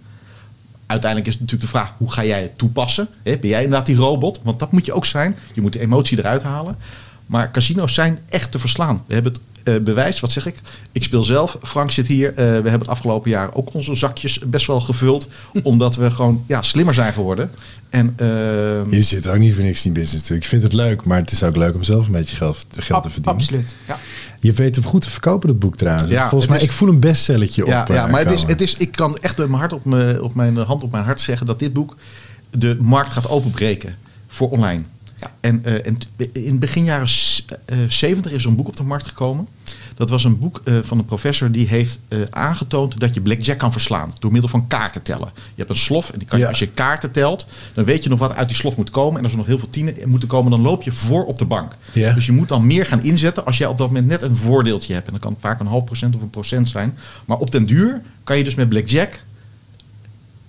Uiteindelijk 0.86 1.30
is 1.32 1.40
natuurlijk 1.40 1.72
de 1.72 1.78
vraag, 1.78 1.94
hoe 1.98 2.12
ga 2.12 2.26
jij 2.26 2.42
het 2.42 2.58
toepassen? 2.58 3.08
Ben 3.24 3.40
jij 3.42 3.64
inderdaad 3.64 3.86
die 3.86 3.96
robot? 3.96 4.40
Want 4.44 4.60
dat 4.60 4.72
moet 4.72 4.86
je 4.86 4.94
ook 4.94 5.06
zijn. 5.06 5.38
Je 5.54 5.62
moet 5.62 5.74
de 5.74 5.80
emotie 5.80 6.18
eruit 6.18 6.44
halen. 6.44 6.78
Maar 7.28 7.52
casino's 7.52 7.94
zijn 7.94 8.20
echt 8.30 8.52
te 8.52 8.60
verslaan. 8.60 9.04
We 9.08 9.14
hebben 9.14 9.32
het 9.32 9.42
eh, 9.64 9.84
bewijs, 9.84 10.20
wat 10.20 10.32
zeg 10.32 10.46
ik? 10.46 10.56
Ik 10.92 11.04
speel 11.04 11.24
zelf. 11.24 11.58
Frank 11.64 11.92
zit 11.92 12.08
hier. 12.08 12.30
Eh, 12.30 12.36
we 12.36 12.44
hebben 12.52 12.80
het 12.80 12.88
afgelopen 12.88 13.30
jaar 13.30 13.54
ook 13.54 13.74
onze 13.74 13.96
zakjes 13.96 14.40
best 14.46 14.68
wel 14.68 14.82
gevuld. 14.82 15.28
omdat 15.64 15.96
we 15.96 16.12
gewoon 16.12 16.44
ja, 16.48 16.62
slimmer 16.62 16.94
zijn 16.94 17.14
geworden. 17.14 17.52
En 17.90 18.14
ehm, 18.16 18.94
Je 18.94 19.02
zit 19.02 19.28
ook 19.28 19.38
niet 19.38 19.54
voor 19.54 19.64
niks 19.64 19.86
in 19.86 19.94
die 19.94 20.02
business 20.02 20.22
natuurlijk. 20.22 20.44
Ik 20.44 20.50
vind 20.50 20.64
het 20.64 20.74
leuk, 20.74 21.04
maar 21.06 21.18
het 21.18 21.32
is 21.32 21.44
ook 21.44 21.56
leuk 21.56 21.76
om 21.76 21.84
zelf 21.84 22.06
een 22.06 22.12
beetje 22.12 22.36
geld, 22.36 22.66
geld 22.78 23.04
te 23.04 23.10
verdienen. 23.10 23.42
Absoluut. 23.42 23.76
Ja. 23.88 23.98
Je 24.40 24.52
weet 24.54 24.76
hem 24.76 24.86
goed 24.86 25.02
te 25.02 25.10
verkopen, 25.10 25.48
dat 25.48 25.60
boek 25.60 25.76
trouwens. 25.78 26.10
Ja, 26.10 26.30
Volgens 26.30 26.50
mij, 26.50 26.60
is- 26.60 26.64
ik 26.66 26.72
voel 26.72 26.90
een 26.90 27.00
bestselletje 27.00 27.66
ja, 27.66 27.82
op. 27.82 27.88
ja, 27.88 28.06
eh, 28.06 28.12
maar 28.12 28.20
het 28.24 28.32
is, 28.34 28.44
het 28.44 28.62
is, 28.62 28.74
ik 28.74 28.92
kan 28.92 29.18
echt 29.18 29.38
met 29.38 29.48
mijn, 29.48 29.60
hart 29.60 29.74
op 29.74 29.86
mijn, 29.86 30.22
op 30.22 30.34
mijn 30.34 30.58
hand 30.58 30.84
op 30.84 30.92
mijn 30.92 31.04
hart 31.04 31.22
zeggen 31.22 31.46
dat 31.46 31.60
dit 31.60 31.74
boek 31.74 31.96
de 32.58 32.78
markt 32.80 33.14
gaat 33.14 33.30
openbreken 33.30 33.96
voor 34.28 34.50
online. 34.50 34.84
Ja. 35.20 35.32
En, 35.40 35.66
eh, 35.66 35.86
en 35.86 35.98
in 36.34 36.60
begin 36.60 36.84
jaren 36.84 37.10
s- 37.10 37.46
eh, 37.66 37.78
70 37.88 38.32
is 38.32 38.44
er 38.44 38.50
een 38.50 38.56
boek 38.56 38.68
op 38.68 38.76
de 38.76 38.84
markt 38.84 39.06
gekomen. 39.08 39.48
Dat 39.96 40.10
was 40.10 40.24
een 40.24 40.40
boek 40.40 40.62
eh, 40.64 40.74
van 40.84 40.98
een 40.98 41.06
professor 41.06 41.52
die 41.52 41.68
heeft 41.68 42.00
aangetoond 42.30 43.00
dat 43.00 43.14
je 43.14 43.22
blackjack 43.22 43.58
kan 43.58 43.72
verslaan 43.72 44.14
door 44.20 44.32
middel 44.32 44.50
van 44.50 44.68
kaarten 44.68 45.02
tellen. 45.02 45.30
Je 45.36 45.42
hebt 45.56 45.70
een 45.70 45.76
slof 45.76 46.10
en 46.10 46.20
die 46.20 46.28
kan 46.28 46.40
Ja. 46.40 46.48
als 46.48 46.60
je 46.60 46.68
kaarten 46.68 47.12
telt, 47.12 47.46
dan 47.74 47.86
weet 47.86 48.04
je 48.04 48.10
nog 48.10 48.20
wat 48.20 48.36
uit 48.36 48.48
die 48.48 48.58
slof 48.58 48.78
moet 48.78 48.90
komen. 48.90 49.18
En 49.18 49.24
als 49.24 49.32
er 49.32 49.38
nog 49.38 49.48
heel 49.48 49.60
veel 49.60 49.70
tienen 49.70 50.10
moeten 50.10 50.28
komen, 50.28 50.52
dan 50.52 50.62
loop 50.62 50.84
je 50.84 50.92
voor 50.92 51.26
op 51.26 51.38
de 51.38 51.46
bank. 51.46 51.76
Ja. 51.94 52.14
Dus 52.14 52.26
je 52.26 52.32
moet 52.32 52.48
dan 52.50 52.68
meer 52.68 52.86
gaan 52.86 53.04
inzetten 53.04 53.46
als 53.46 53.58
jij 53.58 53.68
op 53.68 53.78
dat 53.78 53.88
moment 53.88 54.08
net 54.08 54.22
een 54.22 54.36
voordeeltje 54.36 54.94
hebt. 54.94 55.06
En 55.08 55.12
dat 55.14 55.22
kan 55.22 55.36
vaak 55.40 55.60
een 55.60 55.68
half 55.68 55.84
procent 55.84 56.16
of 56.16 56.22
een 56.22 56.30
procent 56.30 56.70
zijn. 56.70 56.98
Maar 57.26 57.38
op 57.38 57.52
den 57.52 57.66
duur 57.66 58.02
kan 58.24 58.38
je 58.38 58.44
dus 58.44 58.56
met 58.56 58.70
blackjack 58.70 59.24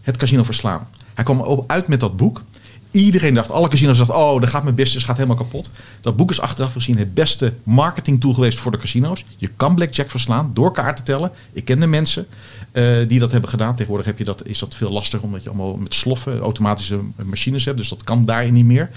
het 0.02 0.16
casino 0.16 0.42
verslaan. 0.42 0.88
Hij 1.14 1.24
kwam 1.24 1.40
op- 1.40 1.70
uit 1.70 1.88
met 1.88 2.00
dat 2.00 2.16
boek. 2.16 2.42
Iedereen 2.90 3.34
dacht, 3.34 3.50
alle 3.50 3.68
casinos 3.68 3.98
dachten, 3.98 4.16
oh, 4.16 4.40
dan 4.40 4.48
gaat 4.48 4.62
mijn 4.62 4.74
business 4.74 5.04
gaat 5.04 5.16
helemaal 5.16 5.36
kapot. 5.36 5.70
Dat 6.00 6.16
boek 6.16 6.30
is 6.30 6.40
achteraf 6.40 6.72
gezien 6.72 6.98
het 6.98 7.14
beste 7.14 7.52
marketing 7.62 8.20
tool 8.20 8.32
geweest 8.32 8.58
voor 8.58 8.72
de 8.72 8.78
casino's. 8.78 9.24
Je 9.36 9.48
kan 9.56 9.74
blackjack 9.74 10.10
verslaan 10.10 10.50
door 10.54 10.72
kaarten 10.72 11.04
tellen. 11.04 11.30
Ik 11.52 11.64
ken 11.64 11.80
de 11.80 11.86
mensen 11.86 12.26
eh, 12.72 12.96
die 13.08 13.18
dat 13.18 13.32
hebben 13.32 13.50
gedaan. 13.50 13.72
Tegenwoordig 13.72 14.06
heb 14.06 14.18
je 14.18 14.24
dat, 14.24 14.46
is 14.46 14.58
dat 14.58 14.74
veel 14.74 14.90
lastiger, 14.90 15.24
omdat 15.24 15.42
je 15.42 15.48
allemaal 15.48 15.76
met 15.76 15.94
sloffen 15.94 16.40
automatische 16.40 17.00
machines 17.24 17.64
hebt. 17.64 17.76
Dus 17.76 17.88
dat 17.88 18.02
kan 18.02 18.24
daarin 18.24 18.52
niet 18.52 18.64
meer. 18.64 18.90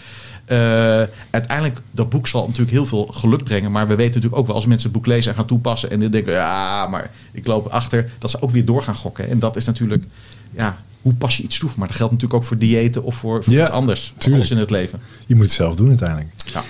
Eh, 0.45 0.57
uiteindelijk, 1.29 1.79
dat 1.91 2.09
boek 2.09 2.27
zal 2.27 2.45
natuurlijk 2.45 2.71
heel 2.71 2.85
veel 2.85 3.05
geluk 3.05 3.43
brengen. 3.43 3.71
Maar 3.71 3.87
we 3.87 3.95
weten 3.95 4.13
natuurlijk 4.13 4.41
ook 4.41 4.47
wel, 4.47 4.55
als 4.55 4.65
mensen 4.65 4.89
het 4.89 4.97
boek 4.97 5.05
lezen 5.05 5.31
en 5.31 5.37
gaan 5.37 5.47
toepassen... 5.47 5.91
en 5.91 6.11
denken, 6.11 6.33
ja, 6.33 6.87
maar 6.87 7.11
ik 7.31 7.47
loop 7.47 7.67
achter... 7.67 8.11
dat 8.19 8.29
ze 8.29 8.41
ook 8.41 8.51
weer 8.51 8.65
door 8.65 8.83
gaan 8.83 8.95
gokken. 8.95 9.29
En 9.29 9.39
dat 9.39 9.55
is 9.55 9.65
natuurlijk, 9.65 10.03
ja, 10.51 10.77
hoe 11.01 11.13
pas 11.13 11.37
je 11.37 11.43
iets 11.43 11.57
toe? 11.57 11.69
Maar 11.77 11.87
dat 11.87 11.95
geldt 11.95 12.13
natuurlijk 12.13 12.41
ook 12.41 12.47
voor 12.47 12.57
diëten 12.57 13.03
of 13.03 13.15
voor, 13.15 13.43
voor 13.43 13.53
Ja, 13.53 13.63
iets 13.63 13.71
anders. 13.71 14.13
Tuurlijk. 14.17 14.49
in 14.49 14.57
het 14.57 14.69
leven. 14.69 14.99
Je 15.25 15.35
moet 15.35 15.43
het 15.43 15.53
zelf 15.53 15.75
doen 15.75 15.89
uiteindelijk. 15.89 16.29
Ja. 16.53 16.63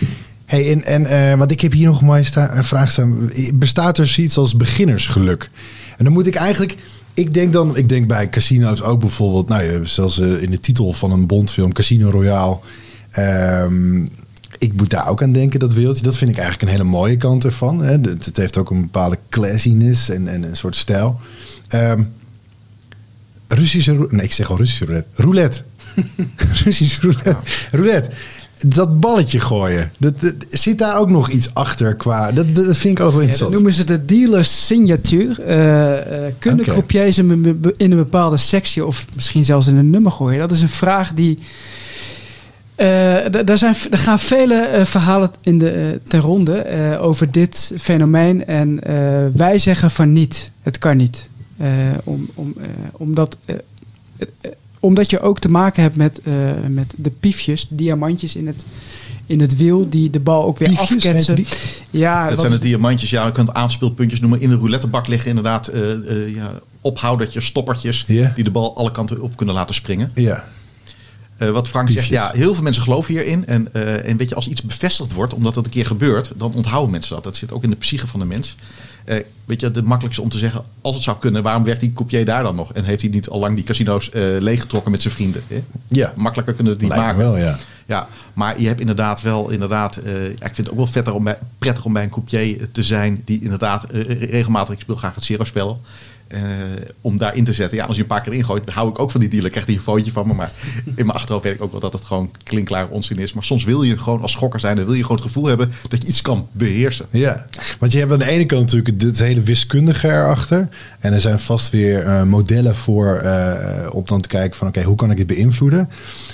Hey, 0.46 0.72
en, 0.72 0.84
en 0.84 1.06
eh, 1.06 1.38
want 1.38 1.52
ik 1.52 1.62
heb 1.62 1.72
hier 1.72 1.88
nog 1.88 2.02
een 2.02 2.64
vraag 2.64 2.92
staan. 2.92 3.32
Bestaat 3.54 3.98
er 3.98 4.08
zoiets 4.08 4.38
als 4.38 4.56
beginnersgeluk? 4.56 5.50
En 5.98 6.04
dan 6.04 6.14
moet 6.14 6.28
ik 6.28 6.36
eigenlijk. 6.36 6.78
Ik 7.14 7.34
denk 7.34 7.54
dan, 7.54 7.78
ik 7.78 7.90
denk 7.90 8.08
bij 8.08 8.30
casino's 8.30 8.82
ook 8.82 9.00
bijvoorbeeld. 9.00 9.48
Nou, 9.48 9.64
je 9.64 9.70
hebt 9.70 9.90
zelfs 9.90 10.20
eh, 10.20 10.42
in 10.42 10.52
de 10.52 10.60
titel 10.60 10.94
van 10.94 11.12
een 11.12 11.28
Bondfilm 11.28 11.74
Casino 11.74 12.10
Royale. 12.10 12.60
Ehm, 13.12 14.04
ik 14.58 14.74
moet 14.74 14.90
daar 14.90 15.08
ook 15.08 15.24
aan 15.24 15.32
denken, 15.32 15.60
dat 15.60 15.74
wereldje. 15.74 16.04
Dat 16.04 16.18
vind 16.18 16.32
ik 16.32 16.38
eigenlijk 16.38 16.66
een 16.66 16.78
hele 16.78 16.90
mooie 16.90 17.18
kant 17.18 17.44
ervan. 17.44 17.80
Hè. 17.84 17.92
Het, 17.92 18.26
het 18.26 18.38
heeft 18.38 18.58
ook 18.58 18.70
een 18.70 18.82
bepaalde 18.82 19.18
classiness 19.30 20.10
en, 20.10 20.28
en 20.28 20.44
een 20.44 20.58
soort 20.58 20.76
stijl. 20.76 21.20
Ehm, 21.68 22.04
Russische 23.54 23.92
roulette. 23.92 24.16
Nee, 24.16 24.26
ik 24.26 24.34
zeg 24.34 24.50
al 24.52 24.58
Russische 24.58 24.86
roulette. 24.86 25.08
Roulette. 25.22 25.62
Russische 26.64 27.02
roulette. 27.02 27.36
Roulette. 27.72 28.10
Dat 28.68 29.00
balletje 29.00 29.40
gooien. 29.40 29.92
Dat, 29.98 30.22
dat- 30.22 30.34
zit 30.50 30.78
daar 30.78 30.98
ook 30.98 31.10
nog 31.10 31.30
iets 31.30 31.54
achter 31.54 31.96
qua... 31.96 32.32
Dat, 32.32 32.56
dat 32.56 32.78
vind 32.78 32.98
ik 32.98 33.00
altijd 33.00 33.00
wel 33.00 33.06
Ja, 33.06 33.12
dat 33.12 33.22
interessant. 33.22 33.52
noemen 33.54 33.74
ze 33.74 33.84
de 33.84 34.06
dealers 34.06 34.68
signatuur. 34.68 35.42
Eh, 35.42 35.98
eh, 36.28 36.34
kunnen 36.40 36.60
Oké. 36.60 36.70
croupiers 36.72 37.18
hem 37.18 37.32
in 37.78 37.92
een 37.92 37.98
bepaalde 37.98 38.38
sectie 38.38 38.86
of 38.86 39.06
misschien 39.16 39.46
zelfs 39.46 39.68
in 39.68 39.76
een 39.78 39.90
nummer 39.90 40.12
gooien? 40.12 40.40
Dat 40.40 40.52
is 40.52 40.62
een 40.62 40.70
vraag 40.70 41.14
die. 41.14 41.38
d- 43.32 43.48
daar, 43.48 43.58
zijn, 43.58 43.76
er 43.92 43.98
gaan 43.98 44.20
vele 44.20 44.82
verhalen 44.86 45.30
in 45.42 45.58
de, 45.60 46.00
ten 46.08 46.20
ronde 46.20 46.98
over 47.02 47.32
dit 47.32 47.72
fenomeen. 47.80 48.46
En 48.46 48.80
wij 49.38 49.58
zeggen 49.58 49.92
van 49.92 50.12
niet. 50.14 50.52
Het 50.62 50.78
kan 50.78 50.98
niet. 50.98 51.30
Eh, 51.62 51.68
om, 52.04 52.30
om, 52.34 52.54
eh, 52.58 52.68
omdat, 52.92 53.38
eh, 53.46 53.56
omdat 54.80 55.10
je 55.10 55.20
ook 55.20 55.40
te 55.40 55.50
maken 55.50 55.82
hebt 55.82 55.96
met, 55.96 56.22
eh, 56.24 56.34
met 56.68 56.94
de 56.98 57.10
piefjes, 57.10 57.68
diamantjes 57.70 58.36
in 58.36 58.48
het, 58.48 58.66
in 59.26 59.40
het 59.40 59.58
wiel, 59.58 59.90
die 59.90 60.10
de 60.10 60.20
bal 60.20 60.44
ook 60.44 60.58
weer 60.58 60.68
Piefjes, 60.68 61.06
afketsen. 61.06 61.46
Ja, 61.90 62.30
dat 62.30 62.40
zijn 62.40 62.52
de 62.52 62.58
diamantjes. 62.60 63.10
Ja, 63.10 63.26
je 63.26 63.32
kunt 63.32 63.54
aanspeelpuntjes 63.54 64.20
noemen. 64.20 64.42
In 64.42 64.50
de 64.50 64.56
roulettebak 64.56 65.08
liggen 65.08 65.30
inderdaad 65.30 65.68
eh, 65.68 65.92
eh, 65.92 66.36
ja, 66.36 66.52
ophoudertjes, 66.82 67.46
stoppertjes... 67.46 68.06
Die 68.06 68.44
de 68.44 68.52
bal 68.52 68.76
alle 68.76 68.92
kanten 68.92 69.22
op 69.22 69.38
kunnen 69.38 69.56
laten 69.56 69.76
springen. 69.76 70.12
Ja. 70.16 70.46
Eh, 71.42 71.50
wat 71.50 71.68
Frank 71.68 71.86
Piefjes. 71.86 72.08
zegt, 72.08 72.22
ja, 72.22 72.40
heel 72.40 72.54
veel 72.54 72.64
mensen 72.64 72.84
geloven 72.84 73.14
hierin. 73.14 73.46
En, 73.46 73.74
eh, 73.74 74.10
en 74.10 74.18
weet 74.18 74.30
je, 74.30 74.36
als 74.36 74.48
iets 74.48 74.62
bevestigd 74.62 75.14
wordt, 75.14 75.34
omdat 75.34 75.56
het 75.56 75.66
een 75.66 75.72
keer 75.72 75.86
gebeurt, 75.86 76.32
dan 76.36 76.54
onthouden 76.54 76.92
mensen 76.92 77.16
dat. 77.16 77.24
Dat 77.24 77.36
zit 77.36 77.52
ook 77.52 77.64
in 77.64 77.70
de 77.70 77.76
psyche 77.76 78.08
van 78.08 78.20
de 78.20 78.26
mens. 78.26 78.56
Eh, 79.06 79.18
weet 79.46 79.60
je, 79.60 79.66
het 79.66 79.84
makkelijkste 79.84 80.22
om 80.24 80.30
te 80.30 80.38
zeggen, 80.38 80.64
als 80.82 80.96
het 80.96 81.04
zou 81.04 81.18
kunnen, 81.18 81.44
waarom 81.44 81.64
werkt 81.64 81.80
die 81.80 81.94
coupier 81.94 82.26
daar 82.26 82.44
dan 82.44 82.56
nog? 82.56 82.74
En 82.74 82.84
heeft 82.84 83.02
hij 83.02 83.10
niet 83.12 83.30
al 83.30 83.40
lang 83.40 83.56
die 83.56 83.64
casino's 83.64 84.10
eh, 84.10 84.22
leeggetrokken 84.40 84.92
met 84.92 85.02
zijn 85.02 85.14
vrienden? 85.14 85.44
Hè? 85.48 85.64
Ja. 85.88 86.14
Makkelijker 86.16 86.54
kunnen 86.54 86.74
we 86.74 86.80
het 86.80 86.90
niet 86.90 86.98
Lijkt 86.98 87.18
maken. 87.18 87.32
wel, 87.32 87.38
ja. 87.38 87.58
Ja, 87.86 88.08
maar 88.34 88.62
je 88.62 88.68
hebt 88.68 88.80
inderdaad 88.80 89.22
wel, 89.22 89.50
inderdaad, 89.50 89.96
eh, 89.96 90.26
ik 90.26 90.38
vind 90.42 90.58
het 90.58 90.70
ook 90.70 90.78
wel 90.78 90.88
vetter 90.88 91.14
om 91.14 91.24
bij, 91.24 91.38
prettig 91.58 91.86
om 91.86 91.94
bij 91.94 92.04
een 92.04 92.10
coupier 92.10 92.72
te 92.72 92.84
zijn 92.84 93.22
die 93.26 93.42
inderdaad 93.42 93.86
regelmatig, 94.20 94.74
ik 94.74 94.80
speel 94.80 94.96
graag 94.96 95.16
het 95.16 95.24
zero 95.24 95.44
spel. 95.44 95.82
Eh, 96.32 96.42
om 97.02 97.18
daarin 97.18 97.44
te 97.44 97.54
zetten. 97.54 97.78
Ja, 97.78 97.86
als 97.86 97.96
je 97.96 98.02
een 98.02 98.08
paar 98.08 98.22
keer 98.22 98.34
ingooit, 98.34 98.70
hou 98.70 98.90
ik 98.90 99.00
ook 99.00 99.12
van 99.12 99.20
die 99.20 99.30
dealer. 99.30 99.50
Krijgt 99.50 99.68
hij 99.68 99.78
een 99.78 99.84
fotootje 99.84 100.12
van 100.12 100.28
me. 100.28 100.34
Maar 100.34 100.52
in 100.86 101.06
mijn 101.06 101.18
achterhoofd 101.18 101.46
weet 101.46 101.54
ik 101.54 101.62
ook 101.62 101.72
wel 101.72 101.80
dat 101.80 101.94
het 101.94 102.04
gewoon 102.04 102.32
klinkklaar 102.44 102.88
onzin 102.88 103.18
is. 103.18 103.34
Maar 103.34 103.44
soms 103.44 103.64
wil 103.64 103.84
je 103.84 103.98
gewoon 103.98 104.22
als 104.22 104.32
schokker 104.32 104.60
zijn. 104.60 104.76
Dan 104.76 104.86
wil 104.86 104.94
je 104.94 105.02
gewoon 105.02 105.18
het 105.18 105.26
gevoel 105.26 105.46
hebben 105.46 105.72
dat 105.88 106.02
je 106.02 106.08
iets 106.08 106.22
kan 106.22 106.48
beheersen. 106.52 107.06
Ja, 107.10 107.46
want 107.80 107.92
je 107.92 108.00
hebt 108.00 108.12
aan 108.12 108.20
de 108.20 108.30
ene 108.30 108.46
kant 108.46 108.62
natuurlijk 108.62 109.02
het 109.02 109.20
hele 109.20 109.42
wiskundige 109.42 110.08
erachter. 110.08 110.70
En 111.00 111.14
er 111.14 111.22
zijn 111.22 111.40
vast 111.40 111.70
weer 111.70 112.06
eh, 112.06 112.24
modellen 112.24 112.76
voor 112.76 113.16
eh, 113.16 113.88
om 113.92 114.04
dan 114.06 114.22
te 114.22 114.28
kijken 114.28 114.58
van 114.58 114.68
oké, 114.68 114.84
hoe 114.84 114.96
kan 114.96 115.12
ik 115.12 115.18
dit 115.18 115.28
beïnvloeden? 115.28 115.90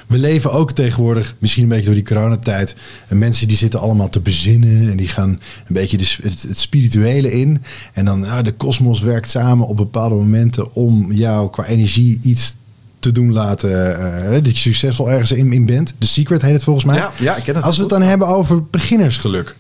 We 0.08 0.18
leven 0.18 0.52
ook 0.52 0.72
tegenwoordig, 0.72 1.36
misschien 1.40 1.64
een 1.64 1.70
beetje 1.70 1.86
door 1.86 1.94
die 1.94 2.04
coronatijd, 2.04 2.76
en 3.08 3.18
mensen 3.18 3.48
die 3.48 3.58
zitten 3.58 3.80
allemaal 3.80 4.10
te 4.10 4.20
bezinnen 4.20 4.92
en 4.92 4.98
die 4.98 5.08
gaan 5.08 5.30
een 5.30 5.74
beetje 5.74 5.98
het, 5.98 6.60
spirituele 6.60 7.32
in. 7.32 7.64
En 7.94 8.06
dan, 8.06 8.26
ah, 8.26 8.44
de 8.44 8.52
kosmos 8.52 9.02
werkt 9.02 9.30
samen 9.30 9.68
op 9.68 9.78
bepaalde 9.92 10.16
momenten 10.16 10.74
om 10.74 11.12
jou 11.12 11.50
qua 11.50 11.66
energie 11.66 12.20
iets 12.22 12.56
te 13.00 13.12
doen 13.12 13.32
laten. 13.32 14.00
eh, 14.26 14.32
dat 14.32 14.50
je 14.50 14.58
succesvol 14.58 15.12
ergens 15.12 15.32
in, 15.32 15.54
in 15.54 15.66
bent. 15.66 15.94
The 16.00 16.08
Secret 16.08 16.42
heet 16.42 16.54
het 16.54 16.64
volgens 16.64 16.86
mij. 16.86 16.96
Ja, 16.96 17.12
ja, 17.20 17.36
ik 17.36 17.44
ken 17.44 17.56
het 17.56 17.64
Als 17.64 17.76
we 17.76 17.82
het 17.82 17.92
dan 17.92 18.02
hebben 18.02 18.28
over 18.28 18.64
beginnersgeluk. 18.64 19.56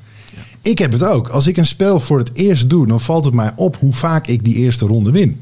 Ik 0.61 0.77
heb 0.77 0.91
het 0.91 1.03
ook. 1.03 1.27
Als 1.27 1.47
ik 1.47 1.57
een 1.57 1.65
spel 1.65 1.99
voor 1.99 2.17
het 2.17 2.29
eerst 2.33 2.69
doe, 2.69 2.87
dan 2.87 3.01
valt 3.01 3.25
het 3.25 3.33
mij 3.33 3.51
op 3.55 3.77
hoe 3.77 3.93
vaak 3.93 4.27
ik 4.27 4.43
die 4.43 4.55
eerste 4.55 4.85
ronde 4.85 5.11
win. 5.11 5.41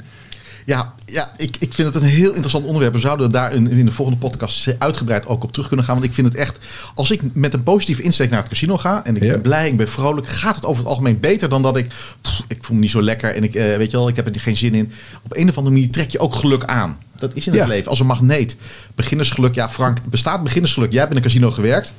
Ja, 0.65 0.93
ja 1.06 1.32
ik, 1.38 1.56
ik 1.60 1.73
vind 1.73 1.93
het 1.93 2.04
een 2.04 2.10
heel 2.10 2.32
interessant 2.32 2.65
onderwerp. 2.65 2.93
We 2.93 2.99
zouden 2.99 3.32
daar 3.32 3.54
in, 3.54 3.69
in 3.69 3.86
de 3.86 3.91
volgende 3.91 4.19
podcast 4.19 4.75
uitgebreid 4.80 5.28
ook 5.28 5.43
op 5.43 5.51
terug 5.51 5.67
kunnen 5.67 5.86
gaan. 5.86 5.95
Want 5.95 6.08
ik 6.08 6.13
vind 6.13 6.28
het 6.28 6.36
echt, 6.36 6.60
als 6.95 7.12
ik 7.12 7.21
met 7.34 7.54
een 7.54 7.63
positieve 7.63 8.01
insteek 8.01 8.30
naar 8.30 8.39
het 8.39 8.49
casino 8.49 8.78
ga 8.78 9.06
en 9.06 9.15
ik 9.15 9.23
Ja. 9.23 9.32
ben 9.32 9.41
blij, 9.41 9.67
ik 9.69 9.78
ben 9.78 9.89
vrolijk, 9.89 10.28
gaat 10.28 10.56
het 10.56 10.65
over 10.65 10.82
het 10.82 10.89
algemeen 10.91 11.19
beter 11.19 11.49
dan 11.49 11.62
dat 11.62 11.78
ik, 11.78 11.88
pff, 12.21 12.41
ik 12.47 12.63
voel 12.63 12.75
me 12.75 12.82
niet 12.82 12.91
zo 12.91 13.01
lekker 13.01 13.36
en 13.36 13.43
ik, 13.43 13.56
eh, 13.56 13.75
weet 13.78 13.91
je 13.91 13.97
wel, 13.97 14.08
ik 14.08 14.15
heb 14.15 14.36
er 14.36 14.41
geen 14.41 14.58
zin 14.58 14.73
in. 14.73 14.91
Op 15.23 15.36
een 15.36 15.49
of 15.49 15.58
andere 15.58 15.75
manier 15.75 15.91
trek 15.91 16.10
je 16.10 16.19
ook 16.19 16.36
geluk 16.36 16.63
aan. 16.63 16.97
Dat 17.17 17.32
is 17.34 17.47
in 17.47 17.54
het 17.54 17.62
Ja. 17.62 17.67
leven, 17.67 17.89
als 17.89 17.99
een 17.99 18.06
magneet. 18.06 18.56
Beginnersgeluk, 18.95 19.56
ja 19.56 19.69
Frank, 19.69 19.97
bestaat 20.10 20.43
beginnersgeluk? 20.43 20.89
Jij 20.91 20.99
hebt 20.99 21.12
in 21.12 21.17
een 21.17 21.23
casino 21.23 21.51
gewerkt. 21.51 21.93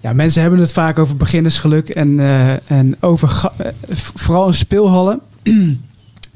Ja, 0.00 0.12
mensen 0.12 0.40
hebben 0.42 0.60
het 0.60 0.72
vaak 0.72 0.98
over 0.98 1.16
beginnersgeluk 1.16 1.88
en, 1.88 2.20
eh, 2.20 2.70
en 2.70 2.96
over 3.00 3.50
eh, 3.56 3.66
vooral 4.14 4.46
in 4.46 4.54
speelhallen 4.54 5.20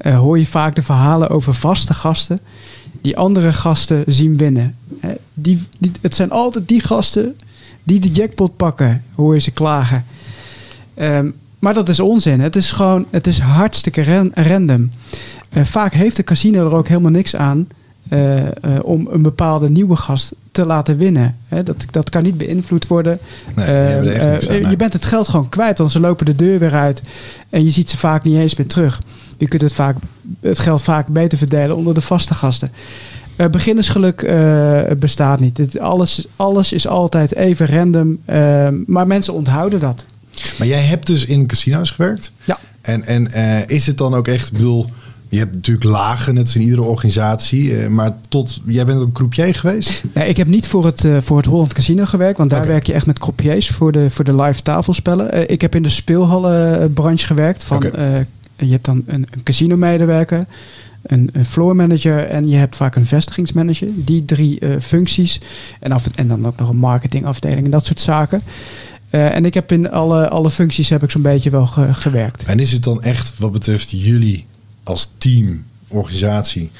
eh, 0.01 0.17
hoor 0.19 0.37
je 0.39 0.45
vaak 0.45 0.75
de 0.75 0.81
verhalen 0.81 1.29
over 1.29 1.53
vaste 1.53 1.93
gasten 1.93 2.39
die 3.01 3.17
andere 3.17 3.53
gasten 3.53 4.03
zien 4.07 4.37
winnen. 4.37 4.75
Hè, 4.99 5.13
die, 5.33 5.63
die, 5.79 5.91
het 6.01 6.15
zijn 6.15 6.31
altijd 6.31 6.67
die 6.67 6.79
gasten 6.79 7.35
die 7.83 7.99
de 7.99 8.09
jackpot 8.09 8.55
pakken, 8.55 9.03
hoor 9.15 9.33
je 9.33 9.39
ze 9.39 9.51
klagen. 9.51 10.05
Ehm, 10.93 11.29
maar 11.59 11.73
dat 11.73 11.89
is 11.89 11.99
onzin. 11.99 12.39
Het 12.39 12.55
is 12.55 12.71
gewoon, 12.71 13.05
het 13.09 13.27
is 13.27 13.39
hartstikke 13.39 14.03
ran- 14.03 14.31
random. 14.33 14.89
Eh, 15.49 15.63
vaak 15.63 15.93
heeft 15.93 16.15
de 16.15 16.23
casino 16.23 16.65
er 16.65 16.75
ook 16.75 16.87
helemaal 16.87 17.11
niks 17.11 17.35
aan 17.35 17.57
eh, 17.59 17.65
eh, 17.67 17.80
om 18.81 19.07
een 19.11 19.21
bepaalde 19.21 19.69
nieuwe 19.69 19.95
gast 19.95 20.31
te 20.51 20.65
laten 20.65 20.97
winnen. 20.97 21.35
Hè, 21.47 21.63
dat, 21.63 21.85
dat 21.91 22.09
kan 22.09 22.23
niet 22.23 22.37
beïnvloed 22.37 22.87
worden. 22.87 23.19
Nee, 23.55 23.65
Ehm, 23.65 24.07
eh, 24.07 24.31
aan, 24.33 24.39
nee. 24.47 24.69
Je 24.69 24.75
bent 24.75 24.93
het 24.93 25.05
geld 25.05 25.27
gewoon 25.27 25.49
kwijt, 25.49 25.77
want 25.77 25.91
ze 25.91 25.99
lopen 25.99 26.25
de 26.25 26.35
deur 26.35 26.59
weer 26.59 26.73
uit. 26.73 27.01
En 27.49 27.65
je 27.65 27.71
ziet 27.71 27.89
ze 27.89 27.97
vaak 27.97 28.23
niet 28.23 28.35
eens 28.35 28.55
meer 28.55 28.67
terug. 28.67 29.01
Je 29.37 29.47
kunt 29.47 29.61
het, 29.61 29.73
vaak, 29.73 29.95
het 30.39 30.59
geld 30.59 30.81
vaak 30.81 31.07
beter 31.07 31.37
verdelen 31.37 31.75
onder 31.75 31.93
de 31.93 32.01
vaste 32.01 32.33
gasten. 32.33 32.71
Eh, 33.35 33.47
beginnersgeluk 33.47 34.21
eh, 34.21 34.81
bestaat 34.97 35.39
niet. 35.39 35.57
Het, 35.57 35.79
alles, 35.79 36.25
alles 36.35 36.73
is 36.73 36.87
altijd 36.87 37.35
even 37.35 37.67
random. 37.67 38.19
ehm, 38.25 38.75
maar 38.85 39.07
mensen 39.07 39.33
onthouden 39.33 39.79
dat. 39.79 40.05
Maar 40.57 40.67
jij 40.67 40.81
hebt 40.81 41.07
dus 41.07 41.25
in 41.25 41.45
casino's 41.47 41.91
gewerkt. 41.91 42.31
Ja. 42.43 42.59
En, 42.81 43.05
en 43.05 43.31
eh, 43.31 43.67
is 43.67 43.85
het 43.85 43.97
dan 43.97 44.13
ook 44.13 44.27
echt, 44.27 44.47
ik 44.47 44.53
bedoel, 44.53 44.89
je 45.31 45.37
hebt 45.37 45.53
natuurlijk 45.53 45.85
lagen, 45.85 46.33
net 46.33 46.43
als 46.43 46.55
in 46.55 46.61
iedere 46.61 46.81
organisatie. 46.81 47.77
eh, 47.77 47.87
maar 47.87 48.13
tot, 48.29 48.61
jij 48.65 48.85
bent 48.85 49.01
een 49.01 49.11
croupier 49.11 49.55
geweest? 49.55 50.03
Nee, 50.13 50.27
ik 50.29 50.37
heb 50.37 50.47
niet 50.47 50.67
voor 50.67 50.85
het, 50.85 51.05
eh, 51.05 51.17
voor 51.21 51.37
het 51.37 51.45
Holland 51.45 51.73
Casino 51.73 52.05
gewerkt, 52.05 52.37
want 52.37 52.49
daar 52.49 52.67
werk 52.67 52.85
je 52.85 52.93
echt 52.93 53.05
met 53.05 53.19
croupiers 53.19 53.69
voor 53.69 53.91
de, 53.91 54.09
voor 54.09 54.25
de 54.25 54.35
live 54.35 54.61
tafelspellen. 54.61 55.31
Eh, 55.31 55.43
ik 55.47 55.61
heb 55.61 55.75
in 55.75 55.83
de 55.83 55.89
speelhallenbranche 55.89 57.25
gewerkt. 57.25 57.63
Van, 57.63 57.79
je 58.57 58.71
hebt 58.71 58.85
dan 58.85 59.03
een, 59.05 59.27
een 59.31 59.43
casino-medewerker, 59.43 60.45
een, 61.01 61.29
een 61.33 61.45
floor 61.45 61.75
manager 61.75 62.25
en 62.25 62.47
je 62.47 62.55
hebt 62.55 62.75
vaak 62.75 62.95
een 62.95 63.05
vestigingsmanager. 63.05 63.87
Die 63.95 64.25
drie 64.25 64.59
functies. 64.79 65.39
En, 65.79 65.91
af, 65.91 66.07
en 66.15 66.27
dan 66.27 66.45
ook 66.47 66.57
nog 66.59 66.69
een 66.69 66.75
marketingafdeling 66.77 67.65
en 67.65 67.71
dat 67.71 67.85
soort 67.85 67.99
zaken. 67.99 68.41
En 69.09 69.45
ik 69.45 69.53
heb 69.53 69.71
in 69.71 69.91
alle, 69.91 70.29
alle 70.29 70.49
functies 70.49 70.89
heb 70.89 71.03
ik 71.03 71.11
zo'n 71.11 71.21
beetje 71.21 71.49
wel 71.49 71.65
ge- 71.67 71.93
gewerkt. 71.93 72.43
En 72.43 72.59
is 72.59 72.71
het 72.71 72.83
dan 72.83 73.01
echt 73.01 73.33
wat 73.39 73.51
betreft 73.51 73.89
jullie 73.91 74.45
als 74.83 75.11
team, 75.17 75.63
organisatie 75.87 76.71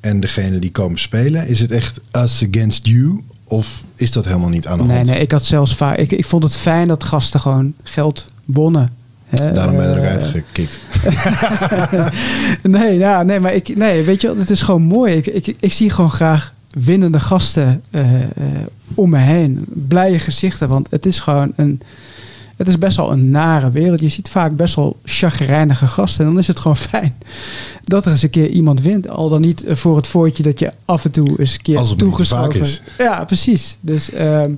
en 0.00 0.20
degene 0.20 0.58
die 0.58 0.70
komen 0.70 0.98
spelen, 0.98 1.48
is 1.48 1.60
het 1.60 1.70
echt 1.70 2.00
us 2.12 2.44
against 2.52 2.86
you? 2.86 3.20
Of 3.44 3.84
is 3.94 4.12
dat 4.12 4.24
helemaal 4.24 4.48
niet 4.48 4.66
aan 4.66 4.78
de 4.78 4.84
Nee, 4.84 4.96
hand? 4.96 5.08
nee, 5.08 5.18
ik 5.20 5.30
had 5.30 5.44
zelfs 5.44 5.74
vaak. 5.74 5.96
Ik, 5.96 6.12
ik 6.12 6.24
vond 6.24 6.42
het 6.42 6.56
fijn 6.56 6.88
dat 6.88 7.04
gasten 7.04 7.40
gewoon 7.40 7.74
geld 7.82 8.26
wonnen. 8.44 8.90
Hè, 9.26 9.50
Daarom 9.52 9.76
ben 9.76 9.90
ook 9.90 9.96
eh, 9.96 10.10
uitgekikt. 10.10 10.78
nee, 12.62 12.98
ja, 12.98 13.22
nee, 13.22 13.40
maar 13.40 13.54
ik, 13.54 13.76
nee, 13.76 14.02
weet 14.02 14.20
je 14.20 14.34
het 14.38 14.50
is 14.50 14.62
gewoon 14.62 14.82
mooi. 14.82 15.14
Ik, 15.14 15.26
ik, 15.26 15.56
ik 15.60 15.72
zie 15.72 15.90
gewoon 15.90 16.10
graag 16.10 16.52
winnende 16.70 17.20
gasten 17.20 17.82
eh, 17.90 18.22
eh, 18.22 18.28
om 18.94 19.10
me 19.10 19.18
heen. 19.18 19.58
Blije 19.88 20.18
gezichten, 20.18 20.68
want 20.68 20.90
het 20.90 21.06
is 21.06 21.20
gewoon 21.20 21.52
een... 21.56 21.80
Het 22.56 22.68
is 22.68 22.78
best 22.78 22.96
wel 22.96 23.12
een 23.12 23.30
nare 23.30 23.70
wereld. 23.70 24.00
Je 24.00 24.08
ziet 24.08 24.28
vaak 24.28 24.56
best 24.56 24.74
wel 24.74 24.96
chagrijnige 25.04 25.86
gasten. 25.86 26.24
En 26.24 26.30
dan 26.30 26.40
is 26.40 26.46
het 26.46 26.58
gewoon 26.58 26.76
fijn 26.90 27.16
dat 27.84 28.04
er 28.04 28.10
eens 28.10 28.22
een 28.22 28.30
keer 28.30 28.48
iemand 28.48 28.80
wint. 28.80 29.08
Al 29.08 29.28
dan 29.28 29.40
niet 29.40 29.64
voor 29.66 29.96
het 29.96 30.06
voortje 30.06 30.42
dat 30.42 30.58
je 30.58 30.72
af 30.84 31.04
en 31.04 31.10
toe 31.10 31.38
eens 31.38 31.54
een 31.54 31.62
keer 31.62 31.78
Als 31.78 31.96
toegeschoven... 31.96 32.60
is. 32.60 32.82
Ja, 32.98 33.24
precies. 33.24 33.76
Dus 33.80 34.10
ehm, 34.10 34.52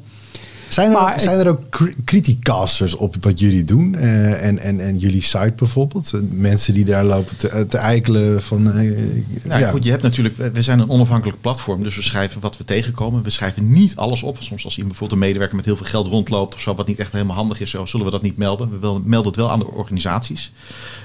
Zijn 0.69 0.87
er, 0.91 0.93
Maar 1.03 1.13
ook, 1.13 1.21
zijn 1.21 1.39
er 1.39 1.49
ook 1.49 1.61
cri- 1.71 1.95
criticasters 2.05 2.95
op 2.95 3.17
wat 3.21 3.39
jullie 3.39 3.65
doen? 3.65 3.95
eh, 3.95 4.47
en, 4.47 4.59
en, 4.59 4.81
en 4.81 4.99
jullie 4.99 5.23
site 5.23 5.53
bijvoorbeeld? 5.57 6.13
Eh, 6.15 6.21
Mensen 6.31 6.75
die 6.75 6.85
daar 6.85 7.05
lopen 7.05 7.37
te, 7.37 7.67
te 7.69 7.77
eikelen 7.79 8.43
van... 8.43 8.67
eh, 8.73 8.91
Nou 9.43 9.61
ja. 9.61 9.69
goed, 9.71 9.85
je 9.85 9.91
hebt 9.91 10.03
natuurlijk, 10.03 10.37
we 10.53 10.63
zijn 10.63 10.79
een 10.79 10.89
onafhankelijk 10.91 11.41
platform, 11.41 11.83
dus 11.83 11.97
we 11.97 12.03
schrijven 12.03 12.41
wat 12.41 12.57
we 12.57 12.65
tegenkomen. 12.65 13.23
We 13.23 13.31
schrijven 13.31 13.73
niet 13.73 13.97
alles 13.97 14.23
op. 14.23 14.37
Soms 14.41 14.65
als 14.65 14.73
iemand 14.77 14.89
bijvoorbeeld 14.99 15.13
een 15.21 15.27
medewerker 15.27 15.57
met 15.57 15.65
heel 15.65 15.77
veel 15.77 15.87
geld 15.87 16.07
rondloopt 16.07 16.55
of 16.55 16.61
zo, 16.61 16.75
wat 16.75 16.87
niet 16.87 16.99
echt 16.99 17.13
helemaal 17.13 17.37
handig 17.37 17.61
is, 17.61 17.71
zo, 17.71 17.87
zullen 17.87 18.07
we 18.07 18.13
dat 18.13 18.23
niet 18.23 18.37
melden. 18.37 18.81
We 18.81 19.01
melden 19.05 19.27
het 19.33 19.37
wel 19.41 19.51
aan 19.51 19.59
de 19.59 19.67
organisaties. 19.71 20.53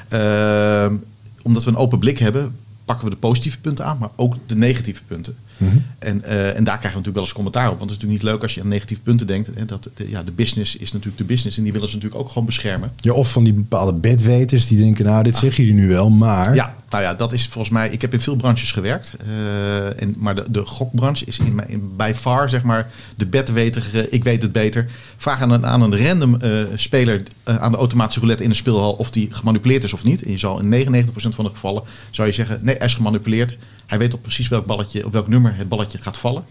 Ehm, 0.08 0.96
omdat 1.42 1.64
we 1.64 1.70
een 1.70 1.76
open 1.78 2.00
blik 2.00 2.20
hebben, 2.20 2.56
pakken 2.86 3.06
we 3.06 3.12
de 3.14 3.20
positieve 3.20 3.60
punten 3.60 3.86
aan, 3.86 3.98
maar 3.98 4.10
ook 4.16 4.36
de 4.46 4.56
negatieve 4.56 5.02
punten. 5.08 5.36
Mhm. 5.58 5.78
En, 6.00 6.24
eh, 6.24 6.48
en 6.58 6.64
daar 6.64 6.78
krijgen 6.78 6.82
we 6.82 6.88
natuurlijk 6.88 7.14
wel 7.14 7.24
eens 7.24 7.34
commentaar 7.34 7.70
op. 7.72 7.78
Want 7.78 7.90
het 7.90 7.90
is 7.90 7.96
natuurlijk 7.96 8.24
niet 8.24 8.32
leuk 8.32 8.42
als 8.42 8.54
je 8.54 8.62
aan 8.62 8.68
negatieve 8.68 9.02
punten 9.02 9.28
denkt. 9.28 9.50
Hè, 9.54 9.66
dat 9.66 9.90
de, 9.94 10.10
ja, 10.10 10.24
de 10.24 10.32
business 10.32 10.76
is 10.76 10.92
natuurlijk 10.92 11.18
de 11.18 11.24
business 11.24 11.58
en 11.58 11.64
die 11.64 11.74
willen 11.74 11.88
ze 11.90 11.96
natuurlijk 11.96 12.22
ook 12.22 12.28
gewoon 12.30 12.46
beschermen. 12.46 12.92
Ja, 12.96 13.14
of 13.14 13.32
van 13.32 13.44
die 13.44 13.54
bepaalde 13.54 13.94
bedweters 13.94 14.68
die 14.68 14.78
denken, 14.80 15.06
nou, 15.06 15.24
dit 15.24 15.38
zeggen 15.38 15.64
jullie 15.64 15.82
nu 15.82 15.88
wel, 15.88 16.10
maar... 16.10 16.56
Ja, 16.56 16.76
nou 16.90 17.04
ja, 17.04 17.14
dat 17.14 17.34
is 17.34 17.48
volgens 17.48 17.74
mij. 17.74 17.90
Ik 17.90 18.02
heb 18.02 18.14
in 18.14 18.22
veel 18.22 18.36
branches 18.36 18.72
gewerkt. 18.72 19.14
eh, 19.26 20.02
en, 20.02 20.16
maar 20.18 20.36
de, 20.36 20.46
de 20.50 20.66
gokbranche 20.66 21.26
is 21.26 21.40
in, 21.40 21.62
in, 21.68 21.96
by 21.98 22.12
far, 22.16 22.50
zeg 22.50 22.64
maar, 22.64 22.88
de 23.16 23.26
bedweter. 23.26 23.90
eh, 23.94 24.04
ik 24.10 24.24
weet 24.24 24.42
het 24.42 24.52
beter. 24.52 24.88
Vraag 25.18 25.42
aan 25.42 25.52
een, 25.52 25.66
aan 25.66 25.82
een 25.82 26.08
random 26.08 26.36
eh, 26.42 26.52
speler 26.76 27.24
aan 27.44 27.72
de 27.72 27.78
automatische 27.78 28.20
roulette 28.20 28.44
in 28.44 28.50
een 28.50 28.56
speelhal 28.56 28.94
of 28.94 29.12
die 29.12 29.28
gemanipuleerd 29.32 29.84
is 29.84 29.94
of 29.94 30.04
niet. 30.04 30.24
En 30.24 30.32
je 30.32 30.38
zal 30.38 30.60
in 30.60 30.86
99% 30.88 31.10
van 31.14 31.44
de 31.46 31.52
gevallen 31.52 31.84
zou 32.12 32.28
je 32.28 32.34
zeggen: 32.34 32.60
nee, 32.62 32.73
is 32.82 32.94
gemanipuleerd. 32.94 33.58
Hij 33.86 33.98
weet 33.98 34.14
op 34.14 34.22
precies 34.22 34.48
welk 34.48 34.66
balletje, 34.66 35.06
op 35.06 35.12
welk 35.12 35.28
nummer 35.28 35.56
het 35.56 35.70
balletje 35.70 35.98
gaat 35.98 36.18
vallen. 36.18 36.44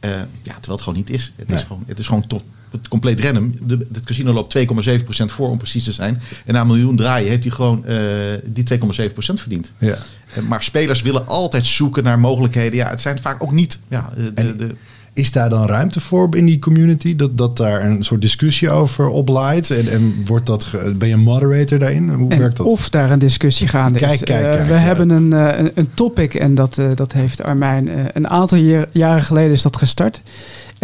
Eh, 0.00 0.10
ja, 0.42 0.52
terwijl 0.52 0.72
het 0.72 0.80
gewoon 0.82 0.98
niet 0.98 1.10
is. 1.10 1.32
Het 1.36 1.48
Nee. 1.48 1.56
is 1.58 1.64
gewoon, 1.64 1.84
het 1.86 1.98
is 1.98 2.06
gewoon 2.06 2.26
tot, 2.26 2.42
het 2.70 2.88
compleet 2.88 3.20
random. 3.20 3.54
De, 3.62 3.86
het 3.92 4.04
casino 4.06 4.32
loopt 4.32 4.56
2,7% 4.58 5.24
voor 5.32 5.48
om 5.50 5.58
precies 5.58 5.84
te 5.84 5.92
zijn. 5.92 6.20
En 6.44 6.54
na 6.54 6.60
een 6.60 6.66
miljoen 6.66 6.96
draaien 6.96 7.28
heeft 7.28 7.44
hij 7.44 7.52
gewoon 7.52 7.84
eh, 7.86 7.96
die 8.44 8.64
2,7% 8.64 9.40
verdiend. 9.40 9.72
Ja. 9.78 9.96
Eh, 10.34 10.42
Maar 10.42 10.62
spelers 10.62 11.02
willen 11.02 11.26
altijd 11.26 11.66
zoeken 11.66 12.04
naar 12.04 12.18
mogelijkheden. 12.18 12.76
Ja, 12.78 12.88
het 12.90 13.00
zijn 13.00 13.20
vaak 13.20 13.42
ook 13.42 13.52
niet. 13.52 13.78
Ja, 13.88 14.10
de, 14.16 14.32
En- 14.34 14.56
de, 14.58 14.74
Is 15.14 15.32
daar 15.32 15.50
dan 15.50 15.66
ruimte 15.66 16.00
voor 16.00 16.36
in 16.36 16.44
die 16.46 16.58
community? 16.58 17.16
Dat, 17.16 17.38
dat 17.38 17.56
daar 17.56 17.84
een 17.84 18.04
soort 18.04 18.20
discussie 18.20 18.70
over 18.70 19.06
oplaait? 19.08 19.70
En, 19.70 19.88
en 19.90 20.22
wordt 20.26 20.46
dat 20.46 20.64
ge- 20.64 20.94
ben 20.98 21.08
je 21.08 21.14
een 21.14 21.20
moderator 21.20 21.78
daarin? 21.78 22.08
Hoe 22.10 22.30
En 22.30 22.38
werkt 22.38 22.56
dat? 22.56 22.66
Of 22.66 22.88
daar 22.88 23.10
een 23.10 23.18
discussie 23.18 23.68
gaande 23.68 23.98
Kijk, 23.98 24.12
is. 24.12 24.20
kijk, 24.22 24.44
Eh, 24.44 24.50
kijk, 24.50 24.66
we 24.66 24.72
ja. 24.74 24.78
hebben 24.78 25.10
een, 25.10 25.32
eh, 25.32 25.58
een, 25.58 25.70
een 25.74 25.88
topic 25.94 26.34
en 26.34 26.54
dat, 26.54 26.78
eh, 26.78 26.86
dat 26.94 27.12
heeft 27.12 27.42
Armijn 27.42 27.88
een 28.12 28.28
aantal 28.28 28.58
jaar- 28.58 28.86
jaren 28.92 29.24
geleden 29.24 29.52
is 29.52 29.62
dat 29.62 29.76
gestart. 29.76 30.22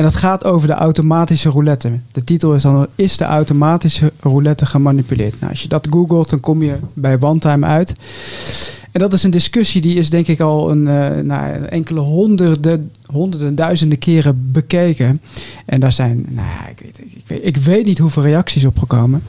En 0.01 0.07
dat 0.07 0.15
gaat 0.15 0.45
over 0.45 0.69
de 0.69 0.75
automatische 0.75 1.49
roulette. 1.49 1.99
De 2.13 2.25
titel 2.25 2.55
is 2.55 2.63
dan 2.63 2.87
Is 2.95 3.17
de 3.17 3.25
automatische 3.25 4.13
roulette 4.21 4.67
gemanipuleerd? 4.67 5.35
Nou, 5.39 5.51
als 5.51 5.63
je 5.63 5.69
dat 5.69 5.87
googelt, 5.91 6.31
dan 6.31 6.41
kom 6.41 6.63
je 6.63 6.77
bij 6.95 7.17
OneTime 7.21 7.67
uit. 7.67 7.95
En 8.93 9.01
dat 9.01 9.13
is 9.13 9.23
een 9.23 9.31
discussie 9.31 9.81
die 9.81 9.95
is 9.95 10.11
denk 10.11 10.27
ik 10.27 10.41
al 10.41 10.71
een, 10.71 10.89
eh, 10.89 11.19
nou, 11.23 11.65
enkele 11.65 12.01
honderden, 12.01 12.91
honderden, 13.07 13.55
duizenden 13.55 13.99
keren 13.99 14.51
bekeken. 14.53 15.21
En 15.67 15.81
daar 15.81 15.93
zijn, 15.93 16.27
nou 16.29 16.71
ik 16.71 16.79
weet, 16.79 16.99
ik, 16.99 17.23
weet, 17.27 17.47
ik 17.47 17.57
weet 17.57 17.87
niet 17.87 17.99
hoeveel 17.99 18.23
reacties 18.23 18.65
op 18.65 18.79
gekomen. 18.79 19.23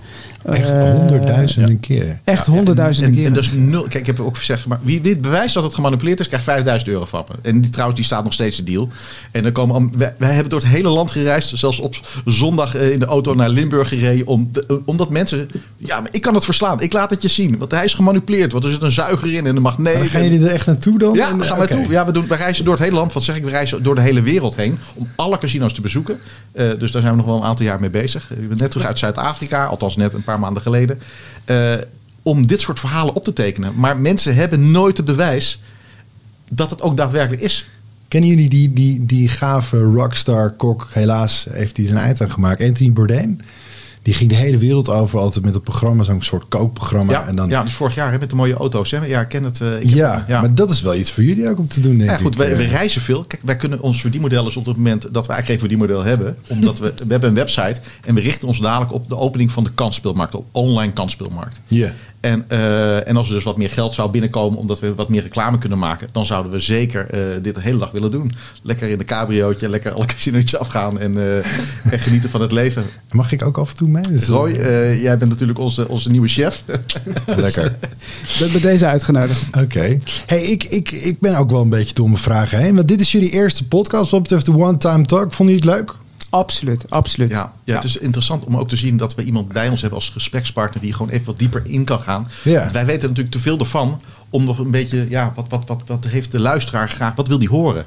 Echt 0.46 0.70
Eh, 0.72 0.92
honderdduizenden 0.92 1.80
keren. 1.80 2.20
Echt 2.24 2.46
ja, 2.46 2.52
honderdduizenden 2.52 3.10
en, 3.12 3.16
keren. 3.18 3.30
En 3.30 3.36
dat 3.36 3.44
is 3.44 3.52
nul. 3.72 3.82
Kijk, 3.82 3.94
ik 3.94 4.06
heb 4.06 4.20
ook 4.20 4.38
gezegd, 4.38 4.66
maar 4.66 4.80
wie 4.82 5.02
dit 5.02 5.22
bewijst 5.22 5.54
dat 5.54 5.64
het 5.64 5.74
gemanipuleerd 5.74 6.20
is, 6.20 6.28
krijgt 6.28 6.46
5000 6.46 6.90
euro 6.92 7.06
van 7.06 7.24
me. 7.28 7.36
En 7.50 7.62
die, 7.62 7.70
trouwens, 7.72 7.98
die 8.00 8.08
staat 8.10 8.24
nog 8.24 8.34
steeds 8.34 8.58
de 8.58 8.64
deal. 8.64 8.90
En 9.32 9.44
dan 9.44 9.52
komen, 9.52 9.92
wij, 9.98 10.16
wij 10.18 10.32
hebben 10.32 10.50
door 10.50 10.60
het 10.60 10.68
hele 10.68 10.90
land 10.90 11.12
gereisd, 11.12 11.58
zelfs 11.58 11.80
op 11.80 11.96
zondag 12.26 12.76
eh, 12.76 12.92
in 12.92 13.00
de 13.00 13.06
auto 13.06 13.34
naar 13.34 13.50
Limburg 13.50 13.88
gereden, 13.90 14.28
om, 14.28 14.50
de- 14.52 14.82
omdat 14.86 15.10
mensen, 15.10 15.48
ja, 15.78 16.00
maar 16.00 16.10
ik 16.12 16.22
kan 16.22 16.34
het 16.34 16.46
verslaan. 16.46 16.82
Ik 16.82 16.94
laat 16.94 17.10
het 17.10 17.22
je 17.22 17.28
zien, 17.28 17.58
want 17.58 17.72
hij 17.72 17.84
is 17.84 17.94
gemanipuleerd. 17.94 18.52
Want 18.52 18.64
er 18.64 18.72
zit 18.72 18.82
een 18.82 18.92
zuiger 18.92 19.34
in 19.34 19.46
en 19.48 19.56
een 19.56 19.62
magneet. 19.62 19.98
Maar 19.98 20.06
gaan 20.06 20.24
jullie 20.24 20.46
er 20.48 20.54
echt 20.54 20.66
naartoe 20.66 20.98
dan? 21.00 21.14
Ja, 21.14 21.32
daar 21.34 21.46
gaan 21.46 21.58
oké. 21.60 21.68
wij 21.76 21.84
toe. 21.84 21.92
Ja, 21.92 22.06
we, 22.06 22.12
doen, 22.12 22.28
we 22.28 22.36
reizen 22.36 22.66
door 22.66 22.74
het 22.74 22.84
hele 22.84 22.96
land. 22.96 23.14
Wat 23.14 23.24
zeg 23.24 23.36
ik? 23.36 23.44
We 23.44 23.50
reizen 23.50 23.84
door 23.84 23.96
de 23.96 24.02
hele 24.02 24.22
wereld 24.22 24.56
heen. 24.56 24.78
Om 24.96 25.08
alle 25.16 25.38
casino's 25.38 25.74
te 25.74 25.82
bezoeken. 25.82 26.20
Eh, 26.52 26.70
dus 26.80 26.92
daar 26.92 27.02
zijn 27.02 27.14
we 27.14 27.18
nog 27.20 27.26
wel 27.30 27.38
een 27.38 27.44
aantal 27.44 27.66
jaar 27.66 27.80
mee 27.80 27.90
bezig. 27.90 28.32
Ik 28.32 28.48
ben 28.50 28.58
net 28.58 28.72
terug 28.72 28.86
uit 28.86 29.00
Zuid-Afrika. 29.00 29.66
Althans 29.66 29.96
net 29.96 30.14
een 30.14 30.24
paar 30.24 30.31
maanden 30.40 30.62
geleden. 30.62 31.00
Eh, 31.46 31.74
om 32.24 32.48
dit 32.48 32.62
soort 32.62 32.80
verhalen 32.80 33.16
op 33.16 33.24
te 33.24 33.34
tekenen. 33.34 33.74
Maar 33.76 33.98
mensen 33.98 34.36
hebben 34.36 34.72
nooit 34.72 34.98
het 34.98 35.06
bewijs 35.06 35.62
dat 36.50 36.70
het 36.70 36.82
ook 36.82 36.98
daadwerkelijk 36.98 37.42
is. 37.42 37.70
Kennen 38.08 38.30
jullie 38.30 38.50
die, 38.50 38.74
die, 38.74 39.06
die 39.06 39.28
gave 39.28 39.80
rockstar 39.80 40.52
kok? 40.52 40.90
Helaas 40.92 41.48
heeft 41.50 41.78
hij 41.78 41.86
er 41.86 41.92
een 41.92 41.98
eind 41.98 42.22
aan 42.22 42.32
gemaakt. 42.32 42.64
Anthony 42.64 42.92
Bourdain. 42.92 43.42
Die 44.04 44.14
ging 44.14 44.30
de 44.30 44.36
hele 44.36 44.58
wereld 44.58 44.90
over 44.90 45.20
altijd 45.20 45.46
met 45.46 45.54
het 45.54 45.64
programma, 45.64 46.04
zo'n 46.04 46.22
soort 46.22 46.46
kookprogramma. 46.48 47.12
Ja, 47.12 47.28
en 47.28 47.36
dan, 47.36 47.50
ja, 47.50 47.64
dus 47.64 47.74
vorig 47.74 47.96
jaar 47.96 48.12
hè, 48.12 48.18
met 48.20 48.30
de 48.30 48.36
mooie 48.36 48.54
auto's. 48.54 48.92
Hè? 48.92 49.06
Ja, 49.06 49.22
ik 49.22 49.28
ken 49.30 49.44
het. 49.44 49.62
eh, 49.62 49.68
ik 49.82 49.90
heb- 49.90 49.94
ja, 50.28 50.42
maar 50.42 50.56
dat 50.56 50.70
is 50.72 50.82
wel 50.82 50.96
iets 50.96 51.12
voor 51.12 51.24
jullie 51.24 51.50
ook 51.50 51.60
om 51.60 51.68
te 51.68 51.80
doen, 51.82 51.98
denk 51.98 52.10
Ja, 52.10 52.18
goed, 52.18 52.32
ik. 52.32 52.38
wij, 52.38 52.52
Eh, 52.52 52.58
we 52.58 52.64
reizen 52.64 53.02
veel. 53.02 53.24
Kijk, 53.24 53.42
wij 53.46 53.56
kunnen 53.56 53.82
ons 53.82 54.02
verdienmodel 54.02 54.48
is 54.48 54.56
op 54.56 54.66
het 54.66 54.76
moment 54.78 55.02
dat 55.02 55.28
we 55.28 55.34
eigenlijk 55.34 55.48
geen 55.48 55.60
verdienmodel 55.60 56.04
hebben. 56.04 56.38
Omdat 56.48 56.80
we, 56.80 56.94
we 57.06 57.12
hebben 57.12 57.30
een 57.30 57.36
website 57.36 57.82
en 58.06 58.16
we 58.16 58.22
richten 58.22 58.48
ons 58.48 58.60
dadelijk 58.60 58.94
op 58.94 59.10
de 59.10 59.18
opening 59.18 59.52
van 59.52 59.64
de 59.64 59.72
kansspeelmarkt, 59.72 60.36
op 60.36 60.46
online 60.52 60.94
kansspeelmarkt. 60.94 61.60
Ja. 61.68 61.92
En, 62.22 62.46
eh, 62.48 63.08
en 63.08 63.18
als 63.18 63.28
er 63.28 63.34
dus 63.34 63.44
wat 63.44 63.58
meer 63.58 63.70
geld 63.70 63.94
zou 63.94 64.12
binnenkomen 64.12 64.60
omdat 64.60 64.80
we 64.80 64.96
wat 64.96 65.10
meer 65.10 65.22
reclame 65.22 65.58
kunnen 65.58 65.78
maken, 65.80 66.08
dan 66.12 66.26
zouden 66.26 66.52
we 66.52 66.60
zeker 66.60 67.10
eh, 67.10 67.20
dit 67.42 67.56
de 67.56 67.62
hele 67.62 67.78
dag 67.78 67.92
willen 67.92 68.12
doen. 68.12 68.32
Lekker 68.62 68.90
in 68.90 68.98
de 68.98 69.04
cabriootje, 69.04 69.70
lekker 69.70 69.92
alle 69.92 70.06
casino's 70.06 70.56
afgaan 70.56 71.00
en, 71.00 71.18
eh, 71.18 71.38
en 71.94 72.00
genieten 72.00 72.30
van 72.30 72.42
het 72.42 72.52
leven. 72.52 72.86
Mag 73.12 73.32
ik 73.32 73.46
ook 73.46 73.58
af 73.58 73.70
en 73.70 73.76
toe 73.76 73.88
mee? 73.88 74.04
Dus- 74.10 74.28
Roy, 74.28 74.52
eh, 74.52 75.02
jij 75.02 75.18
bent 75.18 75.30
natuurlijk 75.30 75.60
onze, 75.60 75.88
onze 75.88 76.10
nieuwe 76.10 76.28
chef. 76.28 76.64
Lekker. 77.26 77.76
Ben 78.40 78.52
bij 78.52 78.62
deze 78.62 78.86
uitgenodigd. 78.86 79.48
Oké. 79.58 79.98
Hey, 80.26 80.44
ik, 80.44 80.64
ik, 80.64 80.92
ik 80.92 81.20
ben 81.20 81.38
ook 81.38 81.52
wel 81.52 81.62
een 81.62 81.70
beetje 81.70 81.94
door 81.94 82.10
mijn 82.10 82.22
vragen 82.22 82.60
heen. 82.60 82.76
Want 82.76 82.88
dit 82.88 83.02
is 83.02 83.12
jullie 83.12 83.30
eerste 83.32 83.68
podcast 83.68 84.12
wat 84.12 84.22
betreft 84.22 84.46
de 84.46 84.58
One 84.58 84.78
Time 84.78 85.06
Talk. 85.06 85.34
Vonden 85.34 85.56
jullie 85.56 85.70
het 85.70 85.80
leuk? 85.80 85.96
Absoluut, 86.32 86.90
absoluut. 86.90 87.30
Ja, 87.30 87.54
ja, 87.64 87.76
het 87.76 87.84
is 87.84 87.98
interessant 87.98 88.44
om 88.44 88.58
ook 88.58 88.70
te 88.70 88.76
zien 88.76 88.98
dat 88.98 89.16
we 89.16 89.24
iemand 89.24 89.48
bij 89.48 89.70
ons 89.70 89.82
hebben 89.82 90.00
als 90.00 90.10
gesprekspartner 90.10 90.82
die 90.82 90.94
gewoon 90.94 91.12
even 91.12 91.26
wat 91.26 91.38
dieper 91.38 91.62
in 91.66 91.84
kan 91.84 92.00
gaan. 92.00 92.28
Ja. 92.44 92.72
Wij 92.72 92.86
weten 92.86 93.08
natuurlijk 93.08 93.36
te 93.36 93.42
veel 93.42 93.60
ervan 93.60 94.02
om 94.30 94.44
nog 94.44 94.60
een 94.60 94.72
beetje, 94.72 95.06
ja, 95.10 95.32
wat, 95.36 95.46
wat, 95.50 95.68
wat, 95.68 95.82
wat 95.86 96.06
heeft 96.06 96.32
de 96.32 96.40
luisteraar 96.40 96.90
graag, 96.90 97.16
wat 97.16 97.28
wil 97.28 97.40
die 97.40 97.50
horen? 97.50 97.86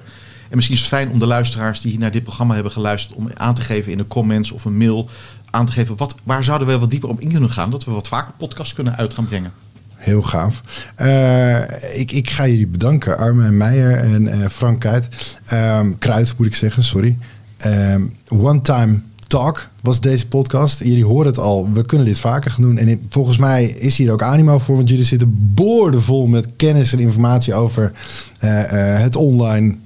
En 0.49 0.57
misschien 0.57 0.77
is 0.77 0.83
het 0.83 0.91
fijn 0.91 1.11
om 1.11 1.19
de 1.19 1.27
luisteraars 1.27 1.81
die 1.81 1.99
naar 1.99 2.11
dit 2.11 2.23
programma 2.23 2.55
hebben 2.55 2.73
geluisterd, 2.73 3.19
om 3.19 3.29
aan 3.35 3.55
te 3.55 3.63
geven 3.63 3.93
in 3.93 3.99
de 3.99 4.07
comments 4.07 4.51
of 4.51 4.65
een 4.65 4.77
mail, 4.77 5.09
aan 5.51 5.67
te 5.67 5.73
geven 5.73 5.97
wat, 5.97 6.15
waar 6.23 6.45
zouden 6.45 6.69
we 6.69 6.79
wat 6.79 6.91
dieper 6.91 7.09
op 7.09 7.21
in 7.21 7.31
kunnen 7.31 7.51
gaan, 7.51 7.71
dat 7.71 7.85
we 7.85 7.91
wat 7.91 8.09
vaker 8.09 8.35
podcasts 8.37 8.75
kunnen 8.75 8.97
uit 8.97 9.15
gaan 9.15 9.27
brengen. 9.27 9.53
Heel 9.95 10.23
gaaf. 10.23 10.61
Eh, 10.95 11.99
ik, 12.01 12.13
ik 12.13 12.31
ga 12.31 12.47
jullie 12.47 12.67
bedanken, 12.67 13.19
Arme 13.19 13.51
Meijer 13.51 13.99
en 13.99 14.29
eh, 14.29 14.49
Frank 14.49 14.81
Kuit. 14.81 15.09
Ehm, 15.47 15.93
Kruid 15.99 16.35
moet 16.37 16.47
ik 16.47 16.55
zeggen, 16.55 16.85
sorry. 16.85 17.19
Ehm, 17.57 18.07
One 18.29 18.61
Time 18.61 19.01
Talk 19.27 19.69
was 19.83 20.01
deze 20.01 20.27
podcast. 20.27 20.79
Jullie 20.79 21.05
horen 21.05 21.27
het 21.27 21.39
al, 21.39 21.73
we 21.73 21.87
kunnen 21.87 22.07
dit 22.07 22.19
vaker 22.19 22.51
gaan 22.51 22.63
doen. 22.63 22.79
En 22.79 23.07
volgens 23.09 23.39
mij 23.39 23.65
is 23.65 23.97
hier 23.97 24.13
ook 24.13 24.23
animo 24.23 24.59
voor, 24.59 24.77
want 24.77 24.89
jullie 24.89 25.05
zitten 25.05 25.55
boordevol 25.55 26.27
met 26.27 26.47
kennis 26.57 26.93
en 26.93 26.99
informatie 26.99 27.55
over 27.55 27.93
eh, 28.39 28.95
eh, 28.95 29.01
het 29.01 29.17
online, 29.17 29.77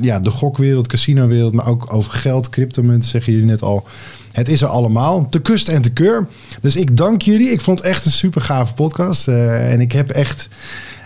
ja, 0.00 0.20
de 0.20 0.30
gokwereld, 0.30 0.86
casinowereld, 0.86 1.54
maar 1.54 1.66
ook 1.66 1.92
over 1.92 2.12
geld, 2.12 2.48
cryptomunten, 2.48 3.08
zeggen 3.08 3.32
jullie 3.32 3.46
net 3.46 3.62
al. 3.62 3.86
Het 4.32 4.48
is 4.48 4.62
er 4.62 4.68
allemaal, 4.68 5.28
te 5.28 5.40
kust 5.40 5.68
en 5.68 5.82
te 5.82 5.90
keur. 5.90 6.28
Dus 6.60 6.76
ik 6.76 6.96
dank 6.96 7.22
jullie. 7.22 7.50
Ik 7.50 7.60
vond 7.60 7.78
het 7.78 7.88
echt 7.88 8.04
een 8.04 8.10
super 8.10 8.40
gave 8.40 8.74
podcast. 8.74 9.28
Eh, 9.28 9.72
en 9.72 9.80
ik 9.80 9.92
heb 9.92 10.10
echt, 10.10 10.48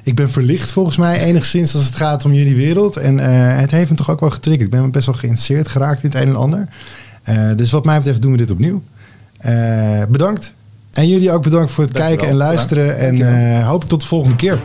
ik 0.05 0.15
ben 0.15 0.31
verlicht 0.31 0.73
volgens 0.73 0.97
mij 0.97 1.21
enigszins 1.21 1.75
als 1.75 1.85
het 1.85 1.97
gaat 1.97 2.25
om 2.25 2.33
jullie 2.33 2.57
wereld. 2.57 2.97
En 2.97 3.19
eh, 3.19 3.61
het 3.61 3.71
heeft 3.71 3.91
me 3.91 3.97
toch 3.97 4.11
ook 4.11 4.21
wel 4.21 4.31
getriggerd. 4.31 4.73
Ik 4.73 4.81
ben 4.81 4.91
best 4.91 5.07
wel 5.07 5.15
geïnteresseerd 5.15 5.69
geraakt 5.69 6.03
in 6.03 6.11
het 6.11 6.21
een 6.21 6.29
en 6.29 6.37
ander. 6.37 6.69
Eh, 7.23 7.51
dus 7.57 7.71
wat 7.71 7.85
mij 7.85 7.97
betreft 7.97 8.23
doen 8.23 8.33
we 8.33 8.39
dit 8.39 8.51
opnieuw. 8.51 8.83
Eh, 9.39 10.03
bedankt. 10.09 10.53
En 10.93 11.09
jullie 11.09 11.31
ook 11.31 11.43
bedankt 11.43 11.71
voor 11.71 11.85
het 11.85 11.93
kijken 11.93 12.29
en 12.29 12.35
luisteren. 12.35 12.99
En 12.99 13.37
eh, 13.59 13.67
hoop 13.67 13.85
tot 13.85 14.01
de 14.01 14.07
volgende 14.07 14.37
keer. 14.37 14.59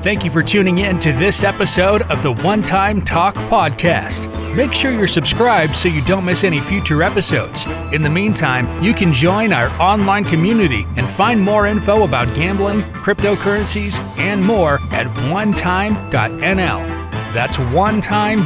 Thank 0.00 0.18
you 0.18 0.30
for 0.30 0.44
tuning 0.44 0.86
in 0.86 0.98
to 0.98 1.12
this 1.12 1.42
episode 1.42 2.04
of 2.08 2.20
the 2.20 2.34
One 2.42 2.62
Time 2.62 3.02
Talk 3.02 3.34
podcast. 3.48 4.28
Make 4.56 4.72
sure 4.72 4.90
you're 4.90 5.06
subscribed 5.06 5.76
so 5.76 5.86
you 5.88 6.00
don't 6.00 6.24
miss 6.24 6.42
any 6.42 6.60
future 6.60 7.02
episodes. 7.02 7.66
In 7.92 8.00
the 8.00 8.08
meantime, 8.08 8.82
you 8.82 8.94
can 8.94 9.12
join 9.12 9.52
our 9.52 9.68
online 9.78 10.24
community 10.24 10.86
and 10.96 11.06
find 11.06 11.38
more 11.38 11.66
info 11.66 12.04
about 12.04 12.34
gambling, 12.34 12.80
cryptocurrencies, 12.80 14.00
and 14.16 14.42
more 14.42 14.80
at 14.92 15.08
onetime.nl. 15.28 16.86
That's 17.34 17.58
onetime.nl. 17.58 18.38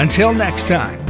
Until 0.00 0.34
next 0.34 0.66
time. 0.66 1.07